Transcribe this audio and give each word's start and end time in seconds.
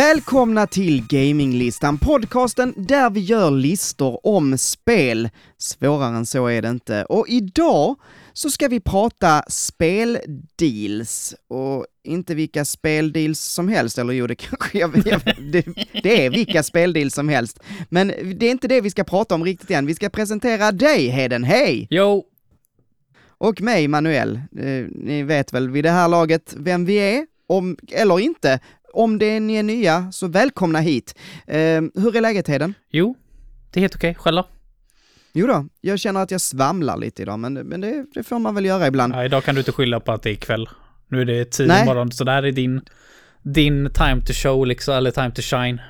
Välkomna 0.00 0.66
till 0.66 1.06
Gaminglistan, 1.08 1.98
podcasten 1.98 2.74
där 2.76 3.10
vi 3.10 3.20
gör 3.20 3.50
listor 3.50 4.26
om 4.26 4.58
spel. 4.58 5.28
Svårare 5.58 6.16
än 6.16 6.26
så 6.26 6.46
är 6.46 6.62
det 6.62 6.68
inte. 6.68 7.04
Och 7.04 7.28
idag 7.28 7.96
så 8.32 8.50
ska 8.50 8.68
vi 8.68 8.80
prata 8.80 9.42
speldeals. 9.48 11.34
Och 11.48 11.86
inte 12.04 12.34
vilka 12.34 12.64
speldeals 12.64 13.40
som 13.40 13.68
helst, 13.68 13.98
eller 13.98 14.12
jo, 14.12 14.26
det 14.26 14.34
kanske 14.50 14.78
jag, 14.78 15.02
jag 15.04 15.20
det, 15.52 15.66
det 16.02 16.26
är 16.26 16.30
vilka 16.30 16.62
speldeals 16.62 17.14
som 17.14 17.28
helst. 17.28 17.60
Men 17.88 18.08
det 18.08 18.46
är 18.46 18.50
inte 18.50 18.68
det 18.68 18.80
vi 18.80 18.90
ska 18.90 19.04
prata 19.04 19.34
om 19.34 19.44
riktigt 19.44 19.70
än. 19.70 19.86
Vi 19.86 19.94
ska 19.94 20.08
presentera 20.08 20.72
dig, 20.72 21.08
Heden. 21.08 21.44
Hej! 21.44 21.86
Jo! 21.90 22.24
Och 23.38 23.60
mig, 23.60 23.88
Manuel. 23.88 24.40
Eh, 24.56 24.86
ni 24.94 25.22
vet 25.22 25.52
väl 25.52 25.70
vid 25.70 25.84
det 25.84 25.90
här 25.90 26.08
laget 26.08 26.54
vem 26.56 26.84
vi 26.84 26.96
är, 26.96 27.26
om, 27.46 27.76
eller 27.92 28.20
inte. 28.20 28.60
Om 28.92 29.18
det 29.18 29.26
är 29.26 29.40
ni 29.40 29.54
är 29.54 29.62
nya, 29.62 30.12
så 30.12 30.28
välkomna 30.28 30.80
hit. 30.80 31.14
Eh, 31.46 31.56
hur 31.94 32.16
är 32.16 32.20
läget 32.20 32.48
Heden? 32.48 32.74
Jo, 32.90 33.16
det 33.70 33.78
är 33.78 33.80
helt 33.80 33.94
okej. 33.94 34.14
Själv 34.14 34.36
då? 34.36 34.46
Jo 35.32 35.46
då, 35.46 35.66
jag 35.80 36.00
känner 36.00 36.22
att 36.22 36.30
jag 36.30 36.40
svamlar 36.40 36.96
lite 36.96 37.22
idag, 37.22 37.38
men, 37.38 37.54
men 37.54 37.80
det, 37.80 38.04
det 38.14 38.22
får 38.22 38.38
man 38.38 38.54
väl 38.54 38.64
göra 38.64 38.86
ibland. 38.86 39.14
Ja, 39.14 39.24
idag 39.24 39.44
kan 39.44 39.54
du 39.54 39.60
inte 39.60 39.72
skylla 39.72 40.00
på 40.00 40.12
att 40.12 40.22
det 40.22 40.30
är 40.30 40.34
kväll. 40.34 40.68
Nu 41.08 41.20
är 41.20 41.24
det 41.24 41.44
tidig 41.44 41.84
morgon, 41.86 42.12
så 42.12 42.24
det 42.24 42.32
här 42.32 42.42
är 42.42 42.52
din, 42.52 42.80
din 43.42 43.90
time 43.94 44.20
to 44.26 44.32
show 44.32 44.66
liksom, 44.66 44.94
eller 44.94 45.10
time 45.10 45.30
to 45.30 45.42
shine. 45.42 45.80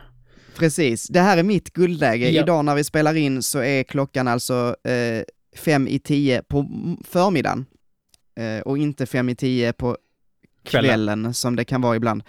Precis, 0.56 1.08
det 1.08 1.20
här 1.20 1.36
är 1.38 1.42
mitt 1.42 1.72
guldläge. 1.72 2.30
Ja. 2.30 2.42
Idag 2.42 2.64
när 2.64 2.74
vi 2.74 2.84
spelar 2.84 3.14
in 3.14 3.42
så 3.42 3.58
är 3.62 3.82
klockan 3.82 4.28
alltså 4.28 4.76
eh, 4.84 5.22
fem 5.56 5.88
i 5.88 5.98
tio 5.98 6.42
på 6.42 6.66
förmiddagen. 7.04 7.66
Eh, 8.36 8.60
och 8.60 8.78
inte 8.78 9.06
fem 9.06 9.28
i 9.28 9.34
tio 9.34 9.72
på 9.72 9.96
Kvällen. 10.64 10.88
kvällen 10.90 11.34
som 11.34 11.56
det 11.56 11.64
kan 11.64 11.80
vara 11.80 11.96
ibland. 11.96 12.22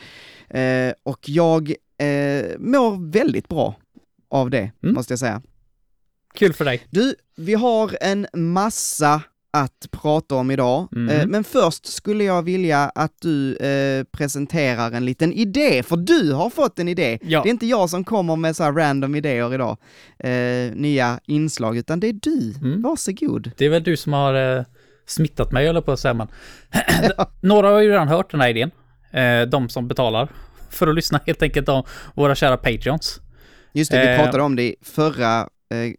Eh, 0.49 0.93
och 1.03 1.29
jag 1.29 1.69
eh, 1.97 2.45
mår 2.59 3.11
väldigt 3.11 3.47
bra 3.47 3.75
av 4.29 4.49
det, 4.49 4.71
Mm. 4.83 4.95
måste 4.95 5.11
jag 5.13 5.19
säga. 5.19 5.41
Kul 6.33 6.53
för 6.53 6.65
dig. 6.65 6.87
Du, 6.89 7.15
vi 7.35 7.53
har 7.53 7.97
en 8.02 8.27
massa 8.33 9.21
att 9.53 9.87
prata 9.91 10.35
om 10.35 10.52
idag, 10.52 10.87
Mhm. 10.91 11.09
eh, 11.09 11.25
men 11.27 11.43
först 11.43 11.85
skulle 11.85 12.23
jag 12.23 12.43
vilja 12.43 12.79
att 12.95 13.13
du 13.21 13.55
eh, 13.55 14.03
presenterar 14.03 14.91
en 14.91 15.05
liten 15.05 15.33
idé, 15.33 15.83
för 15.83 15.97
du 15.97 16.33
har 16.33 16.49
fått 16.49 16.79
en 16.79 16.87
idé. 16.87 17.19
Ja. 17.21 17.41
Det 17.43 17.49
är 17.49 17.52
inte 17.52 17.65
jag 17.65 17.89
som 17.89 18.03
kommer 18.03 18.35
med 18.35 18.55
så 18.55 18.63
här 18.63 18.71
random 18.71 19.15
idéer 19.15 19.53
idag, 19.53 19.77
eh, 20.19 20.75
nya 20.75 21.19
inslag, 21.25 21.77
utan 21.77 21.99
det 21.99 22.07
är 22.07 22.13
du. 22.13 22.53
Mm. 22.61 22.81
Varsågod. 22.81 23.52
Det 23.57 23.65
är 23.65 23.69
väl 23.69 23.83
du 23.83 23.97
som 23.97 24.13
har 24.13 24.57
eh, 24.57 24.63
smittat 25.12 25.52
mig, 25.52 25.67
eller 25.67 25.81
på 25.81 25.92
att 25.92 26.00
säga 26.00 26.14
man. 26.14 26.28
Några 27.42 27.70
har 27.70 27.80
ju 27.80 27.90
redan 27.90 28.08
hört 28.08 28.31
den 28.31 28.42
här 28.42 28.50
idén. 28.50 28.72
Eh, 29.12 29.42
de 29.42 29.70
som 29.70 29.88
betalar 29.88 30.28
för 30.70 30.88
att 30.88 30.95
lyssna 30.95 31.20
helt 31.26 31.42
enkelt 31.42 31.70
om 31.70 31.84
våra 32.14 32.36
kära 32.36 32.58
Patreons. 32.58 33.20
Just 33.73 33.92
det, 33.92 34.02
vi 34.02 34.08
Eh. 34.08 34.23
pratade 34.23 34.44
om 34.44 34.56
det 34.56 34.64
i 34.64 34.76
förra 34.82 35.39
eh, 35.42 35.94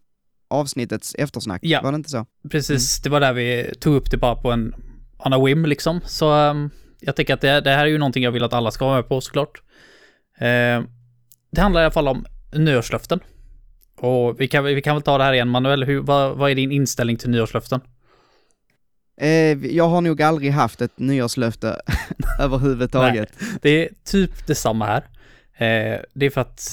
avsnittets 0.50 1.14
eftersnack, 1.18 1.60
Ja. 1.64 1.80
var 1.82 1.92
det 1.92 1.96
inte 1.96 2.10
så? 2.10 2.26
Precis, 2.50 3.02
det 3.02 3.10
var 3.10 3.20
där 3.20 3.32
vi 3.32 3.72
tog 3.80 3.94
upp 3.94 4.10
det 4.10 4.16
bara 4.16 4.34
på 4.36 4.50
en 4.52 4.74
on 5.18 5.32
a 5.32 5.44
whim 5.44 5.66
liksom. 5.66 6.00
Så 6.06 6.32
ehm, 6.32 6.70
jag 7.00 7.16
tänker 7.16 7.34
att 7.34 7.40
det, 7.40 7.60
det 7.60 7.70
här 7.70 7.82
är 7.82 7.86
ju 7.86 7.98
någonting 7.98 8.24
jag 8.24 8.30
vill 8.30 8.44
att 8.44 8.52
alla 8.52 8.70
ska 8.70 8.84
vara 8.86 8.96
med 8.96 9.08
på 9.08 9.20
såklart. 9.20 9.62
Eh, 10.38 10.82
det 11.52 11.60
handlar 11.60 11.80
i 11.80 11.84
alla 11.84 11.90
fall 11.90 12.08
om 12.08 12.24
nyårslöften. 12.52 13.20
Och 13.98 14.40
vi 14.40 14.48
kan, 14.48 14.64
vi 14.64 14.82
kan 14.82 14.94
väl 14.96 15.02
ta 15.02 15.18
det 15.18 15.24
här 15.24 15.32
igen, 15.32 15.48
Manuel. 15.48 15.84
Hur, 15.84 16.00
vad, 16.00 16.36
vad 16.36 16.50
är 16.50 16.54
din 16.54 16.72
inställning 16.72 17.16
till 17.16 17.30
nyårslöften? 17.30 17.80
Eh, 19.20 19.66
jag 19.66 19.88
har 19.88 20.00
nog 20.00 20.22
aldrig 20.22 20.52
haft 20.52 20.80
ett 20.80 20.98
nyårslöfte 20.98 21.80
överhuvudtaget. 22.38 23.28
Det 23.62 23.70
är 23.70 23.88
typ 24.04 24.46
detsamma 24.46 24.86
här. 24.86 25.02
Eh, 25.56 26.00
det 26.14 26.26
är 26.26 26.30
för 26.30 26.40
att 26.40 26.70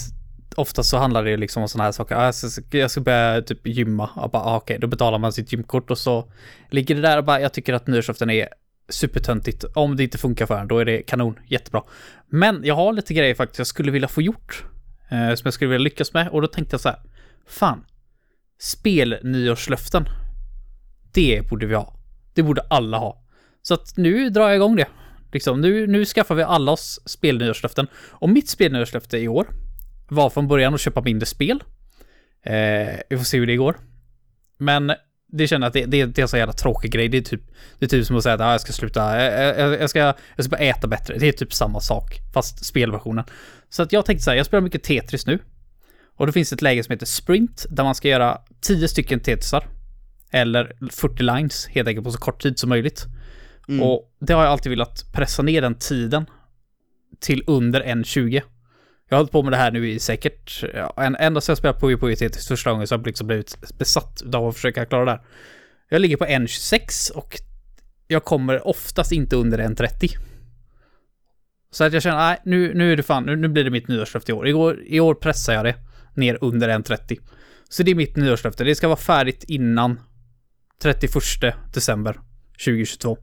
oftast 0.55 0.89
så 0.89 0.97
handlar 0.97 1.23
det 1.23 1.37
liksom 1.37 1.61
om 1.61 1.69
sådana 1.69 1.83
här 1.83 1.91
saker. 1.91 2.15
Ah, 2.15 2.25
jag, 2.25 2.35
ska, 2.35 2.77
jag 2.77 2.91
ska 2.91 3.01
börja 3.01 3.41
typ 3.41 3.67
gymma. 3.67 4.09
Och 4.15 4.31
bara, 4.31 4.43
ah, 4.43 4.57
okej, 4.57 4.77
då 4.79 4.87
betalar 4.87 5.17
man 5.17 5.33
sitt 5.33 5.53
gymkort 5.53 5.91
och 5.91 5.97
så 5.97 6.31
ligger 6.69 6.95
det 6.95 7.01
där 7.01 7.17
och 7.17 7.23
bara, 7.23 7.41
jag 7.41 7.53
tycker 7.53 7.73
att 7.73 7.87
nyårslöften 7.87 8.29
är 8.29 8.47
supertöntigt. 8.89 9.63
Om 9.63 9.95
det 9.95 10.03
inte 10.03 10.17
funkar 10.17 10.45
för 10.45 10.59
en, 10.59 10.67
då 10.67 10.79
är 10.79 10.85
det 10.85 11.01
kanon, 11.01 11.39
jättebra. 11.47 11.83
Men 12.27 12.61
jag 12.63 12.75
har 12.75 12.93
lite 12.93 13.13
grejer 13.13 13.35
faktiskt 13.35 13.59
jag 13.59 13.67
skulle 13.67 13.91
vilja 13.91 14.07
få 14.07 14.21
gjort. 14.21 14.63
Eh, 15.09 15.35
som 15.35 15.41
jag 15.43 15.53
skulle 15.53 15.69
vilja 15.69 15.83
lyckas 15.83 16.13
med. 16.13 16.29
Och 16.29 16.41
då 16.41 16.47
tänkte 16.47 16.73
jag 16.73 16.81
så 16.81 16.89
här, 16.89 16.99
fan. 17.47 17.85
Spel-nyårslöften. 18.59 20.05
Det 21.13 21.49
borde 21.49 21.65
vi 21.65 21.75
ha. 21.75 21.98
Det 22.39 22.43
borde 22.43 22.61
alla 22.69 22.97
ha. 22.97 23.23
Så 23.61 23.73
att 23.73 23.97
nu 23.97 24.29
drar 24.29 24.47
jag 24.47 24.55
igång 24.55 24.75
det. 24.75 24.87
Liksom, 25.31 25.61
nu, 25.61 25.87
nu 25.87 26.05
skaffar 26.05 26.35
vi 26.35 26.43
alla 26.43 26.71
oss 26.71 26.99
spelnyårslöften. 27.05 27.87
Och 27.95 28.29
mitt 28.29 28.49
spelnyårslöfte 28.49 29.17
i 29.17 29.27
år 29.27 29.47
var 30.09 30.29
från 30.29 30.47
början 30.47 30.73
att 30.73 30.81
köpa 30.81 31.01
mindre 31.01 31.25
spel. 31.25 31.63
Eh, 32.43 32.53
vi 33.09 33.17
får 33.17 33.23
se 33.23 33.37
hur 33.37 33.47
det 33.47 33.55
går. 33.55 33.77
Men 34.57 34.91
det 35.27 35.47
känner 35.47 35.65
jag 35.65 35.67
att 35.67 35.73
det, 35.73 35.85
det, 35.85 36.05
det 36.05 36.21
är 36.21 36.23
en 36.23 36.27
så 36.27 36.37
jävla 36.37 36.53
tråkig 36.53 36.91
grej. 36.91 37.07
Det 37.07 37.17
är 37.17 37.21
typ, 37.21 37.41
det 37.79 37.85
är 37.85 37.89
typ 37.89 38.05
som 38.05 38.15
att 38.15 38.23
säga 38.23 38.35
att 38.35 38.41
ah, 38.41 38.51
jag 38.51 38.61
ska 38.61 38.73
sluta, 38.73 39.17
eh, 39.17 39.39
eh, 39.39 39.59
jag, 39.59 39.71
jag, 39.71 39.81
jag, 39.81 39.89
ska, 39.89 39.99
jag 40.35 40.45
ska 40.45 40.49
bara 40.49 40.61
äta 40.61 40.87
bättre. 40.87 41.17
Det 41.17 41.27
är 41.27 41.31
typ 41.31 41.53
samma 41.53 41.79
sak, 41.79 42.19
fast 42.33 42.65
spelversionen. 42.65 43.25
Så 43.69 43.83
att 43.83 43.93
jag 43.93 44.05
tänkte 44.05 44.23
så 44.23 44.29
här, 44.29 44.37
jag 44.37 44.45
spelar 44.45 44.61
mycket 44.61 44.83
Tetris 44.83 45.25
nu. 45.25 45.39
Och 46.15 46.25
då 46.25 46.31
finns 46.31 46.49
det 46.49 46.53
ett 46.53 46.61
läge 46.61 46.83
som 46.83 46.91
heter 46.91 47.05
Sprint, 47.05 47.65
där 47.69 47.83
man 47.83 47.95
ska 47.95 48.07
göra 48.07 48.41
10 48.61 48.87
stycken 48.87 49.19
Tetrisar. 49.19 49.78
Eller 50.31 50.73
40 50.91 51.23
lines, 51.23 51.67
helt 51.67 51.87
enkelt 51.87 52.05
på 52.05 52.11
så 52.11 52.17
kort 52.17 52.41
tid 52.41 52.59
som 52.59 52.69
möjligt. 52.69 53.05
Mm. 53.67 53.83
Och 53.83 54.15
det 54.19 54.33
har 54.33 54.43
jag 54.43 54.51
alltid 54.51 54.69
velat 54.69 55.05
pressa 55.13 55.41
ner 55.41 55.61
den 55.61 55.75
tiden 55.75 56.25
till 57.19 57.43
under 57.47 57.81
1.20. 57.81 58.41
Jag 59.09 59.17
har 59.17 59.19
hållit 59.19 59.31
på 59.31 59.43
med 59.43 59.53
det 59.53 59.57
här 59.57 59.71
nu 59.71 59.89
i 59.89 59.99
säkert, 59.99 60.63
ja, 60.73 60.93
ända 60.97 61.41
sedan 61.41 61.51
jag 61.51 61.57
spelade 61.57 61.97
på 61.97 62.15
Tetris 62.15 62.47
första 62.47 62.71
gången 62.71 62.87
så 62.87 62.95
har 62.95 62.99
jag 62.99 63.07
liksom 63.07 63.27
blivit 63.27 63.77
besatt 63.77 64.23
av 64.33 64.47
att 64.47 64.55
försöka 64.55 64.85
klara 64.85 65.05
det 65.05 65.11
här. 65.11 65.21
Jag 65.89 66.01
ligger 66.01 66.17
på 66.17 66.25
1.26 66.25 67.11
och 67.11 67.39
jag 68.07 68.23
kommer 68.23 68.67
oftast 68.67 69.11
inte 69.11 69.35
under 69.35 69.57
1.30. 69.57 70.17
Så 71.71 71.83
att 71.83 71.93
jag 71.93 72.03
känner, 72.03 72.17
nej, 72.17 72.37
nu, 72.45 72.73
nu 72.73 72.91
är 72.91 72.97
det 72.97 73.03
fan, 73.03 73.23
nu, 73.25 73.35
nu 73.35 73.47
blir 73.47 73.63
det 73.63 73.69
mitt 73.69 73.87
nyårslöfte 73.87 74.31
i 74.31 74.35
år. 74.35 74.47
I 74.47 74.53
år. 74.53 74.83
I 74.85 74.99
år 74.99 75.13
pressar 75.15 75.53
jag 75.53 75.65
det 75.65 75.75
ner 76.13 76.37
under 76.41 76.69
1.30. 76.69 77.19
Så 77.69 77.83
det 77.83 77.91
är 77.91 77.95
mitt 77.95 78.15
nyårslöfte. 78.15 78.63
Det 78.63 78.75
ska 78.75 78.87
vara 78.87 78.97
färdigt 78.97 79.43
innan 79.47 79.99
31 80.81 81.13
december 81.73 82.19
2022. 82.65 83.17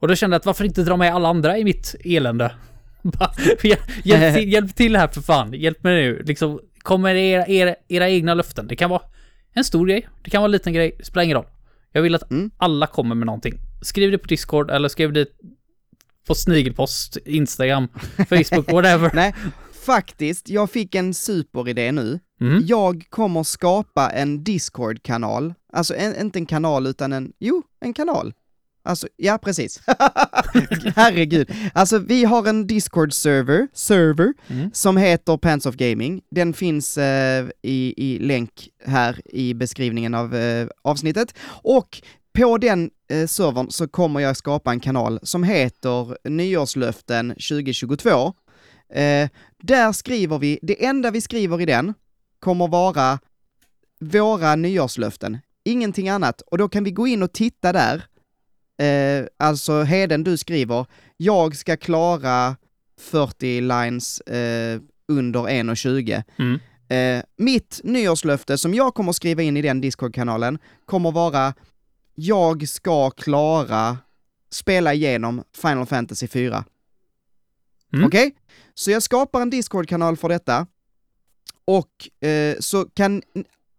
Och 0.00 0.08
då 0.08 0.14
kände 0.14 0.34
jag 0.34 0.38
att 0.40 0.46
varför 0.46 0.64
inte 0.64 0.82
dra 0.82 0.96
med 0.96 1.14
alla 1.14 1.28
andra 1.28 1.58
i 1.58 1.64
mitt 1.64 1.94
elände? 2.04 2.54
Hjälp, 4.04 4.34
till, 4.34 4.52
hjälp 4.52 4.74
till 4.76 4.96
här 4.96 5.08
för 5.08 5.20
fan. 5.20 5.52
Hjälp 5.54 5.82
mig 5.82 5.94
nu. 5.94 6.22
Liksom, 6.26 6.60
kom 6.78 7.02
med 7.02 7.16
era, 7.16 7.46
era, 7.46 7.74
era 7.88 8.08
egna 8.08 8.34
löften. 8.34 8.66
Det 8.66 8.76
kan 8.76 8.90
vara 8.90 9.02
en 9.54 9.64
stor 9.64 9.86
grej. 9.86 10.08
Det 10.24 10.30
kan 10.30 10.40
vara 10.42 10.46
en 10.48 10.52
liten 10.52 10.72
grej. 10.72 10.94
Det 10.98 11.04
spelar 11.04 11.22
ingen 11.24 11.36
roll. 11.36 11.46
Jag 11.92 12.02
vill 12.02 12.14
att 12.14 12.30
Mm. 12.30 12.50
alla 12.56 12.86
kommer 12.86 13.14
med 13.14 13.26
någonting. 13.26 13.54
Skriv 13.82 14.10
det 14.10 14.18
på 14.18 14.26
Discord 14.26 14.70
eller 14.70 14.88
skriv 14.88 15.12
det 15.12 15.26
på 16.26 16.34
snigelpost, 16.34 17.16
Instagram, 17.16 17.88
Facebook, 18.28 18.72
whatever. 18.72 19.10
Nej, 19.14 19.34
faktiskt, 19.86 20.48
jag 20.48 20.70
fick 20.70 20.94
en 20.94 21.14
superidé 21.14 21.92
nu. 21.92 22.20
Mm. 22.42 22.62
Jag 22.66 23.04
kommer 23.10 23.42
skapa 23.42 24.10
en 24.10 24.44
Discord-kanal, 24.44 25.54
alltså 25.72 25.94
en, 25.94 26.20
inte 26.20 26.38
en 26.38 26.46
kanal 26.46 26.86
utan 26.86 27.12
en, 27.12 27.32
jo, 27.38 27.62
en 27.80 27.92
kanal. 27.94 28.34
Alltså, 28.84 29.08
ja 29.16 29.38
precis. 29.38 29.80
Herregud. 30.96 31.50
Alltså 31.74 31.98
vi 31.98 32.24
har 32.24 32.48
en 32.48 32.66
Discord-server, 32.66 33.68
server, 33.72 34.32
Mm. 34.48 34.70
som 34.74 34.96
heter 34.96 35.36
Pants 35.36 35.66
of 35.66 35.74
Gaming. 35.76 36.22
Den 36.30 36.52
finns 36.52 36.98
eh, 36.98 37.46
i, 37.62 37.94
i 37.96 38.18
länk 38.18 38.68
här 38.86 39.20
i 39.24 39.54
beskrivningen 39.54 40.14
av 40.14 40.34
eh, 40.34 40.68
avsnittet. 40.82 41.34
Och 41.48 42.02
på 42.38 42.58
den 42.58 42.90
eh, 43.10 43.26
servern 43.26 43.70
så 43.70 43.88
kommer 43.88 44.20
jag 44.20 44.36
skapa 44.36 44.70
en 44.72 44.80
kanal 44.80 45.18
som 45.22 45.42
heter 45.44 46.28
Nyårslöften 46.28 47.28
2022. 47.28 48.08
Eh, 48.94 49.28
där 49.62 49.92
skriver 49.92 50.38
vi, 50.38 50.58
det 50.62 50.84
enda 50.84 51.10
vi 51.10 51.20
skriver 51.20 51.60
i 51.60 51.66
den 51.66 51.94
kommer 52.42 52.68
vara 52.68 53.18
våra 54.00 54.56
nyårslöften, 54.56 55.38
ingenting 55.64 56.08
annat. 56.08 56.40
Och 56.40 56.58
då 56.58 56.68
kan 56.68 56.84
vi 56.84 56.90
gå 56.90 57.06
in 57.06 57.22
och 57.22 57.32
titta 57.32 57.72
där. 57.72 58.04
Eh, 58.78 59.26
alltså 59.36 59.82
Heden, 59.82 60.24
du 60.24 60.36
skriver, 60.36 60.86
jag 61.16 61.56
ska 61.56 61.76
klara 61.76 62.56
40 63.00 63.60
lines 63.60 64.20
eh, 64.20 64.80
under 65.08 65.40
1.20. 65.40 66.22
Mm. 66.38 66.58
Eh, 66.88 67.24
mitt 67.36 67.80
nyårslöfte 67.84 68.58
som 68.58 68.74
jag 68.74 68.94
kommer 68.94 69.12
skriva 69.12 69.42
in 69.42 69.56
i 69.56 69.62
den 69.62 69.80
Discord-kanalen 69.80 70.58
kommer 70.84 71.12
vara, 71.12 71.54
jag 72.14 72.68
ska 72.68 73.10
klara 73.10 73.98
spela 74.50 74.94
igenom 74.94 75.44
Final 75.56 75.86
Fantasy 75.86 76.28
4. 76.28 76.64
Mm. 77.92 78.06
Okej? 78.06 78.34
Så 78.74 78.90
jag 78.90 79.02
skapar 79.02 79.42
en 79.42 79.50
Discord-kanal 79.50 80.16
för 80.16 80.28
detta. 80.28 80.66
Och 81.64 82.26
eh, 82.28 82.56
så 82.60 82.84
kan 82.84 83.22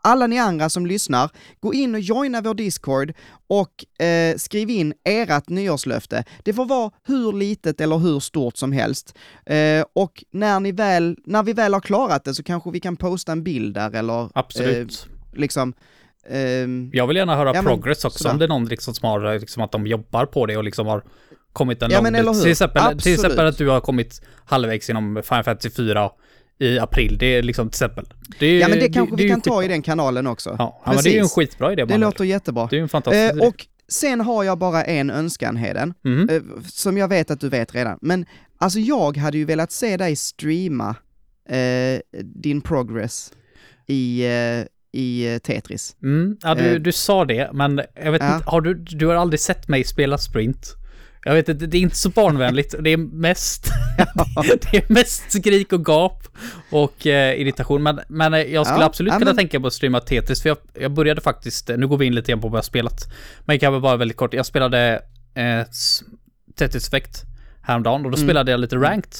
alla 0.06 0.28
ni 0.28 0.40
andra 0.40 0.70
som 0.70 0.86
lyssnar, 0.86 1.30
gå 1.60 1.74
in 1.74 1.96
och 1.96 2.02
joina 2.02 2.42
vår 2.42 2.54
Discord 2.54 3.14
och 3.48 4.04
eh, 4.06 4.36
skriv 4.38 4.70
in 4.70 4.94
ert 5.04 5.50
nyårslöfte. 5.50 6.24
Det 6.44 6.54
får 6.54 6.66
vara 6.66 6.92
hur 7.04 7.34
litet 7.34 7.82
eller 7.82 7.98
hur 7.98 8.20
stort 8.20 8.58
som 8.58 8.72
helst. 8.72 9.18
Eh, 9.46 9.86
och 9.94 10.24
när, 10.32 10.60
ni 10.60 10.72
väl, 10.72 11.18
när 11.26 11.44
vi 11.44 11.54
väl 11.54 11.74
har 11.74 11.82
klarat 11.82 12.24
det 12.24 12.34
så 12.36 12.44
kanske 12.44 12.72
vi 12.72 12.80
kan 12.80 12.96
posta 12.96 13.32
en 13.32 13.44
bild 13.44 13.74
där 13.76 13.96
eller... 13.96 14.30
Absolut. 14.34 15.08
Eh, 15.34 15.40
liksom... 15.40 15.74
ehm, 16.30 16.90
Jag 16.94 17.08
vill 17.08 17.18
gärna 17.18 17.36
höra 17.36 17.50
Ja, 17.56 17.62
men, 17.62 17.66
progress 17.74 18.06
också, 18.06 18.18
sådär. 18.18 18.32
om 18.34 18.40
det 18.40 18.46
är 18.46 18.50
någon 18.50 18.66
liksom 18.66 18.94
som 18.94 19.10
har, 19.10 19.40
liksom 19.40 19.64
att 19.64 19.72
de 19.72 19.88
jobbar 19.88 20.26
på 20.26 20.46
det 20.46 20.58
och 20.58 20.64
liksom 20.64 20.88
har 20.88 21.04
kommit 21.54 21.82
en 21.82 21.92
Ja, 21.92 22.02
lång 22.02 22.12
men? 22.12 22.42
Till 22.42 22.52
exempel, 22.52 22.82
till 22.84 22.92
Absolut. 22.96 23.20
exempel 23.20 23.46
att 23.46 23.58
du 23.58 23.70
har 23.70 23.82
kommit 23.82 24.22
halvvägs 24.46 24.90
inom 24.90 25.22
Final 25.24 25.44
Fantasy 25.44 25.70
4 25.70 26.10
i 26.64 26.80
april, 26.80 27.18
det 27.18 27.26
är 27.26 27.44
liksom 27.44 27.70
till 27.70 27.76
exempel. 27.76 28.06
Det 28.40 28.46
är, 28.46 28.60
ja 28.60 28.68
men 28.68 28.80
det 28.80 28.90
kanske 28.90 29.16
är 29.16 29.18
vi 29.18 29.30
kan 29.30 29.42
ta 29.42 29.50
skitbra. 29.52 29.66
i 29.66 29.68
den 29.68 29.82
kanalen 29.82 30.28
också. 30.28 30.56
Ja, 30.60 30.82
ja 30.86 30.94
men 30.94 31.04
det 31.04 31.10
är 31.10 31.14
ju 31.14 31.20
en 31.20 31.30
skitbra 31.30 31.74
idé. 31.74 31.86
Det 31.86 31.98
låter 31.98 32.24
jättebra. 32.24 32.68
Det 32.70 32.76
är 32.76 32.78
ju 32.78 32.84
en 32.84 32.90
fantastisk 32.90 33.32
Eh, 33.32 33.38
idé. 33.38 33.48
och 33.48 33.68
sen 33.88 34.22
har 34.22 34.44
jag 34.44 34.58
bara 34.58 34.84
en 34.84 35.10
önskan 35.10 35.56
Heden, 35.58 35.94
Mhm. 36.04 36.30
eh, 36.30 36.42
som 36.68 36.98
jag 36.98 37.08
vet 37.08 37.32
att 37.32 37.40
du 37.40 37.50
vet 37.50 37.76
redan. 37.76 37.98
Men 38.02 38.26
alltså 38.58 38.80
jag 38.80 39.18
hade 39.18 39.38
ju 39.38 39.46
velat 39.46 39.72
se 39.72 39.98
dig 39.98 40.16
streama 40.16 40.96
eh, 41.50 42.00
din 42.24 42.62
progress 42.62 43.32
i, 43.88 44.26
eh, 44.26 44.66
i 45.02 45.34
eh, 45.34 45.38
Tetris. 45.40 45.96
Mm, 46.04 46.38
ja, 46.44 46.56
du, 46.56 46.62
Eh. 46.76 46.80
du 46.80 46.92
sa 46.92 47.26
det, 47.26 47.50
men 47.54 47.82
jag 48.04 48.12
vet 48.12 48.22
Ja. 48.22 48.36
inte, 48.36 48.50
har 48.50 48.62
du, 48.62 48.74
du 48.74 49.06
har 49.08 49.16
aldrig 49.16 49.40
sett 49.40 49.68
mig 49.68 49.84
spela 49.84 50.18
sprint? 50.18 50.76
Jag 51.26 51.34
vet 51.34 51.50
inte, 51.50 51.66
det 51.66 51.78
är 51.78 51.82
inte 51.82 51.96
så 51.96 52.10
barnvänligt. 52.10 52.76
Det 52.80 52.90
är 52.90 52.98
mest, 52.98 53.66
det 54.72 54.78
är 54.78 54.94
mest 54.94 55.32
skrik 55.32 55.74
och 55.74 55.86
gap 55.86 56.28
och 56.72 57.08
eh, 57.08 57.42
irritation. 57.42 57.84
Men, 57.84 58.00
men 58.08 58.34
eh, 58.34 58.40
jag 58.40 58.66
skulle 58.68 58.82
Ja, 58.82 58.86
absolut 58.86 59.14
ja, 59.14 59.20
kunna 59.20 59.30
men- 59.30 59.38
tänka 59.38 59.60
på 59.60 59.68
att 59.68 59.74
streama 59.74 60.00
Tetris, 60.00 60.42
för 60.42 60.50
jag, 60.50 60.58
jag 60.74 60.92
började 60.92 61.22
faktiskt, 61.22 61.70
eh, 61.70 61.78
nu 61.78 61.88
går 61.88 61.98
vi 61.98 62.06
in 62.06 62.16
lite 62.16 62.32
grann 62.32 62.42
på 62.42 62.48
vad 62.48 62.58
jag 62.58 62.66
spelat. 62.66 63.14
Men 63.46 63.54
jag 63.54 63.62
kan 63.62 63.74
väl 63.74 63.82
bara 63.82 63.98
väldigt 63.98 64.18
kort, 64.18 64.34
jag 64.34 64.46
spelade 64.46 65.02
eh, 65.36 65.62
Tetris 66.56 66.88
Effect 66.88 67.24
häromdagen 67.62 68.06
och 68.06 68.12
då 68.12 68.18
Mm. 68.18 68.28
spelade 68.28 68.52
jag 68.52 68.60
lite 68.60 68.76
ranked. 68.76 69.14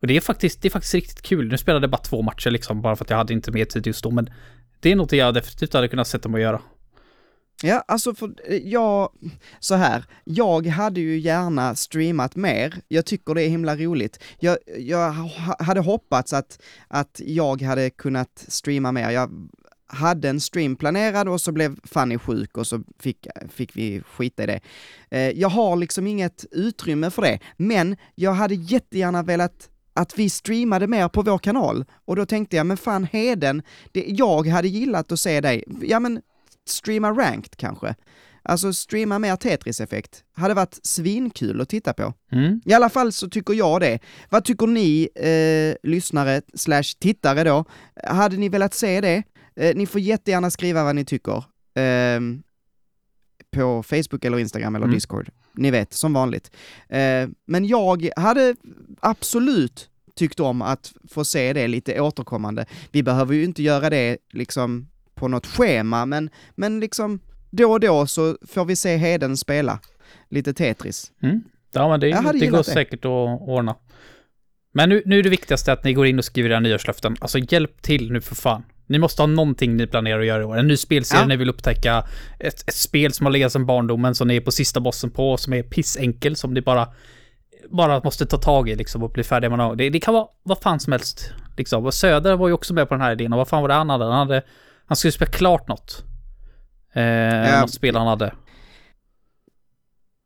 Och 0.00 0.06
det 0.06 0.16
är 0.16 0.20
faktiskt, 0.20 0.62
det 0.62 0.68
är 0.68 0.70
faktiskt 0.70 0.94
riktigt 0.94 1.22
kul. 1.22 1.48
Nu 1.48 1.58
spelade 1.58 1.84
jag 1.84 1.90
bara 1.90 2.02
två 2.02 2.22
matcher 2.22 2.50
liksom, 2.50 2.82
bara 2.82 2.96
för 2.96 3.04
att 3.04 3.10
jag 3.10 3.16
hade 3.16 3.32
inte 3.32 3.50
mer 3.50 3.64
tid 3.64 3.86
just 3.86 4.02
då, 4.04 4.10
men 4.10 4.30
det 4.80 4.92
är 4.92 4.96
något 4.96 5.12
jag 5.12 5.34
definitivt 5.34 5.72
hade 5.74 5.88
kunnat 5.88 6.06
sätta 6.08 6.28
mig 6.28 6.38
och 6.38 6.42
göra. 6.42 6.60
Ja, 7.62 7.84
alltså 7.88 8.14
för 8.14 8.34
eh, 8.44 8.56
jag, 8.56 9.10
så 9.60 9.74
här, 9.74 10.04
jag 10.24 10.66
hade 10.66 11.00
ju 11.00 11.18
gärna 11.18 11.74
streamat 11.74 12.36
mer, 12.36 12.74
jag 12.88 13.06
tycker 13.06 13.34
det 13.34 13.42
är 13.42 13.48
himla 13.48 13.76
roligt. 13.76 14.18
Jag, 14.38 14.58
jag 14.78 15.12
hade 15.58 15.80
hoppats 15.80 16.32
att, 16.32 16.62
att 16.88 17.20
jag 17.24 17.62
hade 17.62 17.90
kunnat 17.90 18.44
streama 18.48 18.92
mer, 18.92 19.10
jag 19.10 19.48
hade 19.86 20.28
en 20.28 20.40
stream 20.40 20.76
planerad 20.76 21.28
och 21.28 21.40
så 21.40 21.52
blev 21.52 21.76
Fanny 21.84 22.18
sjuk 22.18 22.56
och 22.58 22.66
så 22.66 22.82
fick, 22.98 23.26
fick 23.48 23.76
vi 23.76 24.02
skita 24.02 24.42
i 24.42 24.46
det. 24.46 24.60
Eh, 25.10 25.30
jag 25.40 25.48
har 25.48 25.76
liksom 25.76 26.06
inget 26.06 26.46
utrymme 26.50 27.10
för 27.10 27.22
det, 27.22 27.38
men 27.56 27.96
jag 28.14 28.32
hade 28.32 28.54
jättegärna 28.54 29.22
velat 29.22 29.68
att 29.94 30.18
vi 30.18 30.30
streamade 30.30 30.86
mer 30.86 31.08
på 31.08 31.22
vår 31.22 31.38
kanal. 31.38 31.84
Och 32.04 32.16
då 32.16 32.26
tänkte 32.26 32.56
jag, 32.56 32.66
men 32.66 32.76
fan 32.76 33.04
Heden, 33.04 33.62
det, 33.92 34.04
jag 34.08 34.46
hade 34.46 34.68
gillat 34.68 35.12
att 35.12 35.20
se 35.20 35.40
dig, 35.40 35.64
ja 35.82 36.00
men 36.00 36.22
streama 36.68 37.10
ranked 37.12 37.56
kanske. 37.56 37.94
Alltså 38.44 38.72
streama 38.72 39.18
mer 39.18 39.36
Tetris-effekt. 39.36 40.24
Hade 40.34 40.54
varit 40.54 40.78
svinkul 40.82 41.60
att 41.60 41.68
titta 41.68 41.92
på. 41.92 42.14
Mm. 42.32 42.60
I 42.64 42.72
alla 42.72 42.88
fall 42.88 43.12
så 43.12 43.28
tycker 43.28 43.54
jag 43.54 43.80
det. 43.80 43.98
Vad 44.30 44.44
tycker 44.44 44.66
ni, 44.66 45.08
eh, 45.14 45.90
lyssnare 45.90 46.42
slash 46.54 46.82
tittare 47.00 47.44
då? 47.44 47.64
Hade 48.04 48.36
ni 48.36 48.48
velat 48.48 48.74
se 48.74 49.00
det? 49.00 49.22
Eh, 49.56 49.76
ni 49.76 49.86
får 49.86 50.00
jättegärna 50.00 50.50
skriva 50.50 50.84
vad 50.84 50.96
ni 50.96 51.04
tycker. 51.04 51.44
ehm, 51.74 52.42
på 53.50 53.82
Facebook 53.82 54.24
eller 54.24 54.38
Instagram 54.38 54.74
eller 54.74 54.84
Mm. 54.86 54.94
Discord. 54.94 55.30
Ni 55.52 55.70
vet, 55.70 55.92
som 55.92 56.12
vanligt. 56.12 56.50
Eh, 56.88 57.28
men 57.46 57.66
jag 57.66 58.08
hade 58.16 58.56
absolut 59.00 59.90
tyckt 60.14 60.40
om 60.40 60.62
att 60.62 60.92
få 61.08 61.24
se 61.24 61.52
det 61.52 61.68
lite 61.68 62.00
återkommande. 62.00 62.66
Vi 62.92 63.02
behöver 63.02 63.34
ju 63.34 63.44
inte 63.44 63.62
göra 63.62 63.90
det 63.90 64.18
liksom 64.32 64.88
på 65.14 65.28
något 65.28 65.46
schema, 65.46 66.06
men, 66.06 66.30
men 66.54 66.80
liksom 66.80 67.20
då 67.50 67.72
och 67.72 67.80
då 67.80 68.06
så 68.06 68.36
får 68.48 68.64
vi 68.64 68.76
se 68.76 68.96
Heden 68.96 69.36
spela 69.36 69.78
lite 70.28 70.54
Tetris. 70.54 71.12
Mm. 71.22 71.42
Ja, 71.72 71.88
men 71.88 72.00
det, 72.00 72.06
det 72.32 72.46
går 72.46 72.58
det. 72.58 72.64
säkert 72.64 73.04
att 73.04 73.40
ordna. 73.40 73.76
Men 74.74 74.88
nu, 74.88 75.02
nu 75.06 75.18
är 75.18 75.22
det 75.22 75.28
viktigaste 75.28 75.72
att 75.72 75.84
ni 75.84 75.92
går 75.92 76.06
in 76.06 76.18
och 76.18 76.24
skriver 76.24 76.50
era 76.50 76.60
nyårslöften. 76.60 77.16
Alltså 77.20 77.38
hjälp 77.38 77.82
till 77.82 78.12
nu 78.12 78.20
för 78.20 78.34
fan. 78.34 78.62
Ni 78.86 78.98
måste 78.98 79.22
ha 79.22 79.26
någonting 79.26 79.76
ni 79.76 79.86
planerar 79.86 80.20
att 80.20 80.26
göra 80.26 80.42
i 80.42 80.44
år. 80.44 80.58
En 80.58 80.68
ny 80.68 80.76
spelserie 80.76 81.20
Ja. 81.22 81.26
ni 81.26 81.36
vill 81.36 81.50
upptäcka. 81.50 82.04
Ett, 82.38 82.68
ett 82.68 82.74
spel 82.74 83.12
som 83.12 83.26
har 83.26 83.30
legat 83.32 83.52
sedan 83.52 83.66
barndomen 83.66 84.14
som 84.14 84.28
ni 84.28 84.36
är 84.36 84.40
på 84.40 84.50
sista 84.50 84.80
bossen 84.80 85.10
på, 85.10 85.36
som 85.36 85.52
är 85.52 85.62
pissenkel, 85.62 86.36
som 86.36 86.54
ni 86.54 86.60
bara, 86.60 86.88
bara 87.70 88.00
måste 88.04 88.26
ta 88.26 88.36
tag 88.36 88.68
i 88.68 88.76
liksom 88.76 89.02
och 89.02 89.10
bli 89.10 89.24
färdiga 89.24 89.56
med. 89.56 89.78
Det, 89.78 89.90
det 89.90 90.00
kan 90.00 90.14
vara 90.14 90.26
vad 90.42 90.58
fan 90.58 90.80
som 90.80 90.92
helst. 90.92 91.32
Liksom. 91.56 91.86
Och 91.86 91.94
Söder 91.94 92.36
var 92.36 92.48
ju 92.48 92.54
också 92.54 92.74
med 92.74 92.88
på 92.88 92.94
den 92.94 93.02
här 93.02 93.12
idén. 93.12 93.32
Och 93.32 93.38
vad 93.38 93.48
fan 93.48 93.62
var 93.62 93.68
det 93.68 93.74
han 93.74 93.90
hade? 93.90 94.04
Han, 94.04 94.28
hade, 94.28 94.42
han 94.92 94.96
skulle 94.96 95.12
spela 95.12 95.30
klart 95.30 95.68
något. 95.68 96.04
Eh, 96.94 97.02
Ja. 97.02 97.60
Något 97.60 97.74
spel 97.74 97.96
han 97.96 98.06
hade. 98.06 98.34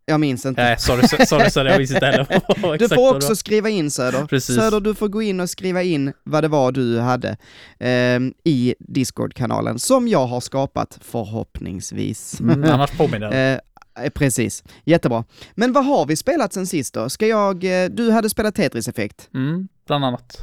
Jag 0.08 0.20
minns 0.20 0.46
inte. 0.46 0.62
Nej, 0.62 0.78
sorry, 0.78 1.26
sorry, 1.26 1.50
sorry, 1.50 1.70
jag 1.70 1.78
visste 1.78 1.94
inte 1.94 2.06
heller. 2.06 2.78
Du 2.78 2.88
får 2.88 3.16
också 3.16 3.36
skriva 3.36 3.68
in 3.68 3.90
Söder. 3.90 4.26
Precis. 4.26 4.56
Söder, 4.56 4.80
du 4.80 4.94
får 4.94 5.08
gå 5.08 5.22
in 5.22 5.40
och 5.40 5.50
skriva 5.50 5.82
in 5.82 6.12
vad 6.24 6.44
det 6.44 6.48
var 6.48 6.72
du 6.72 6.98
hade 7.00 7.36
ehm, 7.78 8.34
i 8.44 8.74
Discord-kanalen, 8.78 9.78
som 9.78 10.08
jag 10.08 10.26
har 10.26 10.40
skapat 10.40 10.98
förhoppningsvis. 11.02 12.40
Mm, 12.40 12.64
annars 12.64 12.90
påminner. 12.90 13.52
Eh, 13.96 14.04
eh, 14.04 14.10
precis, 14.10 14.64
jättebra. 14.84 15.24
Men 15.54 15.72
vad 15.72 15.84
har 15.86 16.06
vi 16.06 16.16
spelat 16.16 16.52
sen 16.52 16.66
sist 16.66 16.94
då? 16.94 17.08
Ska 17.08 17.26
jag, 17.26 17.84
eh, 17.84 17.88
du 17.90 18.10
hade 18.10 18.30
spelat 18.30 18.54
Tetris-effekt? 18.54 19.28
Mm, 19.34 19.68
bland 19.86 20.04
annat. 20.04 20.38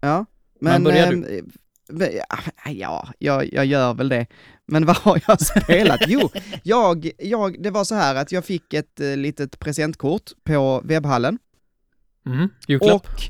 Ja. 0.00 0.24
Men 0.60 0.84
börjar 0.84 1.12
ehm, 1.12 1.24
eh, 1.24 1.30
Ja, 2.66 3.08
jag, 3.18 3.52
jag 3.52 3.66
gör 3.66 3.94
väl 3.94 4.08
det. 4.08 4.26
Men 4.66 4.86
vad 4.86 4.96
har 4.96 5.20
jag 5.28 5.40
spelat? 5.40 6.00
Jo, 6.06 6.30
jag, 6.62 7.10
jag, 7.18 7.62
det 7.62 7.70
var 7.70 7.84
så 7.84 7.94
här 7.94 8.14
att 8.14 8.32
jag 8.32 8.44
fick 8.44 8.74
ett 8.74 9.00
eh, 9.00 9.16
litet 9.16 9.58
presentkort 9.58 10.22
på 10.44 10.80
webbhallen. 10.84 11.38
Mm, 12.26 12.48
julklapp. 12.68 12.94
Och, 13.06 13.22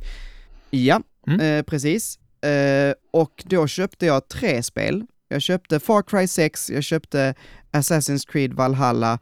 ja, 0.71 1.01
Mm. 1.29 1.41
eh, 1.41 1.63
precis. 1.63 2.19
Eh, 2.45 2.95
och 3.13 3.43
då 3.47 3.67
köpte 3.67 4.07
jag 4.07 4.29
tre 4.29 4.63
spel. 4.63 5.05
Jag 5.29 5.43
köpte 5.43 5.81
Far 5.81 6.03
Cry 6.03 6.27
6, 6.29 6.71
jag 6.71 6.85
köpte 6.85 7.35
Assassin's 7.73 8.29
Creed 8.31 8.53
Valhalla 8.53 9.19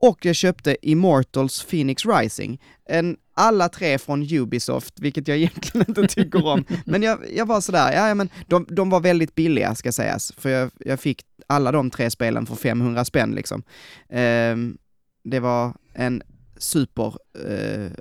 och 0.00 0.24
jag 0.24 0.34
köpte 0.36 0.76
Immortals 0.82 1.64
Phoenix 1.64 2.06
Rising. 2.06 2.60
En, 2.88 3.16
alla 3.40 3.68
tre 3.68 3.98
från 3.98 4.22
Ubisoft, 4.32 5.00
vilket 5.00 5.28
jag 5.28 5.36
egentligen 5.36 5.84
inte 5.88 6.06
tycker 6.06 6.46
om. 6.46 6.64
Men 6.84 7.02
jag, 7.02 7.18
jag 7.36 7.46
var 7.46 7.60
sådär, 7.60 7.92
ja, 7.92 8.08
ja 8.08 8.14
men 8.14 8.28
de, 8.46 8.66
de 8.68 8.90
var 8.90 9.00
väldigt 9.00 9.34
billiga 9.34 9.74
ska 9.74 9.92
sägas, 9.92 10.32
för 10.38 10.50
jag, 10.50 10.70
jag 10.78 11.00
fick 11.00 11.22
alla 11.46 11.72
de 11.72 11.90
tre 11.90 12.10
spelen 12.10 12.46
för 12.46 12.54
500 12.54 13.04
spänn 13.04 13.34
liksom. 13.34 13.62
Ehm, 14.10 14.78
det 15.24 15.40
var 15.40 15.72
en 15.94 16.22
super 16.58 17.14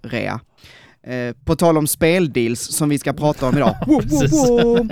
eh. 0.04 0.36
Eh, 1.04 1.36
på 1.46 1.56
tal 1.56 1.78
om 1.78 1.88
speldeals 1.88 2.60
som 2.60 2.90
vi 2.90 3.00
ska 3.00 3.14
prata 3.14 3.48
om 3.48 3.58
idag. 3.58 3.76
Wo, 3.88 3.94
wo, 3.94 4.00
Precis. 4.02 4.32
wo. 4.32 4.88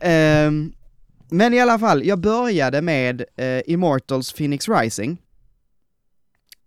Ehm, 0.00 0.72
men 1.30 1.54
i 1.54 1.60
alla 1.60 1.78
fall, 1.78 2.04
jag 2.04 2.18
började 2.20 2.82
med 2.82 3.24
eh, 3.36 3.60
Immortals 3.66 4.32
Phoenix 4.32 4.68
Rising. 4.68 5.18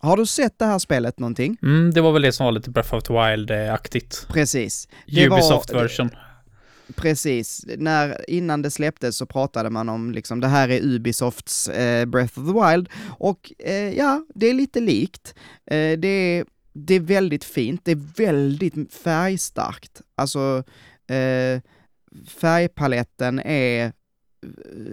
Har 0.02 0.18
du 0.18 0.26
sett 0.26 0.60
det 0.60 0.66
här 0.66 0.80
spelet 0.80 1.20
någonting? 1.20 1.58
Mm, 1.62 1.92
det 1.94 2.02
var 2.02 2.12
väl 2.12 2.22
det 2.22 2.32
som 2.32 2.46
var 2.46 2.52
lite 2.52 2.70
Breath 2.70 2.94
of 2.94 3.04
the 3.04 3.14
Wild-aktigt. 3.14 4.28
Precis. 4.28 4.88
Det 5.08 5.30
var- 5.30 5.38
Ubisoft 5.38 5.74
version. 5.74 6.10
Precis, 6.96 7.66
när, 7.78 8.30
innan 8.30 8.62
det 8.62 8.72
släpptes 8.72 9.18
så 9.18 9.26
pratade 9.26 9.70
man 9.70 9.90
om 9.90 10.12
liksom 10.12 10.40
det 10.40 10.48
här 10.48 10.70
är 10.70 10.80
Ubisofts 10.82 11.68
eh, 11.70 12.06
Breath 12.06 12.40
of 12.40 12.46
the 12.48 12.72
Wild 12.72 12.90
och 13.18 13.54
eh, 13.60 13.90
ja, 13.98 14.26
det 14.36 14.50
är 14.50 14.54
lite 14.54 14.80
likt. 14.80 15.34
Eh, 15.66 16.00
det, 16.00 16.08
är, 16.08 16.46
det 16.74 16.94
är 16.96 17.00
väldigt 17.00 17.44
fint, 17.44 17.82
det 17.86 17.92
är 17.92 18.02
väldigt 18.18 18.94
färgstarkt. 18.94 20.02
Alltså 20.16 20.64
eh, 21.08 21.62
färgpaletten 22.28 23.40
är 23.40 23.86
eh, 23.86 23.92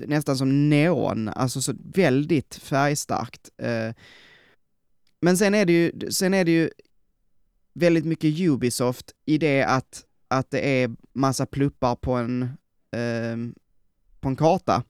nästan 0.07 0.37
som 0.37 0.69
neon, 0.71 1.29
alltså 1.29 1.63
så 1.63 1.75
väldigt 1.95 2.55
färgstarkt. 2.63 3.49
Eh, 5.27 5.31
men 5.31 5.37
sen 5.37 5.55
är 5.55 5.65
det 5.67 5.73
ju, 5.73 6.11
sen 6.11 6.35
är 6.35 6.45
det 6.45 6.51
ju 6.51 6.71
väldigt 7.75 8.05
mycket 8.05 8.41
Ubisoft 8.41 9.13
i 9.27 9.39
det 9.39 9.63
att, 9.63 10.05
att 10.29 10.51
det 10.51 10.83
är 10.83 10.91
massa 11.15 11.47
pluppar 11.47 11.97
på 11.97 12.13
en, 12.13 12.49
ehm, 12.97 13.55
på 14.21 14.29
en 14.29 14.37
karta. 14.37 14.83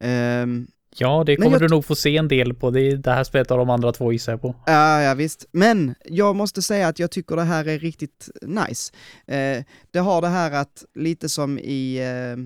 Ehm, 0.00 0.66
Ja, 0.96 1.24
det 1.26 1.36
kommer 1.36 1.50
jag- 1.50 1.60
du 1.60 1.68
nog 1.68 1.84
få 1.84 1.94
se 1.94 2.16
en 2.16 2.28
del 2.28 2.54
på. 2.54 2.70
Det, 2.70 2.80
är 2.80 2.96
det 2.96 3.10
här 3.12 3.24
spelet 3.24 3.50
av 3.50 3.58
de 3.58 3.70
andra 3.70 3.92
två 3.92 4.12
gissar 4.12 4.32
jag 4.32 4.40
på. 4.40 4.54
Ja, 4.66 5.02
ja 5.02 5.14
visst. 5.14 5.46
Men 5.52 5.94
jag 6.04 6.36
måste 6.36 6.62
säga 6.62 6.88
att 6.88 6.98
jag 6.98 7.10
tycker 7.10 7.36
det 7.36 7.42
här 7.42 7.68
är 7.68 7.78
riktigt 7.78 8.28
nice. 8.42 8.92
Eh, 9.26 9.64
det 9.90 9.98
har 9.98 10.20
det 10.20 10.28
här 10.28 10.52
att, 10.52 10.84
lite 10.94 11.28
som 11.28 11.58
i, 11.58 11.96
eh, 11.98 12.36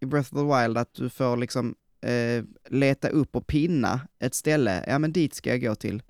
i 0.00 0.06
Breath 0.06 0.34
of 0.34 0.40
the 0.40 0.62
Wild 0.62 0.78
att 0.78 0.94
du 0.94 1.10
får 1.10 1.36
liksom 1.36 1.74
eh, 2.00 2.44
leta 2.70 3.08
upp 3.08 3.36
och 3.36 3.46
pinna 3.46 4.00
ett 4.18 4.34
ställe, 4.34 4.84
ja 4.86 4.98
men 4.98 5.12
dit 5.12 5.34
ska 5.34 5.50
jag 5.50 5.62
gå 5.62 5.74
till. 5.74 6.02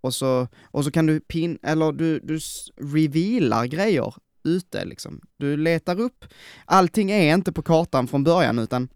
Och 0.00 0.14
så, 0.14 0.48
och 0.62 0.84
så 0.84 0.90
kan 0.90 1.06
du 1.06 1.20
pin, 1.20 1.58
eller 1.62 1.92
du, 1.92 2.20
du 2.20 2.38
revealar 2.76 3.66
grejer 3.66 4.14
ute 4.44 4.84
liksom. 4.84 5.20
Du 5.36 5.56
letar 5.56 6.00
upp, 6.00 6.24
allting 6.64 7.10
är 7.10 7.34
inte 7.34 7.52
på 7.52 7.62
kartan 7.62 8.08
från 8.08 8.24
början 8.24 8.58
utan 8.58 8.88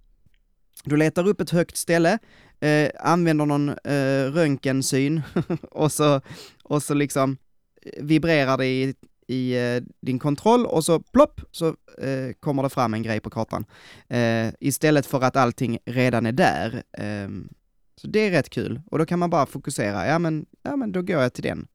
du 0.85 0.97
letar 0.97 1.29
upp 1.29 1.41
ett 1.41 1.51
högt 1.51 1.77
ställe, 1.77 2.19
eh, 2.61 2.91
använder 3.01 3.47
någon 3.47 3.69
eh, 3.69 4.33
röntgensyn 4.33 5.23
och 5.71 5.93
så, 5.93 6.21
och 6.63 6.83
så 6.83 6.95
liksom 6.95 7.37
eh, 7.83 8.05
vibrerar 8.05 8.59
det 8.59 8.67
i, 8.67 8.95
i 9.27 9.57
eh, 9.57 9.83
din 10.01 10.19
kontroll 10.19 10.67
och 10.67 10.85
så 10.85 11.01
plopp 11.01 11.41
så 11.51 11.67
eh, 11.99 12.33
kommer 12.41 12.63
det 12.63 12.69
fram 12.69 12.95
en 12.95 13.03
grej 13.03 13.21
på 13.21 13.31
kartan. 13.31 13.65
Eh, 14.09 14.49
istället 14.61 15.07
för 15.07 15.21
att 15.21 15.37
allting 15.37 15.79
redan 15.85 16.27
är 16.27 16.33
där. 16.33 16.83
Ehm, 16.99 17.49
så 17.97 18.07
det 18.07 18.19
är 18.21 18.31
rätt 18.31 18.51
kul 18.51 18.81
och 18.91 18.99
då 18.99 19.07
kan 19.07 19.19
man 19.19 19.31
bara 19.31 19.47
fokusera, 19.47 20.07
ja 20.07 20.19
men, 20.19 20.47
ja 20.63 20.77
men 20.77 20.93
då 20.93 21.03
går 21.03 21.23
jag 21.23 21.33
till 21.33 21.43
den. 21.43 21.69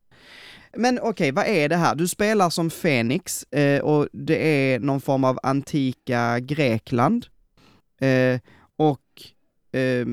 Men 0.77 0.99
okej, 0.99 1.09
okay, 1.09 1.31
vad 1.31 1.47
är 1.47 1.69
det 1.69 1.75
här? 1.75 1.95
Du 1.95 2.07
spelar 2.07 2.49
som 2.49 2.69
Fenix 2.69 3.43
eh, 3.43 3.81
och 3.81 4.07
det 4.11 4.47
är 4.47 4.79
någon 4.79 5.01
form 5.01 5.23
av 5.23 5.39
antika 5.43 6.39
Grekland. 6.39 7.25
Eh, 8.01 8.39
och 8.75 9.01
eh, 9.71 10.07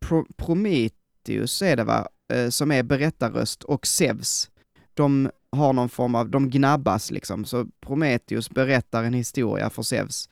Pro 0.00 0.26
Prometheus 0.36 1.62
är 1.62 1.76
det 1.76 1.84
va, 1.84 2.08
eh, 2.32 2.48
som 2.48 2.72
är 2.72 2.82
berättarröst 2.82 3.64
och 3.64 3.86
Zeus. 3.86 4.50
De 4.94 5.30
har 5.56 5.72
någon 5.72 5.88
form 5.88 6.14
av, 6.14 6.30
de 6.30 6.50
gnabbas 6.50 7.10
liksom, 7.10 7.44
så 7.44 7.66
Prometheus 7.80 8.50
berättar 8.50 9.04
en 9.04 9.14
historia 9.14 9.70
för 9.70 9.82
Zeus. 9.82 10.28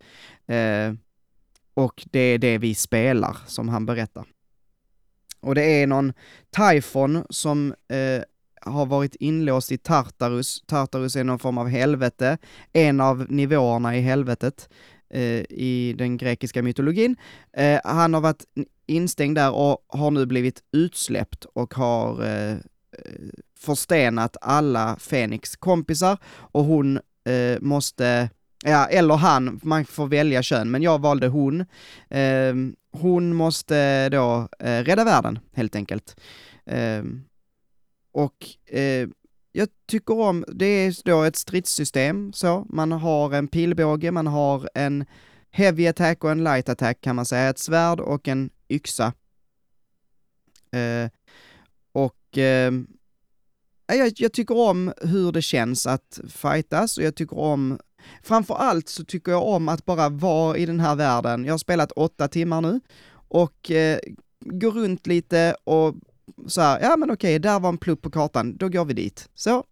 Eh, 0.47 0.95
och 1.75 2.07
det 2.11 2.21
är 2.21 2.39
det 2.39 2.59
vi 2.59 2.75
spelar 2.75 3.37
som 3.47 3.69
han 3.69 3.87
berättar. 3.87 4.25
Och 5.41 5.55
det 5.55 5.83
är 5.83 5.87
någon 5.87 6.13
Typhon 6.51 7.25
som 7.31 7.75
eh, 7.89 8.23
har 8.61 8.87
varit 8.87 9.15
inlåst 9.15 9.73
i 9.73 9.79
Tartarus. 9.79 10.63
Tartarus 10.67 11.17
är 11.17 11.25
någon 11.25 11.39
form 11.39 11.59
av 11.59 11.69
helvete, 11.69 12.39
en 12.73 13.01
av 13.01 13.27
nivåerna 13.29 13.97
i 13.97 14.01
helvetet 14.01 14.69
eh, 15.11 15.41
i 15.51 15.95
den 15.99 16.17
grekiska 16.17 16.63
mytologin. 16.63 17.17
Eh, 17.53 17.81
han 17.85 18.15
har 18.15 18.21
varit 18.21 18.45
instängd 18.87 19.37
där 19.37 19.55
och 19.55 19.85
har 19.89 20.11
nu 20.11 20.27
blivit 20.27 20.63
utsläppt 20.73 21.45
och 21.45 21.75
har 21.75 22.25
eh, 22.25 22.57
Eh, 22.93 23.29
förstenat 23.59 24.37
alla 24.41 24.97
Fenix 25.01 25.57
kompisar 25.57 26.19
och 26.37 26.65
hon 26.65 27.01
eh, 27.25 27.61
måste, 27.61 28.31
ja, 28.65 28.87
eller 28.87 29.15
han, 29.15 29.61
man 29.63 29.85
får 29.85 30.07
välja 30.07 30.43
kön, 30.43 30.71
men 30.71 30.83
jag 30.83 31.01
valde 31.01 31.29
hon. 31.29 31.61
Eh, 32.11 32.55
hon 32.93 33.35
måste 33.35 34.09
då 34.09 34.49
eh, 34.59 34.85
rädda 34.85 35.05
världen, 35.05 35.39
helt 35.55 35.77
enkelt. 35.77 36.21
Eh, 36.67 37.03
och 38.13 38.47
eh, 38.77 39.09
jag 39.53 39.69
tycker 39.87 40.21
om, 40.21 40.45
det 40.49 40.67
är 40.67 40.97
då 41.05 41.23
ett 41.23 41.37
stridssystem 41.37 42.33
så, 42.33 42.67
man 42.69 42.93
har 42.93 43.33
en 43.33 43.49
pilbåge, 43.49 44.11
man 44.11 44.27
har 44.27 44.69
en 44.75 45.05
heavy 45.51 45.87
attack 45.87 46.25
och 46.25 46.31
en 46.31 46.45
light 46.45 46.69
attack 46.69 47.01
kan 47.01 47.17
man 47.17 47.27
säga, 47.27 47.49
ett 47.49 47.59
svärd 47.59 48.01
och 48.01 48.29
en 48.29 48.51
yxa. 48.69 49.13
Eh, 50.73 51.11
Eh, 52.39 52.73
jag, 53.87 54.13
jag, 54.17 54.33
tycker 54.33 54.57
om 54.59 54.93
hur 55.03 55.33
det 55.33 55.43
känns 55.43 55.87
att 55.87 56.21
fightas 56.29 56.99
och 56.99 57.05
jag 57.05 57.15
tycker 57.15 57.39
om, 57.39 57.79
framför 58.23 58.55
allt 58.55 58.89
så 58.89 59.05
tycker 59.05 59.33
jag 59.33 59.47
om 59.47 59.69
att 59.69 59.85
bara 59.85 60.09
vara 60.09 60.57
i 60.57 60.67
den 60.67 60.81
här 60.81 60.97
världen. 60.97 61.45
Jag 61.45 61.53
har 61.53 61.59
spelat 61.59 61.93
åtta 61.93 62.29
timmar 62.29 62.61
nu 62.61 62.81
och 63.29 63.71
eh, 63.71 63.99
gå 64.41 64.71
runt 64.71 65.07
lite 65.07 65.57
och 65.65 65.95
så 66.47 66.61
här, 66.61 66.81
ja 66.81 66.97
men 66.97 67.11
okej, 67.11 67.39
där 67.39 67.61
var 67.61 67.69
en 67.69 67.79
plupp 67.79 68.03
på 68.03 68.11
kartan, 68.11 68.57
då 68.57 68.69
går 68.69 68.85
vi 68.85 68.95
dit. 68.95 69.29
Så. 69.35 69.65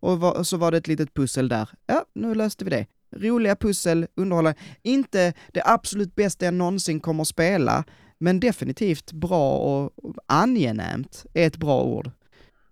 Och, 0.00 0.20
var, 0.20 0.38
och 0.38 0.46
så 0.46 0.56
var 0.56 0.70
det 0.70 0.78
ett 0.78 0.88
litet 0.88 1.14
pussel 1.14 1.48
där. 1.48 1.68
Ja, 1.86 2.04
nu 2.14 2.34
löste 2.34 2.64
vi 2.64 2.70
det. 2.70 2.86
Roliga 3.16 3.56
pussel, 3.56 4.06
underhållande. 4.14 4.58
Inte 4.82 5.32
det 5.52 5.62
absolut 5.64 6.14
bästa 6.14 6.44
jag 6.44 6.54
någonsin 6.54 7.00
kommer 7.00 7.22
att 7.22 7.28
spela, 7.28 7.84
men 8.18 8.40
definitivt 8.40 9.12
bra 9.12 9.58
och 9.58 9.92
angenämt 10.26 11.26
är 11.34 11.46
ett 11.46 11.56
bra 11.56 11.82
ord. 11.82 12.10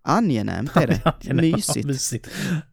Angenämt 0.03 0.77
är 0.77 0.87
det. 0.87 1.01
Angenämt, 1.21 1.57
mysigt. 1.57 1.87
mysigt. 1.87 2.31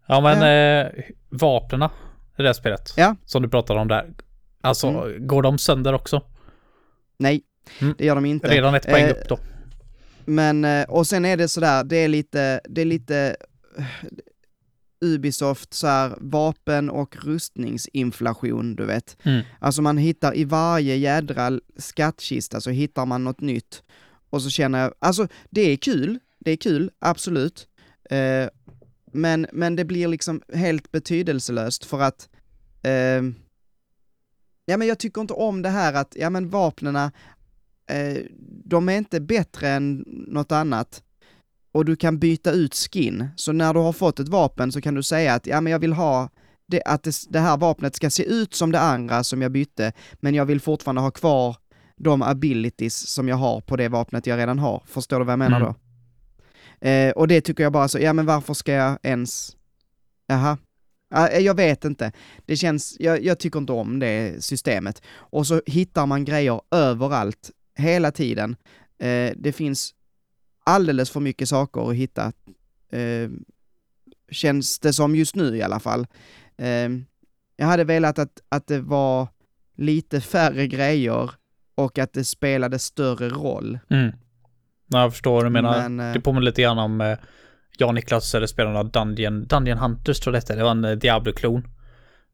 Ja 0.07 0.21
men 0.21 0.41
ja. 0.41 0.47
Eh, 0.47 1.03
vapnena 1.29 1.91
i 2.37 2.41
det 2.41 2.47
här 2.47 2.53
spelet. 2.53 2.93
Ja. 2.97 3.15
Som 3.25 3.41
du 3.41 3.49
pratade 3.49 3.79
om 3.79 3.87
där. 3.87 4.13
Alltså, 4.61 4.87
mm. 4.87 5.27
går 5.27 5.41
de 5.41 5.57
sönder 5.57 5.93
också? 5.93 6.21
Nej, 7.17 7.41
mm. 7.81 7.95
det 7.97 8.05
gör 8.05 8.15
de 8.15 8.25
inte. 8.25 8.47
Redan 8.47 8.75
ett 8.75 8.87
poäng 8.87 9.03
eh, 9.03 9.11
upp 9.11 9.29
då. 9.29 9.37
Men, 10.25 10.65
eh, 10.65 10.83
och 10.83 11.07
sen 11.07 11.25
är 11.25 11.37
det 11.37 11.47
sådär, 11.47 11.83
det 11.83 11.97
är 11.97 12.07
lite, 12.07 12.61
det 12.69 12.81
är 12.81 12.85
lite 12.85 13.35
uh, 13.79 13.85
Ubisoft 15.03 15.73
så 15.73 15.87
här, 15.87 16.17
vapen 16.21 16.89
och 16.89 17.25
rustningsinflation, 17.25 18.75
du 18.75 18.85
vet. 18.85 19.17
Mm. 19.23 19.43
Alltså 19.59 19.81
man 19.81 19.97
hittar 19.97 20.37
i 20.37 20.43
varje 20.43 20.95
jädra 20.95 21.59
skattkista 21.77 22.61
så 22.61 22.69
hittar 22.69 23.05
man 23.05 23.23
något 23.23 23.41
nytt. 23.41 23.83
Och 24.29 24.41
så 24.41 24.49
känner 24.49 24.81
jag, 24.81 24.93
alltså 24.99 25.27
det 25.49 25.61
är 25.61 25.77
kul, 25.77 26.19
det 26.39 26.51
är 26.51 26.57
kul, 26.57 26.91
absolut. 26.99 27.67
Uh, 28.11 28.49
men, 29.11 29.47
men 29.51 29.75
det 29.75 29.85
blir 29.85 30.07
liksom 30.07 30.41
helt 30.53 30.91
betydelselöst 30.91 31.85
för 31.85 32.01
att 32.01 32.29
uh, 32.87 33.33
Ja 34.65 34.77
men 34.77 34.87
jag 34.87 34.99
tycker 34.99 35.21
inte 35.21 35.33
om 35.33 35.61
det 35.61 35.69
här 35.69 35.93
att, 35.93 36.15
ja 36.19 36.29
men 36.29 36.49
vapnena, 36.49 37.11
eh, 37.89 38.17
de 38.65 38.89
är 38.89 38.97
inte 38.97 39.21
bättre 39.21 39.69
än 39.69 40.03
något 40.07 40.51
annat 40.51 41.03
och 41.73 41.85
du 41.85 41.95
kan 41.95 42.19
byta 42.19 42.51
ut 42.51 42.75
skin. 42.75 43.27
Så 43.35 43.51
när 43.51 43.73
du 43.73 43.79
har 43.79 43.93
fått 43.93 44.19
ett 44.19 44.29
vapen 44.29 44.71
så 44.71 44.81
kan 44.81 44.93
du 44.93 45.03
säga 45.03 45.33
att 45.33 45.47
ja 45.47 45.61
men 45.61 45.71
jag 45.71 45.79
vill 45.79 45.93
ha 45.93 46.29
det, 46.67 46.81
att 46.85 47.03
det, 47.03 47.15
det 47.29 47.39
här 47.39 47.57
vapnet 47.57 47.95
ska 47.95 48.09
se 48.09 48.23
ut 48.23 48.53
som 48.53 48.71
det 48.71 48.79
andra 48.79 49.23
som 49.23 49.41
jag 49.41 49.51
bytte, 49.51 49.91
men 50.13 50.35
jag 50.35 50.45
vill 50.45 50.61
fortfarande 50.61 51.01
ha 51.01 51.11
kvar 51.11 51.57
de 51.95 52.21
abilities 52.21 53.07
som 53.07 53.27
jag 53.27 53.35
har 53.35 53.61
på 53.61 53.75
det 53.75 53.89
vapnet 53.89 54.27
jag 54.27 54.37
redan 54.37 54.59
har. 54.59 54.83
Förstår 54.85 55.19
du 55.19 55.25
vad 55.25 55.31
jag 55.31 55.39
menar 55.39 55.61
mm. 55.61 55.73
då? 55.73 55.75
Eh, 56.87 57.11
och 57.11 57.27
det 57.27 57.41
tycker 57.41 57.63
jag 57.63 57.73
bara 57.73 57.87
så, 57.87 57.99
ja 57.99 58.13
men 58.13 58.25
varför 58.25 58.53
ska 58.53 58.71
jag 58.71 58.97
ens, 59.03 59.55
jaha, 60.27 60.57
jag 61.39 61.55
vet 61.55 61.85
inte. 61.85 62.11
Det 62.45 62.55
känns, 62.55 62.95
jag, 62.99 63.23
jag, 63.23 63.39
tycker 63.39 63.59
inte 63.59 63.73
om 63.73 63.99
det 63.99 64.43
systemet. 64.43 65.01
Och 65.15 65.47
så 65.47 65.61
hittar 65.65 66.05
man 66.05 66.25
grejer 66.25 66.61
överallt, 66.71 67.51
hela 67.77 68.11
tiden. 68.11 68.55
Eh, 68.99 69.31
det 69.35 69.55
finns 69.55 69.93
alldeles 70.63 71.09
för 71.09 71.19
mycket 71.19 71.49
saker 71.49 71.89
att 71.89 71.95
hitta. 71.95 72.31
Eh, 72.91 73.29
känns 74.31 74.79
det 74.79 74.93
som 74.93 75.15
just 75.15 75.35
nu 75.35 75.57
i 75.57 75.61
alla 75.61 75.79
fall. 75.79 76.07
Eh, 76.57 76.89
jag 77.55 77.65
hade 77.65 77.83
velat 77.83 78.19
att, 78.19 78.41
att 78.49 78.67
det 78.67 78.79
var 78.79 79.27
lite 79.77 80.21
färre 80.21 80.67
grejer 80.67 81.31
och 81.75 81.99
att 81.99 82.13
det 82.13 82.23
spelade 82.23 82.79
större 82.79 83.29
roll. 83.29 83.79
Mm. 83.89 84.11
jag 84.87 85.11
förstår 85.11 85.33
vad 85.33 85.45
du 85.45 85.49
menar. 85.49 85.89
Men, 85.89 86.07
eh, 86.07 86.13
det 86.13 86.21
påminner 86.21 86.45
lite 86.45 86.61
grann 86.61 86.79
om 86.79 87.01
eh, 87.01 87.17
jag 87.77 87.95
Niklas 87.95 88.35
spelade 88.47 88.89
Dungeon, 88.89 89.47
Dungeon 89.47 89.77
Hunters 89.77 90.19
tror 90.19 90.35
jag 90.35 90.41
det 90.41 90.45
hette. 90.45 90.55
Det 90.55 90.63
var 90.63 90.71
en 90.71 90.85
eh, 90.85 90.91
Diablo-klon. 90.91 91.67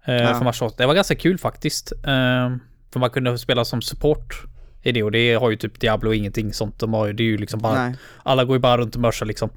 Eh, 0.05 0.15
ja. 0.15 0.71
Det 0.77 0.85
var 0.85 0.93
ganska 0.93 1.15
kul 1.15 1.37
faktiskt. 1.37 1.91
Eh, 1.91 2.49
för 2.93 2.99
man 2.99 3.09
kunde 3.09 3.37
spela 3.37 3.65
som 3.65 3.81
support 3.81 4.43
i 4.81 4.91
det 4.91 5.03
och 5.03 5.11
det 5.11 5.33
har 5.33 5.49
ju 5.49 5.55
typ 5.55 5.79
Diablo 5.79 6.13
ingenting 6.13 6.53
sånt. 6.53 6.79
De 6.79 6.93
har 6.93 7.07
ju, 7.07 7.13
det 7.13 7.23
är 7.23 7.25
ju 7.25 7.37
liksom 7.37 7.59
bara, 7.59 7.85
Nej. 7.85 7.95
alla 8.23 8.45
går 8.45 8.55
ju 8.55 8.59
bara 8.59 8.77
runt 8.77 8.95
och 8.95 9.01
mörsar 9.01 9.25
liksom. 9.25 9.49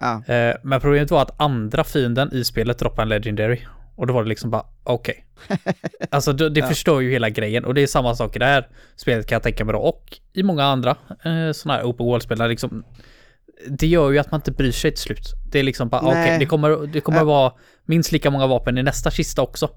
Ja. 0.00 0.34
Eh, 0.34 0.56
men 0.62 0.80
problemet 0.80 1.10
var 1.10 1.22
att 1.22 1.40
andra 1.40 1.84
fienden 1.84 2.32
i 2.32 2.44
spelet 2.44 2.78
droppade 2.78 3.02
en 3.02 3.08
Legendary. 3.08 3.60
Och 3.96 4.06
då 4.06 4.14
var 4.14 4.22
det 4.22 4.28
liksom 4.28 4.50
bara, 4.50 4.64
okej. 4.84 5.24
Okay. 5.48 5.74
alltså 6.10 6.32
det, 6.32 6.50
det 6.50 6.60
ja. 6.60 6.66
förstör 6.66 7.00
ju 7.00 7.10
hela 7.10 7.30
grejen 7.30 7.64
och 7.64 7.74
det 7.74 7.80
är 7.80 7.86
samma 7.86 8.14
sak 8.14 8.36
i 8.36 8.38
det 8.38 8.44
här 8.44 8.68
spelet 8.96 9.26
kan 9.26 9.36
jag 9.36 9.42
tänka 9.42 9.64
mig 9.64 9.72
då. 9.72 9.78
Och 9.78 10.18
i 10.32 10.42
många 10.42 10.64
andra 10.64 10.90
eh, 11.24 11.52
sådana 11.52 11.78
här 11.78 11.84
open 11.84 12.06
world-spel 12.06 12.48
liksom 12.48 12.84
det 13.68 13.86
gör 13.86 14.10
ju 14.10 14.18
att 14.18 14.30
man 14.30 14.38
inte 14.38 14.52
bryr 14.52 14.72
sig 14.72 14.90
till 14.90 15.02
slut. 15.02 15.34
Det 15.52 15.58
är 15.58 15.62
liksom 15.62 15.88
bara, 15.88 16.00
okej, 16.00 16.22
okay, 16.22 16.38
det 16.38 16.46
kommer, 16.46 16.86
det 16.86 17.00
kommer 17.00 17.18
ja. 17.18 17.24
vara 17.24 17.52
minst 17.84 18.12
lika 18.12 18.30
många 18.30 18.46
vapen 18.46 18.78
i 18.78 18.82
nästa 18.82 19.10
kista 19.10 19.42
också. 19.42 19.70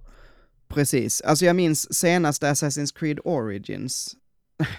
Precis, 0.67 1.21
alltså 1.21 1.45
jag 1.45 1.55
minns 1.55 1.93
senaste 1.93 2.51
Assassin's 2.51 2.99
Creed 2.99 3.19
Origins, 3.23 4.15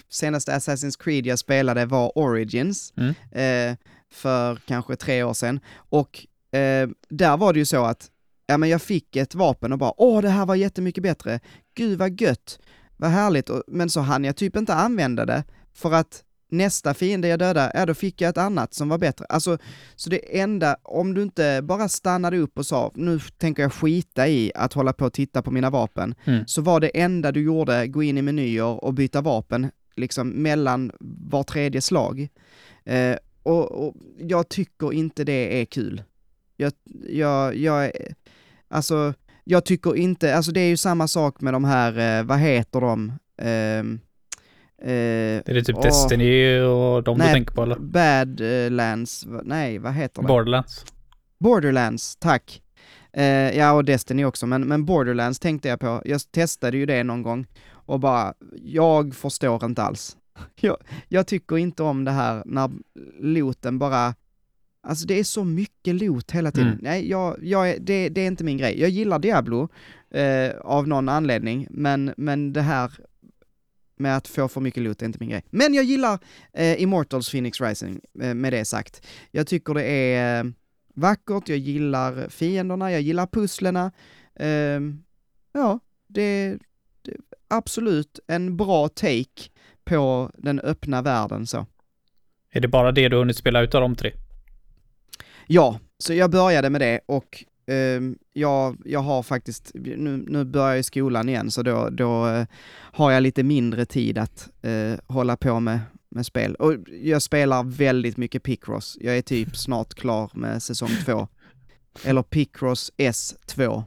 senaste 0.09 0.52
Assassin's 0.52 1.02
Creed 1.02 1.26
jag 1.26 1.38
spelade 1.38 1.87
var 1.87 2.19
Origins, 2.19 2.93
mm. 2.97 3.14
eh, 3.31 3.76
för 4.12 4.57
kanske 4.57 4.97
tre 4.97 5.23
år 5.23 5.35
sedan, 5.35 5.61
och 5.75 6.26
eh, 6.59 6.88
där 7.09 7.37
var 7.37 7.52
det 7.52 7.59
ju 7.59 7.64
så 7.64 7.85
att, 7.85 8.11
ja 8.47 8.59
men 8.59 8.69
jag 8.69 8.83
fick 8.83 9.16
ett 9.16 9.35
vapen 9.35 9.73
och 9.73 9.78
bara, 9.78 9.93
åh 9.97 10.23
det 10.23 10.28
här 10.28 10.47
var 10.47 10.54
jättemycket 10.54 11.02
bättre, 11.02 11.40
gud 11.75 11.99
vad 11.99 12.21
gött, 12.21 12.59
vad 12.97 13.11
härligt, 13.11 13.50
men 13.66 13.90
så 13.90 14.00
hann 14.00 14.25
jag 14.25 14.37
typ 14.37 14.57
inte 14.57 14.75
använda 14.75 15.26
det, 15.26 15.45
för 15.75 15.93
att 15.93 16.25
nästa 16.56 16.94
fiende 16.94 17.28
jag 17.28 17.38
dödade, 17.38 17.70
ja 17.75 17.87
då 17.87 17.94
fick 17.94 18.20
jag 18.20 18.28
ett 18.28 18.38
annat 18.38 18.75
som 18.75 18.88
var 18.88 18.99
bättre. 18.99 19.25
Alltså, 19.28 19.58
så 19.96 20.11
det 20.11 20.40
enda, 20.40 20.76
om 20.82 21.14
du 21.14 21.23
inte 21.23 21.61
bara 21.62 21.88
stannade 21.88 22.38
upp 22.38 22.58
och 22.58 22.66
sa, 22.66 22.92
nu 22.94 23.20
tänker 23.38 23.62
jag 23.62 23.73
skita 23.73 24.28
i 24.28 24.52
att 24.54 24.73
hålla 24.73 24.92
på 24.92 25.04
och 25.04 25.12
titta 25.12 25.42
på 25.42 25.50
mina 25.50 25.70
vapen, 25.70 26.14
Mm. 26.25 26.44
så 26.46 26.62
var 26.62 26.80
det 26.80 26.88
enda 26.88 27.32
du 27.32 27.42
gjorde, 27.42 27.87
gå 27.87 28.02
in 28.02 28.18
i 28.18 28.23
menyer 28.23 28.84
och 28.84 28.94
byta 28.94 29.20
vapen, 29.20 29.70
liksom 29.96 30.28
mellan 30.28 30.92
var 31.30 31.42
tredje 31.42 31.80
slag. 31.80 32.28
Eh, 32.84 33.16
och, 33.42 33.73
och 33.87 33.94
jag 34.18 34.49
tycker 34.49 34.92
inte 34.92 35.25
det 35.25 35.61
är 35.61 35.64
kul. 35.64 36.02
Jag, 36.56 36.73
jag, 37.08 37.56
jag, 37.56 37.90
alltså, 38.68 39.14
jag 39.44 39.64
tycker 39.64 39.96
inte, 39.96 40.37
alltså 40.37 40.52
det 40.52 40.61
är 40.61 40.68
ju 40.68 40.76
samma 40.76 41.08
sak 41.08 41.40
med 41.40 41.52
de 41.54 41.64
här, 41.64 42.18
eh, 42.20 42.25
vad 42.25 42.38
heter 42.38 42.80
de? 42.80 43.12
Ehm, 43.42 44.00
eh, 44.83 44.93
Är 44.93 45.54
det 45.54 45.64
typ 45.64 45.76
Åh. 45.76 45.83
Destiny 45.83 46.61
och 46.61 47.02
de 47.02 47.19
du 47.19 47.25
Nej, 47.25 47.33
tänker 47.33 47.54
på 47.54 47.62
eller? 47.62 47.76
Badlands, 47.78 49.26
nej 49.43 49.78
vad 49.78 49.93
heter 49.93 50.23
det? 50.23 50.28
Borderlands. 50.28 50.85
Borderlands, 51.38 52.16
tack. 52.16 52.62
Eh, 53.12 53.59
ja, 53.59 53.73
och 53.73 53.85
Destiny 53.85 54.25
också, 54.25 54.47
men, 54.47 54.69
men 54.69 54.85
Borderlands 54.85 55.38
tänkte 55.38 55.69
jag 55.69 55.81
på. 55.81 56.02
Jag 56.04 56.21
testade 56.33 56.76
ju 56.76 56.87
det 56.87 57.04
någon 57.04 57.23
gång 57.23 57.47
och 57.73 58.00
bara, 58.00 58.35
jag 58.62 59.14
förstår 59.14 59.64
inte 59.64 59.83
alls. 59.83 60.16
Jag, 60.61 60.76
jag 61.09 61.26
tycker 61.26 61.59
inte 61.59 61.83
om 61.83 62.04
det 62.04 62.11
här 62.11 62.43
när 62.47 62.71
looten 63.21 63.78
bara, 63.78 64.14
alltså 64.87 65.07
det 65.07 65.19
är 65.19 65.25
så 65.25 65.45
mycket 65.45 65.95
loot 65.95 66.31
hela 66.31 66.50
tiden. 66.50 66.69
Mm. 66.69 66.81
Nej, 66.83 67.11
jag, 67.11 67.37
jag 67.43 67.76
det, 67.81 68.09
det 68.09 68.21
är 68.21 68.26
inte 68.26 68.45
min 68.45 68.57
grej. 68.59 68.81
Jag 68.81 68.90
gillar 68.90 69.19
Diablo 69.19 69.69
eh, 70.11 70.50
av 70.61 70.88
någon 70.88 71.09
anledning, 71.09 71.66
men, 71.71 72.14
men 72.16 72.52
det 72.52 72.62
här 72.62 72.90
med 73.96 74.16
att 74.16 74.28
få 74.28 74.48
för 74.48 74.60
mycket 74.60 74.82
loot 74.82 75.02
är 75.02 75.06
inte 75.06 75.18
min 75.20 75.28
grej. 75.28 75.42
Men 75.50 75.74
jag 75.74 75.84
gillar 75.84 76.18
eh, 76.52 76.82
Immortals 76.82 77.30
Phoenix 77.30 77.60
Rising, 77.60 78.00
eh, 78.22 78.34
med 78.34 78.52
det 78.52 78.64
sagt. 78.64 79.06
Jag 79.30 79.46
tycker 79.46 79.74
det 79.74 79.84
är 79.84 80.44
eh, 80.44 80.50
vackert, 80.94 81.48
jag 81.48 81.58
gillar 81.58 82.28
fienderna, 82.28 82.92
jag 82.92 83.00
gillar 83.00 83.26
pusslerna. 83.26 83.92
Ehm, 84.36 85.04
ja, 85.52 85.78
det, 86.06 86.58
det 87.02 87.16
absolut 87.48 88.20
en 88.26 88.56
bra 88.56 88.88
take 88.88 89.50
på 89.84 90.30
den 90.38 90.60
öppna 90.60 91.02
världen 91.02 91.46
så. 91.46 91.66
Är 92.50 92.60
det 92.60 92.68
bara 92.68 92.92
det 92.92 93.08
du 93.08 93.16
hunnit 93.16 93.36
spela 93.36 93.62
ut 93.62 93.74
av 93.74 93.80
de 93.80 93.96
tre? 93.96 94.12
Ja, 95.46 95.78
så 95.98 96.14
jag 96.14 96.30
började 96.30 96.70
med 96.70 96.80
det 96.80 97.00
och 97.06 97.44
Uh, 97.71 98.12
jag, 98.33 98.76
jag 98.85 99.00
har 99.00 99.23
faktiskt, 99.23 99.71
nu, 99.75 100.25
nu 100.28 100.44
börjar 100.44 100.75
jag 100.75 100.85
skolan 100.85 101.28
igen 101.28 101.50
så 101.50 101.62
då, 101.62 101.88
då 101.90 102.26
uh, 102.26 102.44
har 102.92 103.12
jag 103.12 103.23
lite 103.23 103.42
mindre 103.42 103.87
tid 103.87 104.18
att 104.18 104.49
uh, 104.66 104.94
hålla 105.06 105.37
på 105.37 105.61
med, 105.61 105.80
med 106.09 106.26
spel. 106.26 106.54
Och 106.54 106.75
jag 107.02 107.23
spelar 107.23 107.64
väldigt 107.64 108.16
mycket 108.16 108.42
Picross. 108.42 108.99
Jag 109.00 109.18
är 109.18 109.23
typ 109.23 109.56
snart 109.56 109.94
klar 109.94 110.30
med 110.35 110.62
säsong 110.62 110.90
två. 111.04 111.28
Eller 112.04 112.23
Picross 112.23 112.92
S2. 112.97 113.85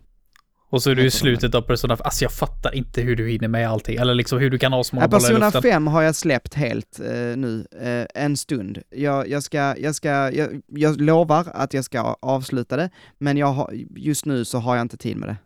Och 0.70 0.84
så 0.84 0.90
är 0.92 0.96
du 0.96 1.06
i 1.06 1.12
slutet 1.12 1.56
av 1.56 1.62
Persona 1.62 1.98
Alltså 2.00 2.24
jag 2.26 2.32
fattar 2.32 2.76
inte 2.76 3.02
hur 3.02 3.16
du 3.16 3.30
hinner 3.30 3.48
med 3.48 3.70
allting. 3.70 3.98
Eller 3.98 4.14
liksom 4.16 4.40
hur 4.40 4.50
du 4.50 4.58
kan 4.58 4.74
ha 4.74 4.84
så 4.84 4.96
många 4.96 5.04
Ja, 5.04 5.08
bollar 5.08 5.20
i 5.20 5.28
Persona 5.28 5.46
luften. 5.46 5.62
5 5.62 5.88
har 5.88 6.02
jag 6.02 6.16
släppt 6.16 6.54
helt 6.54 7.00
eh, 7.00 7.06
nu, 7.38 7.68
eh, 7.82 8.24
en 8.24 8.38
stund. 8.38 8.80
Jag, 8.90 9.30
jag 9.30 9.44
ska, 9.44 9.76
jag 9.78 9.96
ska, 9.96 10.10
jag, 10.10 10.62
jag 10.68 11.02
lovar 11.02 11.46
att 11.54 11.74
jag 11.74 11.86
ska 11.86 12.00
avsluta 12.22 12.78
det, 12.78 12.90
men 13.18 13.38
jag 13.38 13.48
har, 13.48 13.74
just 13.96 14.26
nu 14.26 14.46
så 14.46 14.58
har 14.60 14.76
jag 14.76 14.82
inte 14.82 14.98
tid 14.98 15.18
med 15.18 15.30
det. 15.30 15.38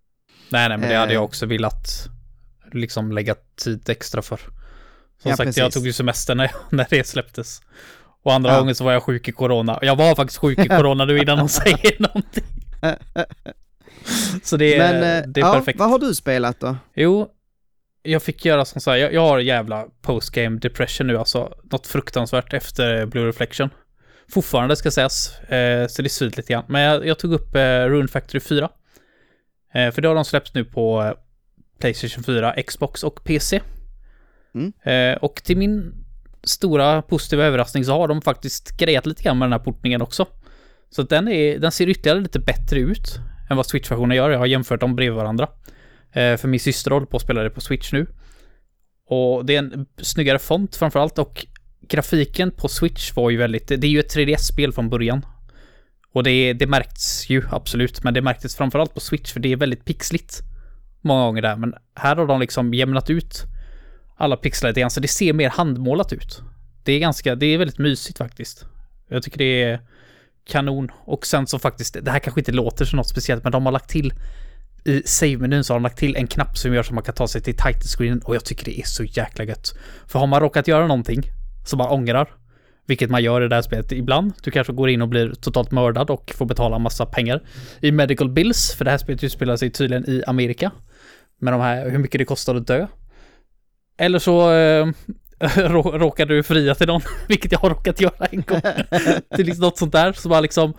Nej, 0.49 0.69
nej, 0.69 0.77
men 0.77 0.89
det 0.89 0.95
hade 0.95 1.11
Eh. 1.11 1.15
jag 1.15 1.23
också 1.23 1.45
velat 1.45 2.07
liksom 2.73 3.11
lägga 3.11 3.35
tid 3.63 3.89
extra 3.89 4.21
för. 4.21 4.37
Som 4.37 4.49
Ja, 5.29 5.37
sagt, 5.37 5.47
precis. 5.47 5.57
jag 5.57 5.71
tog 5.71 5.85
ju 5.85 5.93
semester 5.93 6.35
när, 6.35 6.51
när 6.69 6.87
det 6.89 7.07
släpptes. 7.07 7.61
Och 8.23 8.33
andra 8.33 8.51
Ja. 8.51 8.59
gången 8.59 8.75
så 8.75 8.83
var 8.83 8.91
jag 8.91 9.03
sjuk 9.03 9.27
i 9.27 9.31
corona. 9.31 9.79
Jag 9.81 9.95
var 9.95 10.15
faktiskt 10.15 10.39
sjuk 10.39 10.59
i 10.59 10.67
corona 10.67 11.05
nu 11.05 11.19
innan 11.19 11.37
de 11.37 11.49
säger 11.49 12.01
någonting. 12.01 12.43
Så 14.43 14.57
det 14.57 14.75
är, 14.75 14.79
men 14.79 14.95
eh, 14.95 15.27
det 15.27 15.41
är 15.41 15.45
ja, 15.45 15.53
perfekt. 15.53 15.79
vad 15.79 15.89
har 15.89 15.99
du 15.99 16.15
spelat 16.15 16.59
då? 16.59 16.77
Jo, 16.95 17.29
jag 18.03 18.23
fick 18.23 18.45
göra 18.45 18.65
som 18.65 18.81
så 18.81 18.91
här, 18.91 18.97
jag, 18.97 19.13
jag 19.13 19.21
har 19.21 19.39
jävla 19.39 19.85
postgame 20.01 20.59
depression 20.59 21.07
nu 21.07 21.17
alltså. 21.17 21.53
Något 21.63 21.87
fruktansvärt 21.87 22.53
efter 22.53 23.05
Blue 23.05 23.27
Reflection. 23.27 23.69
Fortfarande 24.31 24.75
ska 24.75 24.91
sägas, 24.91 25.39
eh, 25.39 25.87
så 25.87 26.01
det 26.01 26.09
svider 26.09 26.37
lite 26.37 26.53
grann. 26.53 26.63
Men 26.67 26.81
jag, 26.81 27.07
jag 27.07 27.19
tog 27.19 27.33
upp 27.33 27.55
eh, 27.55 27.85
Rune 27.85 28.07
Factory 28.07 28.39
4. 28.39 28.69
Eh, 29.73 29.91
för 29.91 30.01
det 30.01 30.07
har 30.07 30.15
de 30.15 30.25
släppt 30.25 30.53
nu 30.53 30.65
på 30.65 31.01
eh, 31.01 31.13
Playstation 31.79 32.23
4, 32.23 32.53
Xbox 32.67 33.03
och 33.03 33.23
PC. 33.23 33.61
Mm. 34.55 34.73
Eh, 34.83 35.17
och 35.17 35.43
till 35.43 35.57
min 35.57 35.93
stora 36.43 37.01
positiva 37.01 37.45
överraskning 37.45 37.85
så 37.85 37.91
har 37.91 38.07
de 38.07 38.21
faktiskt 38.21 38.77
grejat 38.77 39.05
lite 39.05 39.23
grann 39.23 39.37
med 39.37 39.45
den 39.45 39.53
här 39.53 39.59
portningen 39.59 40.01
också. 40.01 40.27
Så 40.89 41.03
den, 41.03 41.27
är, 41.27 41.59
den 41.59 41.71
ser 41.71 41.89
ytterligare 41.89 42.19
lite 42.19 42.39
bättre 42.39 42.79
ut 42.79 43.19
än 43.51 43.57
vad 43.57 43.65
Switch-versionen 43.65 44.17
gör. 44.17 44.29
Jag 44.29 44.39
har 44.39 44.45
jämfört 44.45 44.79
dem 44.79 44.95
bredvid 44.95 45.15
varandra. 45.15 45.47
Eh, 46.11 46.37
för 46.37 46.47
min 46.47 46.59
syster 46.59 46.91
håller 46.91 47.05
på 47.05 47.17
att 47.17 47.23
spela 47.23 47.43
det 47.43 47.49
på 47.49 47.61
Switch 47.61 47.93
nu. 47.93 48.07
Och 49.07 49.45
det 49.45 49.55
är 49.55 49.59
en 49.59 49.85
snyggare 49.97 50.39
font 50.39 50.75
framförallt 50.75 51.19
och 51.19 51.45
grafiken 51.81 52.51
på 52.51 52.67
Switch 52.67 53.15
var 53.15 53.29
ju 53.29 53.37
väldigt, 53.37 53.67
det 53.67 53.87
är 53.87 53.91
ju 53.91 53.99
ett 53.99 54.15
3DS-spel 54.15 54.73
från 54.73 54.89
början. 54.89 55.25
Och 56.13 56.23
det, 56.23 56.53
det 56.53 56.67
märkts 56.67 57.29
ju 57.29 57.43
absolut, 57.51 58.03
men 58.03 58.13
det 58.13 58.21
märktes 58.21 58.55
framförallt 58.55 58.93
på 58.93 58.99
Switch 58.99 59.33
för 59.33 59.39
det 59.39 59.51
är 59.51 59.55
väldigt 59.55 59.85
pixligt. 59.85 60.39
Många 61.01 61.25
gånger 61.25 61.41
där, 61.41 61.55
men 61.55 61.73
här 61.95 62.15
har 62.15 62.27
de 62.27 62.39
liksom 62.39 62.73
jämnat 62.73 63.09
ut 63.09 63.43
alla 64.17 64.37
pixlar 64.37 64.69
lite 64.69 64.79
grann, 64.79 64.91
så 64.91 64.99
det 64.99 65.07
ser 65.07 65.33
mer 65.33 65.49
handmålat 65.49 66.13
ut. 66.13 66.41
Det 66.83 66.93
är 66.93 66.99
ganska, 66.99 67.35
det 67.35 67.45
är 67.45 67.57
väldigt 67.57 67.77
mysigt 67.77 68.17
faktiskt. 68.17 68.65
Jag 69.07 69.23
tycker 69.23 69.37
det 69.37 69.63
är 69.63 69.79
kanon. 70.51 70.91
Och 71.05 71.25
sen 71.25 71.47
så 71.47 71.59
faktiskt, 71.59 71.97
det 72.01 72.11
här 72.11 72.19
kanske 72.19 72.41
inte 72.41 72.51
låter 72.51 72.85
som 72.85 72.97
något 72.97 73.09
speciellt, 73.09 73.43
men 73.43 73.51
de 73.51 73.65
har 73.65 73.71
lagt 73.71 73.89
till 73.89 74.13
i 74.83 75.01
save-menyn 75.05 75.63
så 75.63 75.73
har 75.73 75.79
de 75.79 75.83
lagt 75.83 75.97
till 75.97 76.15
en 76.15 76.27
knapp 76.27 76.57
som 76.57 76.73
gör 76.73 76.83
så 76.83 76.93
man 76.93 77.03
kan 77.03 77.15
ta 77.15 77.27
sig 77.27 77.41
till 77.41 77.55
title 77.55 77.87
screenen 77.97 78.21
och 78.21 78.35
jag 78.35 78.45
tycker 78.45 78.65
det 78.65 78.79
är 78.79 78.85
så 78.85 79.03
jäkla 79.03 79.45
gött. 79.45 79.75
För 80.07 80.19
har 80.19 80.27
man 80.27 80.39
råkat 80.39 80.67
göra 80.67 80.87
någonting 80.87 81.23
som 81.65 81.77
man 81.77 81.89
ångrar, 81.89 82.29
vilket 82.87 83.09
man 83.09 83.23
gör 83.23 83.41
i 83.41 83.47
det 83.47 83.55
här 83.55 83.61
spelet 83.61 83.91
ibland, 83.91 84.33
du 84.43 84.51
kanske 84.51 84.73
går 84.73 84.89
in 84.89 85.01
och 85.01 85.07
blir 85.07 85.33
totalt 85.41 85.71
mördad 85.71 86.09
och 86.09 86.31
får 86.35 86.45
betala 86.45 86.75
en 86.75 86.81
massa 86.81 87.05
pengar 87.05 87.41
i 87.81 87.91
medical 87.91 88.29
bills, 88.29 88.73
för 88.73 88.85
det 88.85 88.91
här 88.91 88.97
spelet 88.97 89.23
utspelar 89.23 89.55
sig 89.55 89.71
tydligen 89.71 90.09
i 90.09 90.23
Amerika. 90.27 90.71
Med 91.39 91.53
de 91.53 91.61
här, 91.61 91.89
hur 91.89 91.97
mycket 91.97 92.19
det 92.19 92.25
kostar 92.25 92.55
att 92.55 92.67
dö. 92.67 92.87
Eller 93.97 94.19
så 94.19 94.53
eh, 94.53 94.87
rå- 95.55 95.97
råkar 95.97 96.25
du 96.25 96.43
fria 96.43 96.75
till 96.75 96.87
någon, 96.87 97.01
vilket 97.27 97.51
jag 97.51 97.59
har 97.59 97.69
råkat 97.69 98.01
göra 98.01 98.25
en 98.31 98.41
gång. 98.41 98.61
till 99.35 99.45
liksom 99.45 99.61
något 99.61 99.77
sånt 99.77 99.91
där, 99.91 100.13
så 100.13 100.29
man 100.29 100.41
liksom 100.41 100.73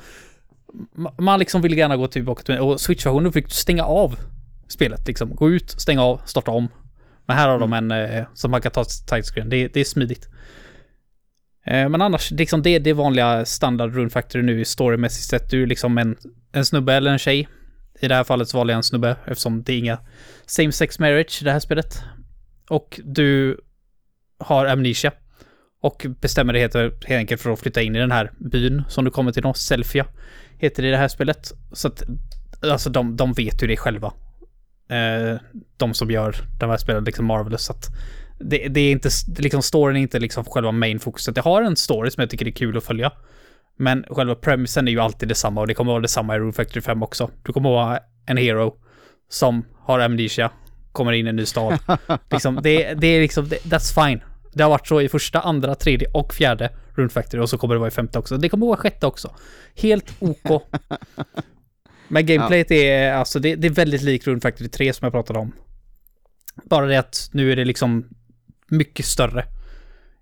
ma- 0.97 1.21
man 1.21 1.39
liksom 1.39 1.63
vill 1.63 1.79
gärna 1.79 1.97
gå 1.97 2.07
tillbaka 2.07 2.43
till 2.43 2.59
och 2.59 2.81
switch-versionen 2.81 3.33
fick 3.33 3.51
stänga 3.51 3.85
av 3.85 4.17
spelet 4.69 5.07
liksom. 5.07 5.35
Gå 5.35 5.51
ut, 5.51 5.71
stänga 5.71 6.03
av, 6.03 6.21
starta 6.25 6.51
om. 6.51 6.69
Men 7.27 7.37
här 7.37 7.49
har 7.49 7.59
de 7.59 7.73
en 7.73 7.91
eh, 7.91 8.25
som 8.35 8.51
man 8.51 8.61
kan 8.61 8.73
ta 8.73 8.85
tight. 8.85 9.35
Det, 9.51 9.69
det 9.69 9.81
är 9.81 9.85
smidigt. 9.85 10.29
Eh, 11.67 11.89
men 11.89 12.03
annars, 12.03 12.31
liksom 12.31 12.63
det, 12.63 12.79
det 12.79 12.91
är 12.91 12.95
vanliga 12.95 13.45
standard 13.45 13.95
Rune 13.95 14.11
Factory 14.11 14.43
nu 14.43 14.61
i 14.61 14.65
storymässigt 14.65 15.31
sett. 15.31 15.51
Du 15.51 15.63
är 15.63 15.67
liksom 15.67 15.99
en, 15.99 16.17
en 16.53 16.67
snubbe 16.67 16.95
eller 16.95 17.11
en 17.11 17.19
tjej. 17.19 17.49
I 18.01 18.09
det 18.09 18.15
här 18.15 18.25
fallet 18.25 18.49
så 18.49 18.59
valde 18.59 18.73
jag 18.73 18.77
en 18.77 18.83
snubbe 18.83 19.17
eftersom 19.25 19.63
det 19.63 19.73
är 19.73 19.79
inga 19.79 19.99
same 20.47 20.73
sex 20.73 20.99
marriage 20.99 21.43
i 21.43 21.45
det 21.45 21.53
här 21.53 21.61
spelet. 21.61 22.03
Och 22.69 23.01
du 23.05 23.61
har 24.43 24.67
amnesia. 24.67 25.13
Och 25.83 26.07
bestämmer 26.21 26.53
dig 26.53 26.63
helt, 26.63 26.75
helt 26.75 27.05
enkelt 27.09 27.41
för 27.41 27.51
att 27.51 27.61
flytta 27.61 27.83
in 27.83 27.97
i 27.97 27.99
den 27.99 28.13
här 28.13 28.33
byn 28.39 28.83
som 28.89 29.05
du 29.05 29.11
kommer 29.11 29.33
till 29.33 29.43
då, 29.43 29.55
Selfia 29.55 30.07
heter 30.59 30.83
det 30.83 30.89
i 30.89 30.91
det 30.91 30.97
här 30.97 31.09
spelet. 31.09 31.53
Så 31.73 31.89
att, 31.89 32.03
alltså 32.63 32.91
de, 32.91 33.17
de 33.17 33.33
vet 33.33 33.63
ju 33.63 33.67
det 33.67 33.77
själva. 33.77 34.13
Eh, 34.89 35.41
de 35.77 35.95
som 35.95 36.11
gör 36.11 36.37
de 36.61 36.71
här 36.71 36.77
spelen, 36.77 37.05
liksom 37.05 37.27
Marvelous. 37.27 37.63
Så 37.65 37.73
att 37.73 37.87
det, 38.41 38.69
det 38.69 38.81
är 38.81 38.93
inte, 38.93 39.09
liksom 39.39 39.63
storyn 39.63 39.97
är 39.97 40.01
inte 40.01 40.21
liksom 40.21 40.45
själva 40.45 40.73
main 40.73 41.01
fokuset. 41.01 41.37
Jag 41.37 41.45
har 41.45 41.63
en 41.63 41.77
story 41.77 42.11
som 42.11 42.21
jag 42.21 42.31
tycker 42.31 42.47
är 42.47 42.51
kul 42.51 42.77
att 42.77 42.85
följa. 42.85 43.13
Men 43.77 44.05
själva 44.11 44.35
premisen 44.35 44.89
är 44.89 44.93
ju 44.93 45.01
alltid 45.01 45.29
detsamma 45.29 45.61
och 45.61 45.67
det 45.67 45.75
kommer 45.75 45.93
vara 45.93 46.03
detsamma 46.03 46.37
i 46.37 46.39
Rune 46.39 46.53
Factory 46.53 46.81
5 46.81 47.03
också. 47.03 47.31
Du 47.43 47.53
kommer 47.53 47.71
vara 47.71 47.99
en 48.27 48.37
hero 48.37 48.75
som 49.29 49.65
har 49.79 50.01
amnesia, 50.01 50.51
kommer 50.93 51.13
in 51.13 51.27
i 51.27 51.29
en 51.29 51.37
ny 51.37 51.47
stad. 51.47 51.79
liksom, 52.31 52.61
det, 52.63 52.95
det 52.95 53.07
är 53.07 53.21
liksom, 53.21 53.49
det, 53.49 53.57
that's 53.57 54.07
fine. 54.07 54.21
Det 54.53 54.63
har 54.63 54.71
varit 54.71 54.87
så 54.87 55.01
i 55.01 55.09
första, 55.09 55.41
andra, 55.41 55.75
tredje 55.75 56.09
och 56.09 56.35
fjärde 56.35 56.71
Rune 56.95 57.09
Factory 57.09 57.43
och 57.43 57.51
så 57.51 57.59
kommer 57.59 57.75
det 57.75 57.79
vara 57.79 57.89
i 57.89 57.91
femte 57.91 58.19
också. 58.19 58.37
Det 58.37 58.49
kommer 58.49 58.67
vara 58.67 58.77
sjätte 58.77 59.07
också. 59.07 59.35
Helt 59.75 60.13
OK. 60.19 60.63
Men 62.09 62.27
gameplayet 62.27 62.71
är, 62.71 63.13
alltså 63.13 63.39
det, 63.39 63.57
det 63.57 63.69
är 63.69 63.73
väldigt 63.73 64.03
likt 64.03 64.27
Rune 64.27 64.41
Factory 64.41 64.69
3 64.69 64.93
som 64.93 65.07
jag 65.07 65.13
pratade 65.13 65.39
om. 65.39 65.53
Bara 66.65 66.87
det 66.87 66.99
att 66.99 67.31
nu 67.33 67.53
är 67.53 67.57
det 67.57 67.65
liksom 67.65 68.09
mycket 68.69 69.07
större. 69.07 69.45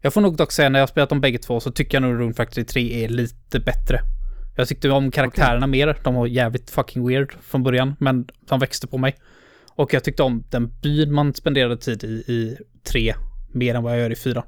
Jag 0.00 0.12
får 0.14 0.20
nog 0.20 0.36
dock 0.36 0.52
säga 0.52 0.68
när 0.68 0.78
jag 0.78 0.82
har 0.82 0.90
spelat 0.90 1.08
de 1.08 1.20
bägge 1.20 1.38
två 1.38 1.60
så 1.60 1.70
tycker 1.70 1.96
jag 1.96 2.02
nog 2.02 2.20
Rune 2.20 2.34
Factory 2.34 2.64
3 2.64 3.04
är 3.04 3.08
lite 3.08 3.60
bättre. 3.60 4.00
Jag 4.56 4.68
tyckte 4.68 4.90
om 4.90 5.10
karaktärerna 5.10 5.66
mer. 5.66 5.98
De 6.04 6.14
var 6.14 6.26
jävligt 6.26 6.70
fucking 6.70 7.08
weird 7.08 7.32
från 7.42 7.62
början, 7.62 7.96
men 8.00 8.28
de 8.48 8.60
växte 8.60 8.86
på 8.86 8.98
mig. 8.98 9.16
Och 9.68 9.94
jag 9.94 10.04
tyckte 10.04 10.22
om 10.22 10.44
den 10.50 10.80
byn 10.82 11.12
man 11.12 11.34
spenderade 11.34 11.76
tid 11.76 12.04
i, 12.04 12.06
i 12.32 12.56
3 12.84 13.14
mer 13.52 13.74
än 13.74 13.82
vad 13.82 13.92
jag 13.92 14.00
gör 14.00 14.12
i 14.12 14.16
4. 14.16 14.44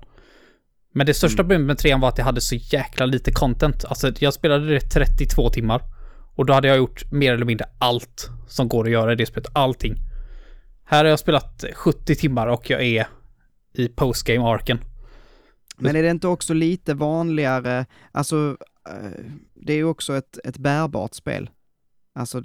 Men 0.95 1.07
det 1.07 1.15
största 1.15 1.43
problemet 1.43 1.67
med 1.67 1.79
trean 1.79 2.01
var 2.01 2.09
att 2.09 2.19
jag 2.19 2.25
hade 2.25 2.41
så 2.41 2.55
jäkla 2.55 3.07
lite 3.07 3.33
content. 3.33 3.85
Alltså 3.85 4.13
jag 4.19 4.35
spelade 4.35 4.67
det 4.67 4.81
32 4.81 5.51
timmar. 5.51 5.83
Och 6.35 6.47
då 6.47 6.53
hade 6.53 6.69
jag 6.69 6.77
gjort 6.77 7.13
mer 7.13 7.35
eller 7.35 7.47
mindre 7.47 7.67
allt 7.79 8.31
som 8.49 8.69
går 8.69 8.85
att 8.85 8.91
göra 8.91 9.13
i 9.13 9.17
det 9.17 9.27
spelet. 9.27 9.51
Allting. 9.55 9.97
Här 10.85 11.05
har 11.05 11.11
jag 11.11 11.19
spelat 11.19 11.65
70 11.75 12.15
timmar 12.15 12.47
och 12.47 12.71
jag 12.71 12.83
är 12.83 13.07
i 13.73 13.89
postgame-arken. 13.89 14.79
Men 15.77 15.97
är 15.97 16.03
det 16.03 16.11
inte 16.11 16.29
också 16.29 16.55
lite 16.55 16.95
vanligare, 16.95 17.87
alltså 18.13 18.57
eh, 18.89 19.25
det 19.55 19.73
är 19.73 19.77
ju 19.77 19.85
också 19.85 20.17
ett, 20.17 20.39
ett 20.45 20.59
bärbart 20.59 21.15
spel. 21.15 21.51
Alltså, 22.15 22.43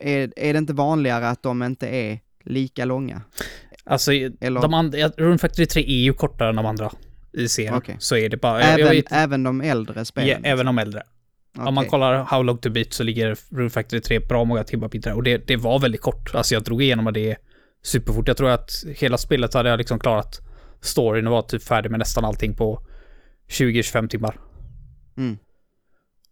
är, 0.00 0.32
är 0.36 0.52
det 0.52 0.58
inte 0.58 0.72
vanligare 0.72 1.28
att 1.28 1.42
de 1.42 1.62
inte 1.62 1.88
är 1.88 2.20
lika 2.44 2.84
långa? 2.84 3.22
Alltså, 3.88 4.12
Eller, 4.12 4.60
de 4.60 4.74
andra, 4.74 5.08
Rune 5.08 5.38
Factory 5.38 5.66
3 5.66 5.82
är 5.82 6.02
ju 6.02 6.12
kortare 6.12 6.48
än 6.48 6.56
de 6.56 6.66
andra 6.66 6.92
i 7.32 7.48
serien. 7.48 7.74
Okej. 7.74 7.96
Så 7.98 8.16
är 8.16 8.28
det 8.28 8.36
bara. 8.36 8.60
Jag, 8.60 8.68
även, 8.68 8.86
jag 8.86 8.90
vet, 8.94 9.04
även 9.10 9.42
de 9.42 9.60
äldre 9.60 9.94
ja, 9.96 10.04
spelen? 10.04 10.44
även 10.44 10.66
de 10.66 10.78
äldre. 10.78 11.02
Om 11.58 11.74
man 11.74 11.86
kollar 11.86 12.24
How 12.24 12.42
Long 12.42 12.58
To 12.58 12.70
Beat 12.70 12.92
så 12.92 13.02
ligger 13.02 13.36
Rune 13.50 13.70
Factory 13.70 14.00
3 14.00 14.18
bra 14.20 14.44
många 14.44 14.64
timmar 14.64 14.88
på. 14.88 15.10
Och 15.14 15.22
det, 15.22 15.46
det 15.46 15.56
var 15.56 15.78
väldigt 15.78 16.00
kort. 16.00 16.34
Alltså 16.34 16.54
jag 16.54 16.62
drog 16.62 16.82
igenom 16.82 17.12
det 17.12 17.36
superfort. 17.82 18.28
Jag 18.28 18.36
tror 18.36 18.50
att 18.50 18.70
hela 18.96 19.18
spelet 19.18 19.54
hade 19.54 19.68
jag 19.68 19.78
liksom 19.78 19.98
klarat 19.98 20.40
storyn 20.80 21.26
och 21.26 21.32
var 21.32 21.42
typ 21.42 21.62
färdig 21.62 21.90
med 21.90 21.98
nästan 21.98 22.24
allting 22.24 22.54
på 22.54 22.86
20-25 23.48 24.08
timmar. 24.08 24.36
Mm. 25.16 25.38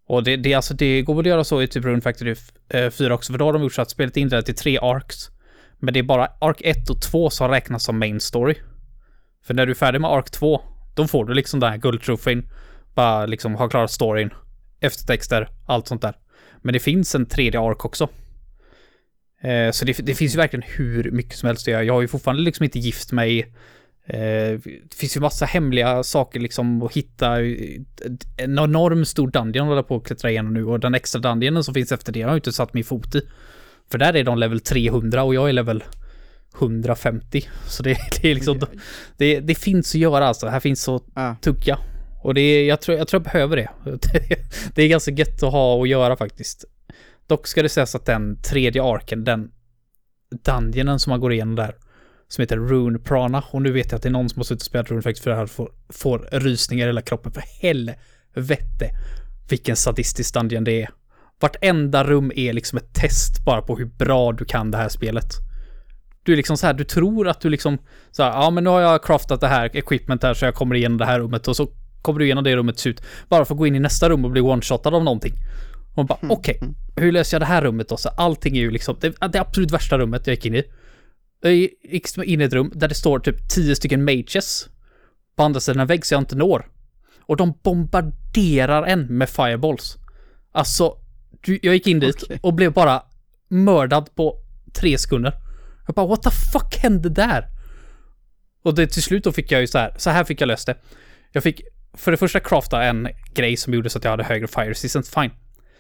Och 0.09 0.25
det, 0.25 0.37
det, 0.37 0.55
alltså, 0.55 0.75
det 0.75 1.03
går 1.03 1.15
väl 1.15 1.21
att 1.21 1.27
göra 1.27 1.45
så 1.45 1.63
i 1.63 1.69
typ 1.69 1.85
Rune 1.85 2.01
Factory 2.01 2.35
eh, 2.69 2.91
4 2.91 3.15
också, 3.15 3.33
för 3.33 3.39
då 3.39 3.45
har 3.45 3.53
de 3.53 3.63
gjort 3.63 3.75
så 3.75 3.83
att 3.83 3.91
spelet 3.91 4.17
är 4.17 4.21
indelat 4.21 4.49
i 4.49 4.55
tre 4.55 4.79
arcs. 4.83 5.31
Men 5.79 5.95
det 5.95 6.01
är 6.01 6.05
bara 6.05 6.29
ark 6.41 6.61
1 6.65 6.91
och 6.91 7.03
2 7.03 7.31
som 7.31 7.51
räknas 7.51 7.85
som 7.85 7.99
main 7.99 8.21
story. 8.21 8.55
För 9.45 9.55
när 9.55 9.67
du 9.67 9.73
är 9.73 9.77
färdig 9.77 10.01
med 10.01 10.11
ark 10.11 10.31
2, 10.31 10.61
då 10.95 11.07
får 11.07 11.25
du 11.25 11.35
liksom 11.35 11.61
den 11.61 11.71
här 11.71 11.79
guldtrofén. 11.79 12.49
Bara 12.95 13.27
liksom 13.27 13.55
ha 13.55 13.69
klarat 13.69 13.91
storyn, 13.91 14.31
eftertexter, 14.81 15.49
allt 15.67 15.89
sånt 15.89 16.03
där. 16.03 16.15
Men 16.63 16.73
det 16.73 16.79
finns 16.79 17.15
en 17.15 17.27
tredje 17.27 17.61
ark 17.61 17.85
också. 17.85 18.09
Eh, 19.41 19.71
så 19.71 19.85
det, 19.85 20.07
det 20.07 20.15
finns 20.15 20.35
ju 20.35 20.37
verkligen 20.37 20.65
hur 20.67 21.11
mycket 21.11 21.39
som 21.39 21.47
helst 21.47 21.69
att 21.69 21.73
göra. 21.73 21.85
Jag 21.85 21.95
har 21.95 22.01
ju 22.01 22.09
fortfarande 22.09 22.43
liksom 22.43 22.65
inte 22.65 22.79
gift 22.79 23.13
mig. 23.13 23.41
Eh, 24.07 24.59
det 24.63 24.95
finns 24.97 25.17
ju 25.17 25.21
massa 25.21 25.45
hemliga 25.45 26.03
saker 26.03 26.41
liksom 26.41 26.83
att 26.83 26.93
hitta. 26.93 27.41
En 28.37 28.59
enorm 28.59 29.05
stor 29.05 29.31
dungeon 29.31 29.69
håller 29.69 29.83
på 29.83 29.97
att 29.97 30.05
klättra 30.05 30.31
igenom 30.31 30.55
nu 30.55 30.65
och 30.65 30.81
den 30.81 30.95
extra 30.95 31.21
dungeonen 31.21 31.65
som 31.65 31.75
finns 31.75 31.93
efter 31.93 32.13
det 32.13 32.23
har 32.23 32.31
jag 32.31 32.37
inte 32.37 32.53
satt 32.53 32.75
min 32.75 32.85
fot 32.85 33.15
i. 33.15 33.23
För 33.91 33.99
där 33.99 34.17
är 34.17 34.25
de 34.25 34.39
level 34.39 34.61
300 34.61 35.23
och 35.23 35.35
jag 35.35 35.49
är 35.49 35.53
level 35.53 35.85
150. 36.59 37.49
Så 37.69 37.83
det, 37.83 37.99
det 38.23 38.31
är 38.31 38.35
liksom, 38.35 38.61
det, 39.17 39.41
det 39.41 39.55
finns 39.55 39.95
att 39.95 40.01
göra 40.01 40.27
alltså. 40.27 40.47
Här 40.47 40.61
finns 40.61 40.83
så 40.83 41.03
Ja. 41.15 41.37
tugga. 41.41 41.79
Och 42.23 42.35
det 42.35 42.41
är, 42.41 42.65
jag 42.69 42.81
tror, 42.81 42.99
jag 42.99 43.09
tror 43.09 43.21
jag 43.25 43.33
behöver 43.33 43.57
det. 43.57 43.69
Det, 43.85 44.37
det 44.75 44.83
är 44.83 44.89
ganska 44.89 45.11
gött 45.11 45.43
att 45.43 45.53
ha 45.53 45.75
och 45.75 45.87
göra 45.87 46.17
faktiskt. 46.17 46.65
Dock 47.27 47.47
ska 47.47 47.63
det 47.63 47.69
sägas 47.69 47.95
att 47.95 48.07
den 48.07 48.43
tredje 48.43 48.83
arken, 48.83 49.25
den 49.25 49.51
dungeonen 50.45 50.99
som 50.99 51.11
man 51.11 51.21
går 51.21 51.33
igenom 51.33 51.55
där, 51.55 51.75
som 52.29 52.43
heter 52.43 52.57
Rune 52.57 52.99
Prana, 52.99 53.45
och 53.51 53.63
nu 53.63 53.73
vet 53.73 53.87
jag 53.93 53.97
att 53.97 54.03
det 54.03 54.09
är 54.09 54.13
någon 54.13 54.29
som 54.29 54.39
har 54.39 54.45
suttit 54.45 54.63
och 54.63 54.67
spelat 54.67 54.91
Rune 54.91 55.03
faktiskt 55.03 55.25
för 55.25 55.31
det 55.31 55.37
här 55.37 55.47
får, 55.47 55.71
får 55.89 56.29
rysningar 56.33 56.87
i 56.87 56.89
hela 56.89 57.03
kroppen, 57.03 57.33
för 57.33 57.43
helvete 57.63 58.91
vilken 59.49 59.77
sadistisk 59.77 60.35
dungeon 60.35 60.65
det 60.65 60.83
är. 60.83 60.91
Vartenda 61.41 62.05
rum 62.05 62.33
är 62.37 62.53
liksom 62.53 62.79
ett 62.79 62.95
test 62.95 63.45
bara 63.45 63.63
på 63.63 63.77
hur 63.77 63.85
bra 63.85 64.33
du 64.33 64.45
kan 64.45 64.71
det 64.71 64.77
här 64.79 64.89
spelet. 64.89 65.27
Du 66.23 66.33
är 66.33 66.37
liksom 66.37 66.57
så 66.57 66.67
här, 66.67 66.75
du 66.75 66.85
tror 66.85 67.29
att 67.29 67.41
du 67.41 67.51
liksom 67.51 67.79
så 68.11 68.23
här, 68.23 68.31
ja 68.31 68.51
men 68.51 68.65
nu 68.65 68.71
har 68.71 68.81
jag 68.81 69.05
craftat 69.05 69.41
det 69.41 69.49
här 69.49 69.77
equipment 69.77 70.23
här 70.23 70.35
så 70.35 70.45
jag 70.45 70.55
kommer 70.55 70.75
igenom 70.75 70.99
det 70.99 71.05
här 71.05 71.21
rummet 71.21 71.49
och 71.49 71.57
så 71.57 71.69
kommer 72.03 72.19
du 72.19 72.25
igenom 72.25 72.45
det 72.45 72.57
rummet 72.57 72.79
slut. 72.79 73.03
Bara 73.29 73.45
för 73.45 73.55
att 73.55 73.59
gå 73.59 73.67
in 73.67 73.75
i 73.77 73.81
nästa 73.81 74.09
rum 74.09 74.25
och 74.25 74.31
bli 74.31 74.41
one-shotad 74.41 74.95
av 74.95 75.05
någonting. 75.05 75.33
Och 75.91 75.97
man 75.97 76.07
bara, 76.07 76.19
Mm. 76.23 76.31
okej, 76.31 76.61
hur 76.97 77.13
löser 77.13 77.35
jag 77.35 77.43
det 77.43 77.47
här 77.47 77.63
rummet 77.63 77.89
då? 77.89 77.97
Så 77.97 78.09
allting 78.09 78.57
är 78.57 78.61
ju 78.61 78.71
liksom, 78.71 78.97
det, 79.01 79.15
det 79.33 79.41
absolut 79.41 79.71
värsta 79.71 79.99
rummet 79.99 80.27
jag 80.27 80.35
gick 80.35 80.47
in 80.47 80.55
i. 80.55 80.63
Jag 81.41 81.53
gick 81.55 82.19
in 82.25 82.41
i 82.41 82.45
ett 82.45 82.53
rum 82.53 82.73
där 82.75 82.89
det 82.89 82.95
står 82.95 83.19
typ 83.19 83.49
10 83.49 83.77
stycken 83.77 84.05
mages 84.05 84.69
på 85.37 85.43
andra 85.43 85.61
sidan 85.61 85.81
en 85.81 85.87
vägg 85.87 86.07
så 86.07 86.15
jag 86.15 86.21
inte 86.21 86.37
når. 86.37 86.67
Och 87.21 87.37
de 87.37 87.55
bombarderar 87.63 88.83
en 88.83 89.01
med 89.19 89.29
fireballs. 89.29 89.97
Alltså, 90.53 90.97
jag 91.47 91.75
gick 91.75 91.87
in 91.87 92.01
dit 92.01 92.23
Okej. 92.23 92.39
och 92.43 92.55
blev 92.55 92.73
bara 92.73 93.03
mördad 93.49 94.15
på 94.15 94.39
tre 94.73 94.99
sekunder. 94.99 95.33
Jag 95.87 95.95
bara, 95.95 96.07
what 96.07 96.23
the 96.23 96.31
fuck 96.31 96.77
hände 96.77 97.09
där? 97.09 97.47
Och 98.63 98.75
det, 98.75 98.87
till 98.87 99.03
slut 99.03 99.25
då 99.25 99.33
fick 99.33 99.53
jag 99.53 99.61
ju 99.61 99.67
så 99.67 99.79
här, 99.79 99.95
så 99.99 100.11
här 100.11 100.25
fick 100.25 100.41
jag 100.41 100.47
löst 100.47 100.67
det. 100.67 100.77
Jag 101.33 101.43
fick 101.43 101.61
för 101.95 102.11
det 102.11 102.17
första 102.17 102.41
crafta 102.41 102.85
en 102.85 103.09
grej 103.35 103.57
som 103.57 103.75
gjorde 103.75 103.91
så 103.91 103.99
att 103.99 104.05
jag 104.05 104.11
hade 104.11 104.25
högre 104.25 104.47
fire 104.47 104.71
resistance, 104.71 105.21
fine. 105.21 105.31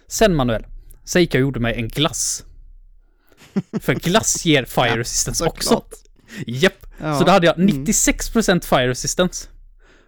Sen 0.08 0.34
Manuel, 0.34 0.66
så 1.04 1.18
gick 1.18 1.34
jag 1.34 1.38
och 1.38 1.42
gjorde 1.42 1.60
mig 1.60 1.74
en 1.74 1.88
glass. 1.88 2.44
För 3.80 3.94
glass 3.94 4.44
ger 4.46 4.64
fire 4.64 4.98
resistance 4.98 5.44
också. 5.44 5.68
Såklart. 5.68 5.92
Japp. 6.46 6.86
Ja. 7.00 7.18
Så 7.18 7.24
då 7.24 7.30
hade 7.32 7.46
jag 7.46 7.58
Mm. 7.58 7.84
96% 7.84 8.64
fire 8.64 8.88
resistance. 8.88 9.48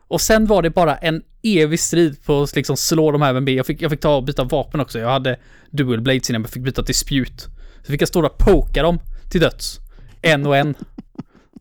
Och 0.08 0.20
sen 0.20 0.46
var 0.46 0.62
det 0.62 0.70
bara 0.70 0.96
en 0.96 1.22
evig 1.42 1.80
strid 1.80 2.24
på 2.24 2.42
att 2.42 2.56
liksom 2.56 2.76
slå 2.76 3.10
de 3.10 3.22
här 3.22 3.32
med 3.32 3.44
B. 3.44 3.52
Jag 3.52 3.66
fick, 3.66 3.82
jag 3.82 3.90
fick 3.90 4.00
ta 4.00 4.16
och 4.16 4.24
byta 4.24 4.44
vapen 4.44 4.80
också. 4.80 4.98
Jag 4.98 5.08
hade 5.08 5.36
dual 5.70 6.00
blades 6.00 6.30
innan, 6.30 6.42
men 6.42 6.50
fick 6.50 6.62
byta 6.62 6.82
till 6.82 6.94
spjut. 6.94 7.46
Så 7.82 7.92
fick 7.92 8.02
jag 8.02 8.08
stå 8.08 8.26
och 8.26 8.38
poka 8.38 8.82
dem 8.82 8.98
till 9.30 9.40
döds. 9.40 9.78
En 10.22 10.46
och 10.46 10.56
en. 10.56 10.74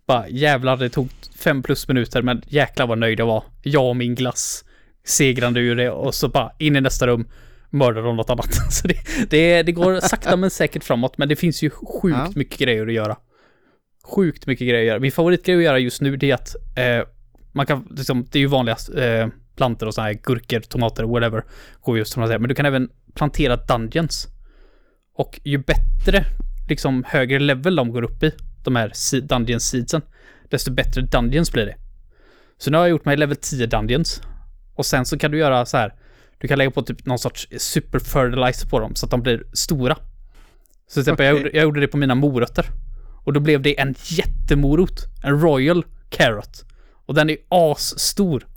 Bara 0.08 0.30
jävlar, 0.30 0.78
det 0.78 0.90
tog 0.90 1.10
fem 1.40 1.64
plus 1.64 1.88
minuter, 1.88 2.22
men 2.22 2.42
jäklar 2.48 2.88
vad 2.88 2.98
nöjd 2.98 3.20
jag 3.20 3.26
var. 3.26 3.44
Jag 3.64 3.86
och 3.90 3.96
min 3.96 4.16
glass 4.16 4.64
segrande 5.06 5.60
ur 5.60 5.76
det 5.76 5.90
och 5.90 6.16
så 6.16 6.28
bara 6.30 6.52
in 6.58 6.76
i 6.76 6.82
nästa 6.82 7.08
rum, 7.08 7.28
mördar 7.70 8.02
de 8.02 8.16
något 8.16 8.30
annat. 8.30 8.54
Så 8.74 8.88
det, 8.88 8.96
det, 9.30 9.64
det 9.64 9.72
går 9.72 10.00
sakta 10.00 10.36
men 10.38 10.50
säkert 10.50 10.84
framåt, 10.84 11.18
men 11.18 11.30
det 11.30 11.36
finns 11.36 11.62
ju 11.64 11.70
sjukt 11.70 12.18
Ja. 12.18 12.32
mycket 12.36 12.60
grejer 12.60 12.88
att 12.88 12.94
göra. 12.94 13.18
Sjukt 14.04 14.46
mycket 14.48 14.68
grejer 14.68 14.82
att 14.82 14.88
göra. 14.88 15.00
Min 15.00 15.12
favoritgrej 15.12 15.58
att 15.58 15.64
göra 15.64 15.80
just 15.80 16.02
nu 16.02 16.18
det 16.18 16.32
är 16.32 16.36
att 16.36 16.56
eh, 16.78 17.08
man 17.58 17.66
kan, 17.66 17.88
liksom, 17.98 18.26
det 18.32 18.40
är 18.40 18.42
ju 18.42 18.48
vanliga 18.48 18.78
eh, 18.98 19.28
plantor 19.56 19.88
och 19.88 19.94
sådana 19.94 20.08
här 20.08 20.20
gurkor, 20.24 20.60
tomater, 20.60 21.04
whatever. 21.04 21.44
Går 21.82 21.98
just 21.98 22.14
som 22.14 22.20
man 22.22 22.28
säger. 22.28 22.40
Men 22.40 22.50
du 22.50 22.56
kan 22.56 22.66
även 22.66 22.90
plantera 23.16 23.56
dungeons. 23.56 24.28
Och 25.16 25.40
ju 25.44 25.58
bättre, 25.58 26.26
liksom 26.70 27.04
högre 27.08 27.40
level 27.40 27.76
de 27.76 27.92
går 27.92 28.02
upp 28.04 28.24
i, 28.24 28.32
de 28.64 28.76
här 28.76 28.92
se- 28.94 29.20
dungeon 29.20 29.60
seedsen, 29.60 30.02
desto 30.50 30.72
bättre 30.72 31.02
dungeons 31.02 31.52
blir 31.52 31.66
det. 31.66 31.76
Så 32.58 32.72
nu 32.72 32.78
har 32.78 32.84
jag 32.84 32.90
gjort 32.92 33.06
mig 33.06 33.18
level 33.18 33.36
10 33.38 33.66
dungeons. 33.68 34.22
Och 34.76 34.86
sen 34.86 35.06
så 35.06 35.18
kan 35.18 35.32
du 35.32 35.38
göra 35.38 35.66
så 35.66 35.78
här. 35.78 35.94
Du 36.40 36.48
kan 36.48 36.58
lägga 36.58 36.72
på 36.72 36.82
typ 36.82 37.06
någon 37.06 37.20
sorts 37.20 37.48
super 37.58 38.00
fertilizer 38.00 38.68
på 38.70 38.80
dem 38.80 38.96
så 38.96 39.06
att 39.06 39.12
de 39.12 39.22
blir 39.22 39.44
stora. 39.54 39.96
Så 40.88 40.94
till 40.94 41.00
exempel, 41.02 41.26
jag, 41.26 41.34
Okej. 41.34 41.44
gjorde, 41.46 41.58
jag 41.58 41.64
gjorde 41.64 41.80
det 41.80 41.88
på 41.88 41.98
mina 41.98 42.16
morötter. 42.16 42.66
Och 43.26 43.34
då 43.34 43.40
blev 43.40 43.62
det 43.62 43.80
en 43.80 43.96
jättemorot. 44.04 45.06
En 45.24 45.42
royal 45.42 45.86
carrot. 46.10 46.66
Och 47.08 47.14
den 47.14 47.30
är 47.30 47.38
asstor. 47.50 48.48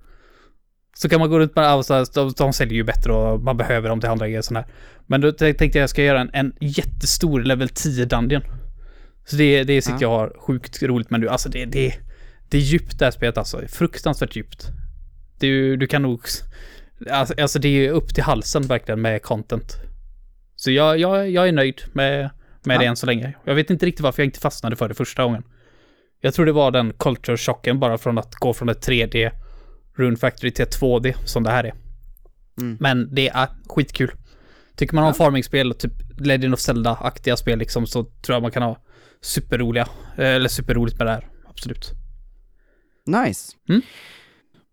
Så 0.96 1.08
kan 1.08 1.20
man 1.20 1.30
gå 1.30 1.38
runt 1.38 1.56
med, 1.56 1.64
alltså, 1.64 2.04
de, 2.14 2.32
de 2.36 2.52
säljer 2.52 2.74
ju 2.74 2.84
bättre 2.84 3.12
och 3.12 3.40
man 3.40 3.56
behöver 3.56 3.88
dem 3.88 4.00
till 4.00 4.10
andra 4.10 4.28
grejer 4.28 4.42
sådär. 4.42 4.66
Men 5.06 5.20
då 5.20 5.32
tänkte 5.32 5.64
jag 5.64 5.76
jag 5.76 5.90
ska 5.90 6.02
göra 6.02 6.20
en, 6.20 6.30
en 6.32 6.52
jättestor 6.60 7.40
level 7.42 7.68
10 7.68 8.04
dungeon. 8.04 8.42
Så 9.24 9.36
det, 9.36 9.64
det 9.64 9.82
sitter 9.82 10.02
jag 10.02 10.12
och 10.12 10.18
har 10.18 10.36
sjukt 10.38 10.82
roligt 10.82 11.10
med 11.10 11.20
nu. 11.20 11.28
Alltså 11.28 11.48
det, 11.48 11.64
det, 11.64 11.94
det 12.48 12.56
är 12.56 12.62
djupt 12.62 12.98
det 12.98 13.04
här 13.04 13.12
spelet 13.12 13.38
alltså. 13.38 13.60
Fruktansvärt 13.68 14.36
djupt. 14.36 14.68
Du, 15.38 15.76
du 15.76 15.86
kan 15.86 16.02
nog... 16.02 16.20
Alltså, 17.10 17.34
alltså 17.40 17.58
det 17.58 17.68
är 17.68 17.90
upp 17.90 18.14
till 18.14 18.24
halsen 18.24 18.62
verkligen 18.62 19.00
med 19.00 19.22
content. 19.22 19.76
Så 20.56 20.70
jag, 20.70 20.98
jag, 20.98 21.30
jag 21.30 21.48
är 21.48 21.52
nöjd 21.52 21.82
med, 21.92 22.30
med 22.64 22.74
Ja. 22.74 22.80
det 22.80 22.86
än 22.86 22.96
så 22.96 23.06
länge. 23.06 23.34
Jag 23.44 23.54
vet 23.54 23.70
inte 23.70 23.86
riktigt 23.86 24.02
varför 24.02 24.22
jag 24.22 24.26
inte 24.26 24.40
fastnade 24.40 24.76
för 24.76 24.88
det 24.88 24.94
första 24.94 25.22
gången. 25.22 25.42
Jag 26.20 26.34
tror 26.34 26.46
det 26.46 26.52
var 26.52 26.70
den 26.70 26.92
culture 26.98 27.36
chocken 27.36 27.80
bara 27.80 27.98
från 27.98 28.18
att 28.18 28.34
gå 28.34 28.54
från 28.54 28.68
ett 28.68 28.86
3D 28.88 29.30
Rune 29.96 30.16
Factory 30.16 30.50
till 30.50 30.62
ett 30.62 30.80
2D 30.80 31.14
som 31.24 31.42
det 31.42 31.50
här 31.50 31.64
är. 31.64 31.74
Mm. 32.60 32.76
Men 32.80 33.14
det 33.14 33.28
är 33.28 33.48
skitkul. 33.68 34.10
Tycker 34.76 34.94
man 34.94 35.04
om 35.04 35.08
Ja. 35.08 35.14
farmingspel, 35.14 35.74
typ 35.74 35.92
Legend 36.18 36.54
of 36.54 36.60
Zelda-aktiga 36.60 37.36
spel 37.36 37.58
liksom, 37.58 37.86
så 37.86 38.04
tror 38.04 38.34
jag 38.36 38.42
man 38.42 38.50
kan 38.50 38.62
ha 38.62 38.76
superroliga, 39.20 39.88
eller 40.16 40.48
superroligt 40.48 40.98
med 40.98 41.06
det 41.06 41.10
här. 41.12 41.28
Absolut. 41.48 41.90
Nice. 43.06 43.52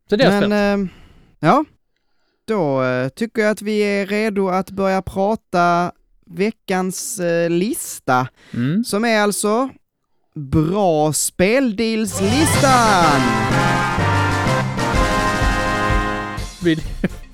Så 0.09 0.15
det 0.15 0.25
har 0.25 0.47
Men, 0.47 0.81
eh, 0.83 0.89
ja. 1.39 1.65
Då 2.47 2.83
eh, 2.83 3.09
tycker 3.09 3.41
jag 3.41 3.51
att 3.51 3.61
vi 3.61 3.79
är 3.79 4.05
redo 4.05 4.47
att 4.49 4.71
börja 4.71 5.01
prata 5.01 5.91
veckans 6.25 7.19
eh, 7.19 7.49
lista, 7.49 8.27
Mm. 8.53 8.83
som 8.83 9.05
är 9.05 9.19
alltså 9.21 9.69
Bra 10.37 11.13
speldealslistan! 11.13 13.21
Vill, 16.63 16.81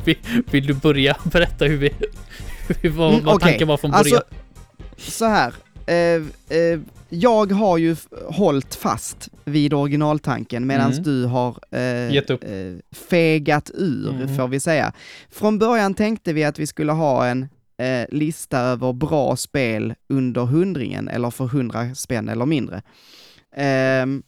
vill, 0.06 0.18
vill 0.52 0.68
du 0.68 0.74
börja 0.74 1.18
berätta 1.24 1.66
hur 1.66 1.78
vi... 1.78 1.90
Hur, 2.82 2.90
vad, 2.90 3.14
Mm, 3.14 3.26
vad 3.26 3.36
okej. 3.36 3.50
tanken 3.50 3.68
var 3.68 3.78
från 3.78 3.92
början? 3.92 4.22
Alltså, 4.96 5.12
så 5.12 5.26
här. 5.26 5.54
Eh, 5.86 5.96
eh, 6.58 6.80
jag 7.10 7.52
har 7.52 7.78
ju 7.78 7.96
hållit 8.30 8.76
fast 8.76 9.30
vid 9.46 9.74
originaltanken 9.74 10.68
medan 10.68 10.92
Mm. 10.92 11.04
du 11.04 11.26
har 11.26 11.58
eh, 11.72 11.82
eh, 11.82 12.76
fegat 13.10 13.72
ur, 13.74 14.10
Mm. 14.10 14.38
får 14.38 14.48
vi 14.48 14.60
säga. 14.60 14.94
Från 15.32 15.60
början 15.60 15.94
tänkte 15.94 16.34
vi 16.34 16.44
att 16.44 16.60
vi 16.60 16.68
skulle 16.68 16.92
ha 16.92 17.28
en 17.28 17.48
eh, 17.78 18.06
lista 18.18 18.60
över 18.60 18.94
bra 18.94 19.36
spel 19.36 19.94
under 20.10 20.42
hundringen, 20.42 21.08
eller 21.08 21.30
för 21.30 21.46
hundra 21.46 21.96
spänn 21.96 22.30
eller 22.30 22.46
mindre. 22.46 22.82
Ehm, 23.56 24.24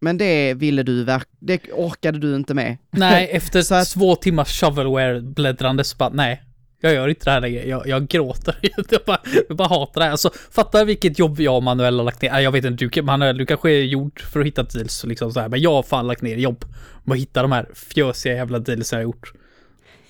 men 0.00 0.18
det 0.18 0.54
ville 0.54 0.82
du 0.82 1.04
verk- 1.04 1.28
det 1.40 1.60
orkade 1.72 2.18
du 2.18 2.36
inte 2.36 2.54
med. 2.54 2.76
Nej, 2.90 3.28
efter 3.32 3.62
Så 3.62 3.74
att- 3.74 3.90
två 3.90 4.16
timmars 4.16 4.62
shovelware-bläddrande 4.62 5.82
så 5.84 5.96
bara, 5.96 6.10
nej. 6.10 6.42
Jag 6.80 6.94
gör 6.94 7.08
inte 7.08 7.24
det 7.24 7.30
här 7.30 7.40
längre. 7.40 7.68
Jag, 7.68 7.86
jag 7.86 8.08
gråter. 8.08 8.58
Jag 8.90 9.00
bara, 9.06 9.20
jag 9.48 9.56
bara 9.56 9.68
hatar 9.68 10.00
det 10.00 10.04
här. 10.04 10.10
Alltså, 10.10 10.30
fatta 10.50 10.84
vilket 10.84 11.18
jobb 11.18 11.40
jag 11.40 11.56
och 11.56 11.62
Manuel 11.62 11.96
har 11.98 12.04
lagt 12.04 12.22
ner. 12.22 12.38
Jag 12.40 12.52
vet 12.52 12.64
inte, 12.64 12.84
du, 12.88 13.02
Manuel, 13.02 13.36
du 13.38 13.46
kanske 13.46 13.70
är 13.70 13.82
gjord 13.82 14.20
för 14.20 14.40
att 14.40 14.46
hitta 14.46 14.62
deals 14.62 15.04
liksom 15.04 15.32
så 15.32 15.40
här. 15.40 15.48
Men 15.48 15.60
jag 15.60 15.72
har 15.72 15.82
fan 15.82 16.06
lagt 16.06 16.22
ner 16.22 16.36
jobb 16.36 16.64
med 17.04 17.14
att 17.14 17.20
hitta 17.20 17.42
de 17.42 17.52
här 17.52 17.68
fjösiga 17.74 18.34
jävla 18.34 18.58
deals 18.58 18.92
jag 18.92 18.98
har 18.98 19.02
gjort. 19.04 19.32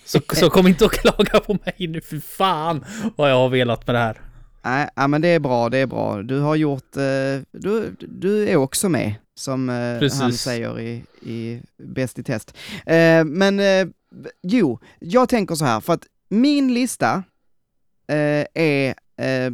Så, 0.07 0.21
så 0.33 0.51
kom 0.51 0.67
inte 0.67 0.85
och 0.85 0.93
klaga 0.93 1.41
på 1.41 1.53
mig 1.65 1.75
nu, 1.79 2.01
för 2.01 2.21
fan 2.21 2.85
vad 3.17 3.31
jag 3.31 3.37
har 3.37 3.49
velat 3.49 3.87
med 3.87 3.95
det 3.95 3.99
här. 3.99 4.21
Nej, 4.65 4.89
ja, 4.97 5.07
men 5.07 5.21
det 5.21 5.29
är 5.29 5.41
bra, 5.41 5.69
det 5.69 5.79
är 5.79 5.87
bra. 5.87 6.23
Du 6.23 6.41
har 6.41 6.57
gjort, 6.57 6.97
eh, 6.97 7.03
du, 7.53 7.97
du 7.99 8.49
är 8.49 8.57
också 8.57 8.89
med, 8.89 9.15
som 9.35 9.71
eh, 9.71 9.99
Precis. 9.99 10.21
han 10.21 10.33
säger 10.33 10.81
i, 10.81 11.05
i 11.23 11.63
Bäst 11.77 12.19
i 12.19 12.23
test. 12.23 12.57
Eh, 12.87 13.25
men 13.25 13.61
eh, 13.61 13.87
jo, 14.43 14.79
jag 14.99 15.29
tänker 15.29 15.55
så 15.55 15.65
här, 15.65 15.81
för 15.81 15.93
att 15.93 16.07
min 16.29 16.75
lista 16.75 17.23
eh, 18.09 18.47
är 18.55 18.95
eh, 19.17 19.53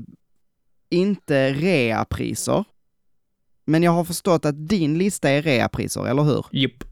inte 0.90 1.52
reapriser, 1.52 2.64
men 3.64 3.82
jag 3.82 3.92
har 3.92 4.04
förstått 4.04 4.44
att 4.44 4.68
din 4.68 4.98
lista 4.98 5.30
är 5.30 5.42
reapriser, 5.42 6.06
eller 6.06 6.22
hur? 6.22 6.46
Jupp. 6.52 6.84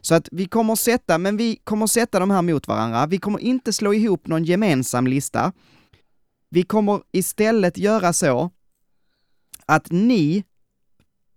Så 0.00 0.14
att 0.14 0.28
vi 0.32 0.46
kommer 0.46 0.74
sätta, 0.74 1.18
men 1.18 1.36
vi 1.36 1.56
kommer 1.64 1.86
sätta 1.86 2.18
de 2.18 2.30
här 2.30 2.42
mot 2.42 2.68
varandra. 2.68 3.06
Vi 3.06 3.18
kommer 3.18 3.38
inte 3.38 3.72
slå 3.72 3.94
ihop 3.94 4.26
någon 4.26 4.44
gemensam 4.44 5.06
lista. 5.06 5.52
Vi 6.50 6.62
kommer 6.62 7.00
istället 7.12 7.78
göra 7.78 8.12
så 8.12 8.50
att 9.66 9.90
ni 9.90 10.44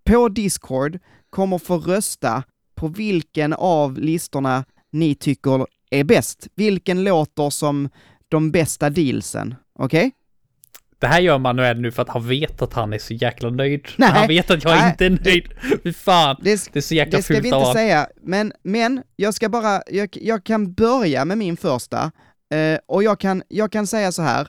på 0.03 0.29
Discord 0.29 0.99
kommer 1.29 1.57
få 1.57 1.77
rösta 1.77 2.43
på 2.75 2.87
vilken 2.87 3.53
av 3.53 3.97
listorna 3.97 4.65
ni 4.89 5.15
tycker 5.15 5.67
är 5.89 6.03
bäst. 6.03 6.47
Vilken 6.55 7.03
låter 7.03 7.49
som 7.49 7.89
de 8.29 8.51
bästa 8.51 8.89
dealsen. 8.89 9.55
Okej? 9.73 10.11
Det 11.01 11.07
här 11.07 11.19
gör 11.19 11.37
Manuel 11.37 11.81
nu 11.81 11.91
för 11.91 12.01
att 12.01 12.09
han 12.09 12.27
vet 12.27 12.61
att 12.61 12.73
han 12.73 12.93
är 12.93 12.97
så 12.97 13.13
jäkla 13.13 13.49
nöjd. 13.49 13.87
Nej, 13.97 14.09
han 14.09 14.27
vet 14.27 14.51
att 14.51 14.63
jag 14.63 14.75
nej, 14.75 14.89
inte 14.89 15.05
är 15.05 15.09
nöjd. 15.09 15.53
Fy 15.83 15.93
fan. 15.93 16.35
Det, 16.41 16.73
Det 16.73 16.79
är 16.79 16.81
så 16.81 16.95
jäkla 16.95 17.17
det 17.17 17.23
ska 17.23 17.33
vi 17.33 17.39
av 17.39 17.45
inte 17.45 17.55
honom. 17.57 17.73
säga, 17.73 18.07
men, 18.21 18.53
men 18.63 19.03
jag 19.15 19.33
ska 19.33 19.49
bara, 19.49 19.81
jag, 19.87 20.17
jag 20.21 20.43
kan 20.43 20.73
börja 20.73 21.25
med 21.25 21.37
min 21.37 21.57
första, 21.57 22.11
eh, 22.53 22.79
och 22.85 23.03
jag 23.03 23.19
kan, 23.19 23.43
jag 23.47 23.71
kan 23.71 23.87
säga 23.87 24.11
så 24.11 24.21
här. 24.21 24.47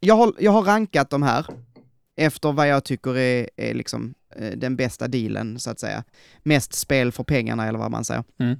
Jag 0.00 0.16
har, 0.16 0.32
jag 0.38 0.52
har 0.52 0.62
rankat 0.62 1.10
de 1.10 1.22
här 1.22 1.46
efter 2.16 2.52
vad 2.52 2.68
jag 2.68 2.84
tycker 2.84 3.16
är, 3.16 3.48
är 3.56 3.74
liksom 3.74 4.14
eh, 4.36 4.50
den 4.56 4.76
bästa 4.76 5.08
dealen, 5.08 5.58
så 5.58 5.70
att 5.70 5.80
säga. 5.80 6.04
Mest 6.42 6.74
spel 6.74 7.12
för 7.12 7.24
pengarna, 7.24 7.66
eller 7.66 7.78
vad 7.78 7.90
man 7.90 8.04
säger. 8.04 8.24
Mm. 8.40 8.58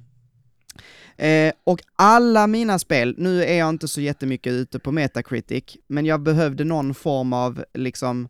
Eh, 1.17 1.53
och 1.63 1.81
alla 1.95 2.47
mina 2.47 2.79
spel, 2.79 3.15
nu 3.17 3.43
är 3.43 3.57
jag 3.57 3.69
inte 3.69 3.87
så 3.87 4.01
jättemycket 4.01 4.51
ute 4.53 4.79
på 4.79 4.91
Metacritic, 4.91 5.77
men 5.87 6.05
jag 6.05 6.21
behövde 6.21 6.63
någon 6.63 6.93
form 6.93 7.33
av 7.33 7.65
liksom, 7.73 8.29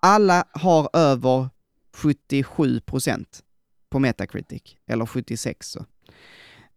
alla 0.00 0.44
har 0.52 0.90
över 0.92 1.48
77% 1.96 3.24
på 3.90 3.98
Metacritic, 3.98 4.76
eller 4.86 5.06
76 5.06 5.70
så. 5.70 5.84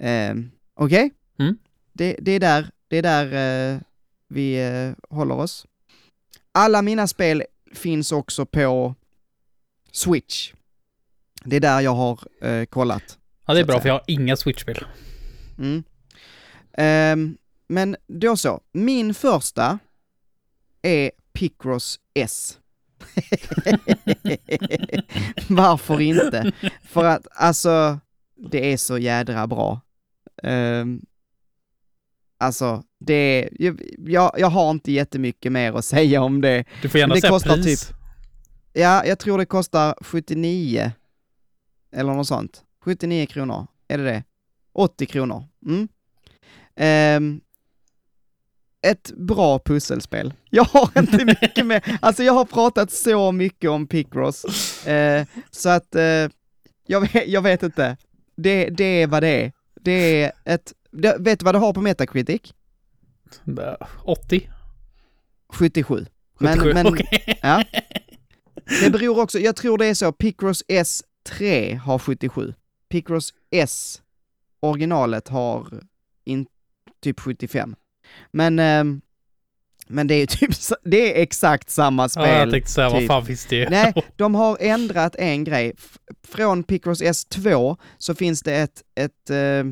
Eh, 0.04 0.36
Okej? 0.74 1.12
Mm. 1.40 1.58
Det, 1.94 2.18
det 2.20 2.32
är 2.32 2.40
där, 2.40 2.70
det 2.88 2.98
är 2.98 3.02
där 3.02 3.74
eh, 3.74 3.80
vi 4.28 4.68
eh, 4.68 5.16
håller 5.16 5.36
oss. 5.36 5.66
Alla 6.52 6.82
mina 6.82 7.08
spel 7.08 7.44
finns 7.74 8.12
också 8.12 8.46
på 8.46 8.96
Switch. 9.92 10.54
Det 11.44 11.56
är 11.56 11.60
där 11.60 11.82
jag 11.82 11.96
har 11.96 12.20
eh, 12.42 12.66
kollat. 12.66 13.18
Ja, 13.52 13.56
det 13.56 13.62
är 13.62 13.66
bra 13.66 13.80
för 13.82 13.88
jag 13.88 13.94
har 13.94 14.04
inga 14.08 14.36
Switch-spel. 14.36 14.86
Mm. 15.58 15.84
Ehm, 16.78 17.38
men 17.68 17.96
då 18.08 18.38
så, 18.38 18.62
min 18.72 19.14
första 19.14 19.80
är 20.82 21.12
Picross 21.34 22.00
S. 22.14 22.58
Varför 25.50 26.02
inte? 26.02 26.52
För 26.84 27.04
att 27.06 27.28
alltså, 27.32 28.00
det 28.52 28.74
är 28.74 28.78
så 28.78 28.98
jädra 28.98 29.48
bra. 29.48 29.82
Ehm, 30.44 31.02
alltså, 32.38 32.84
det 33.00 33.50
jag, 33.98 34.36
jag 34.38 34.48
har 34.50 34.72
inte 34.72 34.92
jättemycket 34.92 35.52
mer 35.52 35.74
att 35.74 35.86
säga 35.86 36.22
om 36.22 36.42
det. 36.42 36.64
Du 36.82 36.90
får 36.90 37.00
gärna 37.00 37.16
Det 37.16 37.22
säga 37.22 37.32
kostar 37.32 37.56
pris. 37.56 37.88
typ- 37.88 37.98
Ja, 38.74 39.06
jag 39.06 39.20
tror 39.20 39.38
det 39.38 39.46
kostar 39.46 39.96
79, 40.02 40.92
eller 41.92 42.14
något 42.14 42.28
sånt. 42.28 42.64
79 42.84 43.26
kronor, 43.26 43.68
är 43.88 43.98
det 43.98 44.04
det? 44.04 44.24
80 44.74 45.06
kronor. 45.06 45.44
Mm. 45.66 45.88
Ehm, 46.76 47.42
ett 48.82 49.12
bra 49.18 49.60
pusselspel. 49.60 50.34
Jag 50.50 50.64
har 50.64 50.90
inte 51.00 51.26
mycket 51.26 51.66
mer, 51.66 51.98
alltså 52.02 52.24
jag 52.24 52.34
har 52.34 52.46
pratat 52.46 52.92
så 52.92 53.32
mycket 53.32 53.70
om 53.70 53.88
Picross, 53.88 54.46
eh, 54.88 55.26
så 55.52 55.70
att 55.70 55.96
eh, 55.96 56.30
jag, 56.88 57.02
vet, 57.02 57.28
jag 57.28 57.42
vet 57.42 57.64
inte. 57.64 57.98
Det, 58.36 58.70
det 58.70 58.84
är 58.84 59.08
vad 59.08 59.24
det 59.24 59.46
är. 59.46 59.52
Det 59.82 60.24
är 60.24 60.32
ett, 60.46 60.74
det, 60.92 61.18
vet 61.20 61.40
du 61.40 61.46
vad 61.46 61.56
det 61.56 61.60
har 61.60 61.74
på 61.74 61.82
Metacritic? 61.82 62.54
80? 64.04 64.50
77. 65.50 66.06
Men, 66.40 66.60
77? 66.60 66.74
men 66.74 66.88
Okej. 66.88 67.40
Ja. 67.42 67.64
Det 68.84 68.90
beror 68.90 69.20
också, 69.20 69.40
jag 69.40 69.56
tror 69.56 69.78
det 69.78 69.86
är 69.86 69.94
så, 69.94 70.12
Picross 70.12 70.64
S3 70.68 71.76
har 71.78 72.00
77. 72.00 72.54
Picross 72.92 73.34
S, 73.52 74.02
originalet, 74.60 75.28
har 75.28 75.82
in, 76.24 76.46
typ 77.04 77.20
75. 77.20 77.76
Men, 78.32 78.60
ehm, 78.60 79.02
men 79.88 80.08
det 80.08 80.16
är 80.16 80.26
typ, 80.28 80.52
det 80.84 81.18
är 81.18 81.22
exakt 81.22 81.70
samma 81.70 82.10
spel. 82.10 82.24
Ja, 82.30 82.38
jag 82.38 82.52
tänkte 82.52 82.72
säga, 82.72 82.90
vad 82.90 83.00
typ. 83.00 83.08
fan 83.08 83.26
finns 83.26 83.46
det? 83.46 83.70
Nej, 83.70 83.94
de 84.16 84.36
har 84.36 84.58
ändrat 84.60 85.16
en 85.16 85.44
grej. 85.44 85.74
Från 86.28 86.64
Picross 86.64 87.02
S2 87.02 87.78
så 87.98 88.16
finns 88.16 88.42
det 88.42 88.56
ett, 88.56 88.84
ett, 88.96 89.30
eh, 89.30 89.64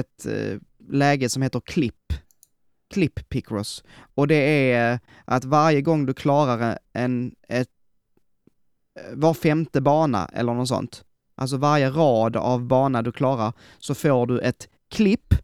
ett 0.00 0.26
eh, 0.26 0.58
läge 0.90 1.28
som 1.28 1.42
heter 1.42 1.60
Clip. 1.60 1.94
Clip 2.94 3.28
Picross. 3.28 3.84
Och 4.14 4.28
det 4.28 4.70
är 4.72 4.92
eh, 4.92 4.98
att 5.24 5.44
varje 5.44 5.82
gång 5.82 6.06
du 6.06 6.14
klarar 6.14 6.78
en, 6.92 7.34
ett, 7.48 7.68
eh, 9.00 9.14
var 9.14 9.34
femte 9.34 9.80
bana 9.80 10.30
eller 10.32 10.54
något 10.54 10.68
sånt, 10.68 11.04
alltså 11.36 11.56
varje 11.56 11.90
rad 11.90 12.36
av 12.36 12.64
bana 12.64 13.02
du 13.02 13.12
klarar, 13.12 13.52
så 13.78 13.94
får 13.94 14.26
du 14.26 14.40
ett 14.40 14.68
klipp, 14.90 15.34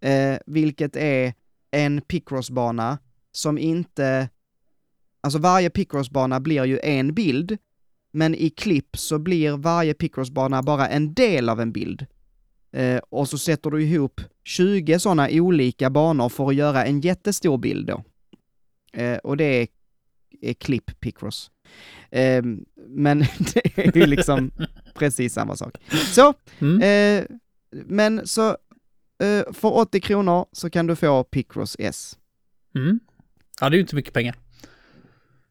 eh, 0.00 0.38
vilket 0.46 0.96
är 0.96 1.34
en 1.70 2.00
Picross-bana 2.00 2.98
som 3.32 3.58
inte 3.58 4.28
Alltså 5.24 5.38
varje 5.38 5.70
Picross-bana 5.70 6.40
blir 6.40 6.64
ju 6.64 6.78
en 6.82 7.14
bild, 7.14 7.58
men 8.12 8.34
i 8.34 8.50
klipp 8.50 8.96
så 8.96 9.18
blir 9.18 9.56
varje 9.56 9.94
Picross-bana 9.94 10.62
bara 10.62 10.88
en 10.88 11.14
del 11.14 11.48
av 11.48 11.60
en 11.60 11.72
bild. 11.72 12.06
Eh, 12.72 13.00
och 13.08 13.28
så 13.28 13.38
sätter 13.38 13.70
du 13.70 13.82
ihop 13.82 14.20
20 14.44 14.98
sådana 14.98 15.28
olika 15.30 15.90
banor 15.90 16.28
för 16.28 16.48
att 16.48 16.54
göra 16.54 16.84
en 16.84 17.00
jättestor 17.00 17.58
bild 17.58 17.86
då. 17.86 18.04
Eh, 18.92 19.16
och 19.16 19.36
det 19.36 19.44
är, 19.44 19.68
är 20.40 20.54
klipp 20.54 21.00
Picross. 21.00 21.50
Eh, 22.10 22.42
men 22.88 23.18
det 23.54 23.78
är 23.78 23.96
ju 23.96 24.06
liksom 24.06 24.50
precis 25.02 25.34
samma 25.34 25.56
sak. 25.56 25.74
Så, 26.12 26.34
Mm. 26.58 26.82
eh, 26.82 27.24
men 27.70 28.26
så 28.26 28.48
eh, 29.22 29.52
för 29.52 29.76
80 29.76 30.00
kronor 30.00 30.46
så 30.52 30.70
kan 30.70 30.86
du 30.86 30.96
få 30.96 31.24
Picross 31.24 31.76
S. 31.78 32.18
Mm. 32.74 33.00
Ja, 33.60 33.68
det 33.68 33.74
är 33.74 33.78
ju 33.78 33.80
inte 33.82 33.94
mycket 33.96 34.14
pengar. 34.14 34.34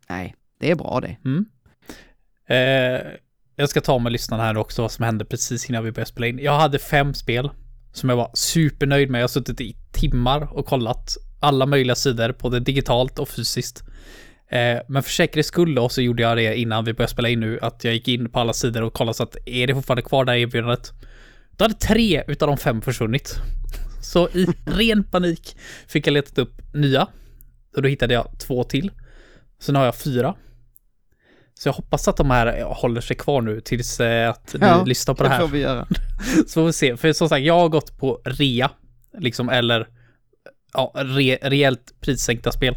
Nej, 0.10 0.36
det 0.60 0.72
är 0.72 0.76
bra 0.76 1.00
det. 1.02 1.18
Mm. 1.26 1.46
Eh, 2.48 3.12
jag 3.56 3.70
ska 3.70 3.82
ta 3.82 4.00
med 4.00 4.12
lyssnarna 4.12 4.44
här 4.44 4.58
också 4.58 4.82
vad 4.82 4.92
som 4.92 5.06
hände 5.06 5.26
precis 5.26 5.70
innan 5.70 5.84
vi 5.84 5.92
började 5.92 6.10
spela 6.12 6.28
in. 6.28 6.40
Jag 6.40 6.60
hade 6.60 6.80
fem 6.80 7.14
spel 7.14 7.50
som 7.94 8.10
jag 8.10 8.16
var 8.18 8.32
supernöjd 8.34 9.10
med. 9.10 9.20
Jag 9.20 9.24
har 9.24 9.28
suttit 9.28 9.62
i 9.62 9.76
timmar 9.92 10.54
och 10.58 10.66
kollat 10.66 11.18
alla 11.40 11.66
möjliga 11.66 11.96
sidor, 11.96 12.36
både 12.40 12.60
digitalt 12.60 13.20
och 13.20 13.30
fysiskt. 13.30 13.84
Eh, 14.52 14.80
men 14.88 15.04
för 15.04 15.12
säkerhets 15.12 15.48
skull 15.48 15.76
då 15.76 15.90
så 15.90 16.02
gjorde 16.02 16.24
jag 16.24 16.38
det 16.38 16.56
innan 16.58 16.86
vi 16.86 16.94
började 16.94 17.12
spela 17.12 17.30
in 17.30 17.40
nu, 17.40 17.60
att 17.62 17.84
jag 17.84 17.94
gick 17.94 18.08
in 18.08 18.30
på 18.30 18.40
alla 18.40 18.54
sidor 18.54 18.82
och 18.82 18.94
kollade 18.94 19.14
så 19.14 19.24
att 19.24 19.36
är 19.46 19.68
det 19.68 19.74
fortfarande 19.76 20.02
kvar 20.02 20.26
det 20.26 20.32
här 20.32 20.40
erbjudandet? 20.40 20.92
Då 21.52 21.64
hade 21.64 21.74
tre 21.74 22.24
utav 22.28 22.48
de 22.48 22.58
fem 22.58 22.82
försvunnit. 22.82 23.36
Så 24.02 24.30
i 24.30 24.46
ren 24.66 25.04
panik 25.04 25.58
fick 25.88 26.08
jag 26.08 26.12
letat 26.14 26.38
upp 26.38 26.74
nya. 26.74 27.08
Och 27.76 27.82
då 27.82 27.90
hittade 27.90 28.14
jag 28.14 28.28
två 28.40 28.64
till. 28.64 28.92
Så 29.60 29.72
nu 29.72 29.80
har 29.80 29.86
jag 29.86 29.96
fyra. 29.96 30.36
Så 31.54 31.68
jag 31.70 31.74
hoppas 31.74 32.08
att 32.08 32.18
de 32.18 32.32
här 32.32 32.64
håller 32.64 33.02
sig 33.02 33.16
kvar 33.18 33.42
nu 33.42 33.62
tills 33.62 34.00
eh, 34.00 34.30
att 34.30 34.54
ni 34.54 34.60
Ja, 34.68 34.84
lyssnar 34.84 35.14
på 35.16 35.24
det 35.24 35.30
Det 35.30 35.34
här. 35.34 35.42
får 35.42 35.48
vi 35.48 35.60
göra. 35.60 35.88
Så 36.48 36.54
får 36.54 36.66
vi 36.66 36.74
se. 36.74 36.98
För 36.98 37.14
som 37.14 37.30
sagt, 37.30 37.46
jag 37.46 37.60
har 37.60 37.70
gått 37.70 37.98
på 37.98 38.22
rea. 38.26 38.72
Liksom, 39.18 39.50
eller 39.50 39.88
ja, 40.74 40.92
re, 40.96 41.38
rejält 41.42 41.94
prissänkta 42.00 42.52
spel. 42.52 42.76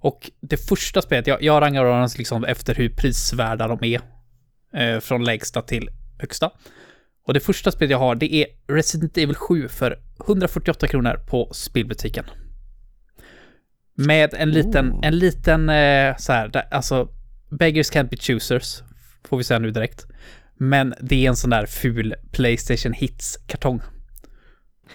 Och 0.00 0.30
det 0.40 0.56
första 0.56 1.02
spelet, 1.02 1.26
jag, 1.26 1.42
jag 1.42 1.62
rangar 1.62 1.84
dem 1.84 2.08
liksom 2.18 2.44
efter 2.44 2.74
hur 2.74 2.88
prisvärda 2.88 3.68
de 3.68 3.84
är. 3.84 4.00
Eh, 4.74 5.00
från 5.00 5.24
lägsta 5.24 5.62
till 5.62 5.90
högsta. 6.18 6.50
Och 7.26 7.34
det 7.34 7.40
första 7.40 7.70
spelet 7.70 7.90
jag 7.90 7.98
har, 7.98 8.14
det 8.14 8.34
är 8.34 8.46
Resident 8.68 9.18
Evil 9.18 9.36
7 9.36 9.68
för 9.68 9.98
148 10.26 10.86
kronor 10.86 11.20
på 11.26 11.48
spelbutiken. 11.52 12.24
Med 13.94 14.34
en 14.34 14.50
liten, 14.50 14.92
Oh. 14.92 15.06
en 15.06 15.18
liten 15.18 15.68
eh, 15.68 16.16
så 16.16 16.32
här, 16.32 16.48
där, 16.48 16.68
alltså 16.70 17.08
beggars 17.50 17.90
can't 17.92 18.08
be 18.08 18.16
choosers, 18.16 18.82
får 19.24 19.36
vi 19.36 19.44
säga 19.44 19.58
nu 19.58 19.70
direkt. 19.70 20.06
Men 20.56 20.94
det 21.00 21.24
är 21.24 21.28
en 21.28 21.36
sån 21.36 21.50
där 21.50 21.66
ful 21.66 22.14
Playstation 22.32 22.92
Hits-kartong. 22.92 23.80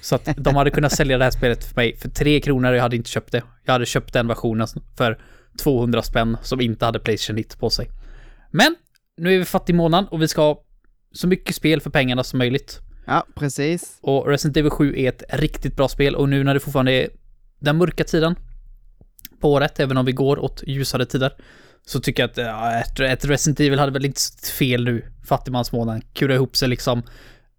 Så 0.01 0.15
att 0.15 0.29
de 0.38 0.56
hade 0.56 0.69
kunnat 0.69 0.91
sälja 0.91 1.17
det 1.17 1.23
här 1.23 1.32
spelet 1.32 1.63
för 1.63 1.75
mig 1.75 1.97
för 1.97 2.10
3 2.10 2.39
kronor 2.39 2.71
och 2.71 2.77
jag 2.77 2.82
hade 2.82 2.95
inte 2.95 3.10
köpt 3.10 3.32
det. 3.32 3.43
Jag 3.65 3.73
hade 3.73 3.86
köpt 3.86 4.13
den 4.13 4.27
versionen 4.27 4.67
för 4.97 5.19
200 5.60 6.03
spänn 6.03 6.38
som 6.41 6.62
inte 6.62 6.86
hade 6.86 6.99
Playstation 6.99 7.38
Hits 7.38 7.56
på 7.56 7.69
sig. 7.69 7.89
Men 8.51 8.75
nu 9.17 9.34
är 9.34 9.39
vi 9.39 9.45
fattig 9.45 9.75
månaden 9.75 10.08
och 10.08 10.21
vi 10.21 10.27
ska 10.27 10.41
ha 10.41 10.63
så 11.12 11.27
mycket 11.27 11.56
spel 11.56 11.82
för 11.82 11.89
pengarna 11.89 12.23
som 12.23 12.39
möjligt. 12.39 12.79
Ja, 13.06 13.25
precis. 13.36 13.97
Och 14.01 14.27
Resident 14.27 14.58
Evil 14.58 14.71
7 14.71 14.95
är 14.97 15.10
ett 15.10 15.23
riktigt 15.29 15.75
bra 15.75 15.88
spel 15.88 16.15
och 16.15 16.29
nu 16.29 16.43
när 16.43 16.53
det 16.53 16.60
fortfarande 16.60 16.91
är 16.91 17.10
den 17.60 17.77
mörka 17.77 18.03
tiden 18.03 18.36
på 19.41 19.51
året, 19.53 19.79
även 19.79 19.97
om 19.97 20.06
vi 20.06 20.12
går 20.12 20.39
åt 20.39 20.63
ljusare 20.67 21.06
tider, 21.06 21.34
så 21.86 21.99
tycker 21.99 22.23
jag 22.23 22.29
att 22.29 22.38
ja, 22.38 22.79
ett, 22.79 22.99
ett 22.99 23.25
Resident 23.25 23.60
Evil 23.60 23.79
hade 23.79 23.91
väl 23.91 24.06
inte 24.06 24.21
fel 24.60 24.84
nu, 24.84 25.06
fattigmansmånaden. 25.27 26.01
Kura 26.13 26.36
ihop 26.36 26.56
sig 26.56 26.69
liksom, 26.69 27.03